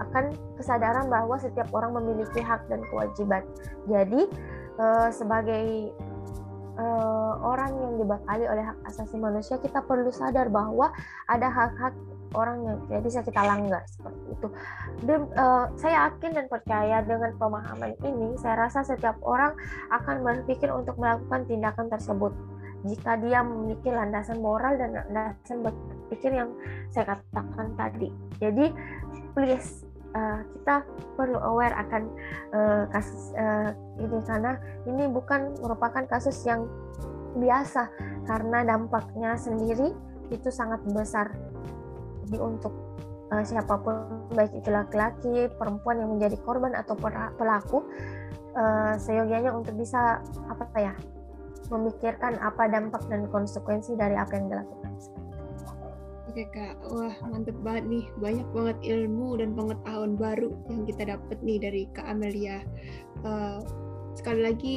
akan 0.00 0.32
kesadaran 0.56 1.12
bahwa 1.12 1.36
setiap 1.36 1.68
orang 1.76 1.92
memiliki 1.92 2.40
hak 2.40 2.64
dan 2.72 2.80
kewajiban. 2.88 3.44
Jadi 3.84 4.24
sebagai 5.12 5.92
orang 7.44 7.76
yang 7.76 7.92
dibekali 8.00 8.44
oleh 8.48 8.64
hak 8.72 8.80
asasi 8.88 9.20
manusia, 9.20 9.60
kita 9.60 9.84
perlu 9.84 10.08
sadar 10.08 10.48
bahwa 10.48 10.88
ada 11.28 11.48
hak-hak 11.52 11.92
orang 12.34 12.64
yang 12.64 12.76
tidak 12.86 13.02
bisa 13.06 13.20
kita 13.22 13.42
langgar 13.44 13.82
seperti 13.86 14.22
itu. 14.32 14.48
Uh, 15.36 15.66
saya 15.78 16.10
yakin 16.10 16.30
dan 16.34 16.46
percaya 16.50 16.96
dengan 17.04 17.30
pemahaman 17.38 17.92
ini, 18.02 18.34
saya 18.40 18.66
rasa 18.66 18.82
setiap 18.82 19.20
orang 19.22 19.54
akan 19.92 20.24
berpikir 20.24 20.72
untuk 20.72 20.98
melakukan 20.98 21.46
tindakan 21.46 21.86
tersebut 21.92 22.32
jika 22.86 23.18
dia 23.18 23.42
memiliki 23.42 23.90
landasan 23.90 24.38
moral 24.38 24.78
dan 24.78 24.94
landasan 25.10 25.66
berpikir 25.66 26.30
yang 26.34 26.50
saya 26.94 27.18
katakan 27.18 27.74
tadi. 27.74 28.08
Jadi, 28.38 28.70
please 29.34 29.86
uh, 30.16 30.40
kita 30.42 30.76
perlu 31.14 31.38
aware 31.40 31.76
akan 31.76 32.02
uh, 32.54 32.84
kasus 32.90 33.34
uh, 33.36 33.70
ini 34.00 34.18
karena 34.24 34.52
ini 34.88 35.04
bukan 35.10 35.56
merupakan 35.60 36.04
kasus 36.08 36.40
yang 36.48 36.64
biasa 37.36 37.92
karena 38.24 38.64
dampaknya 38.64 39.36
sendiri 39.36 39.92
itu 40.32 40.48
sangat 40.50 40.82
besar 40.90 41.30
jadi 42.26 42.38
untuk 42.42 42.74
uh, 43.30 43.44
siapa 43.46 43.78
pun 43.80 44.26
baik 44.34 44.52
itu 44.54 44.68
laki-laki 44.70 45.50
perempuan 45.54 46.02
yang 46.02 46.10
menjadi 46.18 46.36
korban 46.42 46.74
atau 46.74 46.98
pelaku 47.38 47.86
uh, 48.58 48.94
seyogianya 48.98 49.54
untuk 49.54 49.74
bisa 49.78 50.20
apa 50.50 50.66
ya 50.78 50.94
memikirkan 51.70 52.38
apa 52.38 52.70
dampak 52.70 53.02
dan 53.10 53.26
konsekuensi 53.26 53.98
dari 53.98 54.14
apa 54.14 54.38
yang 54.38 54.46
dilakukan. 54.46 54.92
Oke 56.30 56.44
kak, 56.52 56.76
wah 56.92 57.16
mantep 57.32 57.56
banget 57.64 57.84
nih, 57.88 58.04
banyak 58.20 58.48
banget 58.52 58.76
ilmu 58.84 59.40
dan 59.40 59.56
pengetahuan 59.56 60.14
baru 60.20 60.52
yang 60.68 60.84
kita 60.84 61.16
dapat 61.16 61.38
nih 61.40 61.58
dari 61.58 61.82
kak 61.96 62.06
Amelia. 62.06 62.60
Uh, 63.24 63.64
sekali 64.12 64.44
lagi 64.44 64.74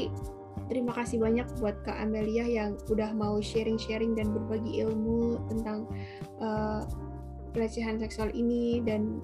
terima 0.72 0.95
kasih 0.95 1.20
banyak 1.20 1.45
buat 1.60 1.76
kak 1.84 2.00
Amelia 2.00 2.47
yang 2.47 2.80
udah 2.88 3.12
mau 3.12 3.43
sharing-sharing 3.43 4.16
dan 4.16 4.32
berbagi 4.32 4.88
ilmu 4.88 5.36
tentang 5.52 5.84
uh, 6.39 6.88
pelecehan 7.52 7.97
seksual 8.00 8.30
ini 8.34 8.82
dan 8.86 9.20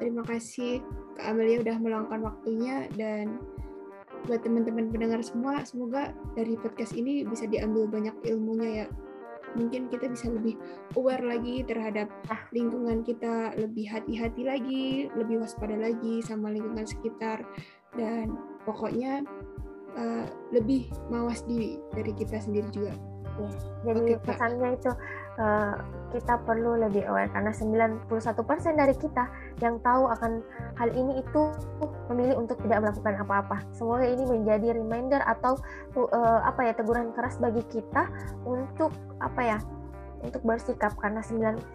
terima 0.00 0.24
kasih 0.26 0.82
Kak 1.14 1.36
Amelia 1.36 1.60
udah 1.60 1.76
meluangkan 1.78 2.20
waktunya 2.24 2.88
dan 2.96 3.38
buat 4.26 4.42
teman-teman 4.46 4.90
pendengar 4.90 5.18
semua 5.22 5.66
semoga 5.66 6.14
dari 6.38 6.54
podcast 6.54 6.94
ini 6.94 7.26
bisa 7.26 7.46
diambil 7.50 7.90
banyak 7.90 8.14
ilmunya 8.26 8.84
ya. 8.84 8.86
Mungkin 9.52 9.92
kita 9.92 10.08
bisa 10.08 10.32
lebih 10.32 10.56
aware 10.96 11.20
lagi 11.20 11.60
terhadap 11.68 12.08
lingkungan 12.56 13.04
kita 13.04 13.52
lebih 13.60 13.84
hati-hati 13.84 14.48
lagi 14.48 15.12
lebih 15.12 15.44
waspada 15.44 15.76
lagi 15.76 16.24
sama 16.24 16.48
lingkungan 16.48 16.88
sekitar. 16.88 17.44
Dan 17.92 18.32
pokoknya 18.64 19.20
uh, 19.98 20.26
lebih 20.54 20.88
mawas 21.12 21.44
diri 21.44 21.76
dari 21.92 22.16
kita 22.16 22.40
sendiri 22.40 22.68
juga. 22.72 22.96
Ya, 23.40 23.48
jadi 23.88 24.00
okay, 24.00 24.16
pesannya 24.28 24.68
itu 24.76 24.92
uh, 25.40 25.74
kita 26.12 26.36
perlu 26.44 26.76
lebih 26.76 27.08
aware 27.08 27.32
karena 27.32 27.52
91% 27.56 28.04
dari 28.76 28.94
kita 29.00 29.24
yang 29.64 29.80
tahu 29.80 30.04
akan 30.12 30.44
hal 30.76 30.92
ini 30.92 31.24
itu 31.24 31.42
memilih 32.12 32.44
untuk 32.44 32.60
tidak 32.60 32.84
melakukan 32.84 33.14
apa-apa. 33.24 33.56
Semoga 33.72 34.04
ini 34.04 34.24
menjadi 34.28 34.76
reminder 34.76 35.24
atau 35.24 35.56
uh, 35.96 36.40
apa 36.44 36.68
ya 36.68 36.72
teguran 36.76 37.16
keras 37.16 37.40
bagi 37.40 37.64
kita 37.72 38.12
untuk 38.44 38.92
apa 39.24 39.40
ya 39.40 39.58
untuk 40.22 40.44
bersikap 40.46 40.94
karena 41.00 41.24
91% 41.24 41.74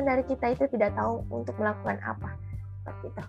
dari 0.00 0.24
kita 0.24 0.46
itu 0.56 0.64
tidak 0.72 0.94
tahu 0.96 1.26
untuk 1.28 1.58
melakukan 1.58 1.98
apa. 2.00 2.38
Seperti 2.80 3.06
itu. 3.10 3.24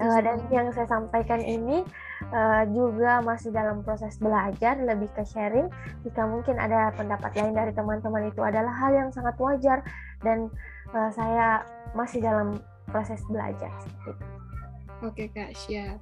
Uh, 0.00 0.20
dan 0.24 0.40
yang 0.48 0.72
saya 0.72 0.88
sampaikan 0.88 1.44
ini 1.44 1.84
uh, 2.32 2.64
juga 2.70 3.20
masih 3.20 3.50
dalam 3.50 3.84
proses 3.84 4.16
belajar, 4.16 4.78
lebih 4.80 5.10
ke 5.12 5.26
sharing. 5.26 5.68
Jika 6.06 6.24
mungkin 6.24 6.56
ada 6.56 6.94
pendapat 6.94 7.34
lain 7.36 7.52
dari 7.52 7.72
teman-teman 7.74 8.30
itu 8.30 8.40
adalah 8.40 8.72
hal 8.72 8.92
yang 8.94 9.08
sangat 9.10 9.36
wajar 9.36 9.82
dan 10.22 10.48
uh, 10.94 11.10
saya 11.12 11.66
masih 11.92 12.24
dalam 12.24 12.60
proses 12.88 13.20
belajar. 13.28 13.72
Oke 15.02 15.28
kak, 15.34 15.52
siap. 15.52 16.00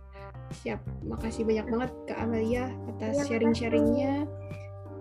Siap. 0.53 0.79
Makasih 1.09 1.49
banyak 1.49 1.67
banget 1.67 1.91
Kak 2.13 2.19
Amelia 2.29 2.69
atas 2.93 3.25
ya, 3.25 3.25
sharing-sharingnya 3.25 4.29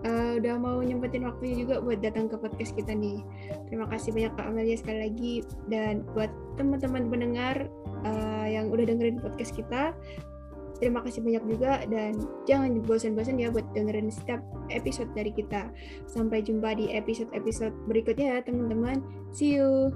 uh, 0.06 0.32
udah 0.38 0.54
mau 0.58 0.78
nyempetin 0.82 1.26
waktunya 1.26 1.64
juga 1.66 1.82
buat 1.82 1.98
datang 2.02 2.26
ke 2.26 2.36
podcast 2.38 2.74
kita 2.74 2.92
nih. 2.94 3.22
Terima 3.70 3.86
kasih 3.88 4.10
banyak 4.14 4.32
Kak 4.34 4.46
Amelia 4.50 4.76
sekali 4.78 4.98
lagi 5.08 5.34
dan 5.70 6.02
buat 6.14 6.30
teman-teman 6.58 7.08
pendengar 7.08 7.68
uh, 8.06 8.46
yang 8.46 8.70
udah 8.70 8.84
dengerin 8.86 9.18
podcast 9.22 9.54
kita. 9.54 9.94
Terima 10.82 10.98
kasih 10.98 11.22
banyak 11.22 11.46
juga 11.46 11.86
dan 11.86 12.18
jangan 12.42 12.82
bosan-bosan 12.82 13.38
ya 13.38 13.54
buat 13.54 13.62
dengerin 13.70 14.10
setiap 14.10 14.42
episode 14.74 15.06
dari 15.14 15.30
kita. 15.30 15.70
Sampai 16.10 16.42
jumpa 16.42 16.74
di 16.74 16.90
episode-episode 16.90 17.70
berikutnya 17.86 18.34
ya 18.34 18.38
teman-teman. 18.42 18.98
See 19.30 19.62
you. 19.62 19.94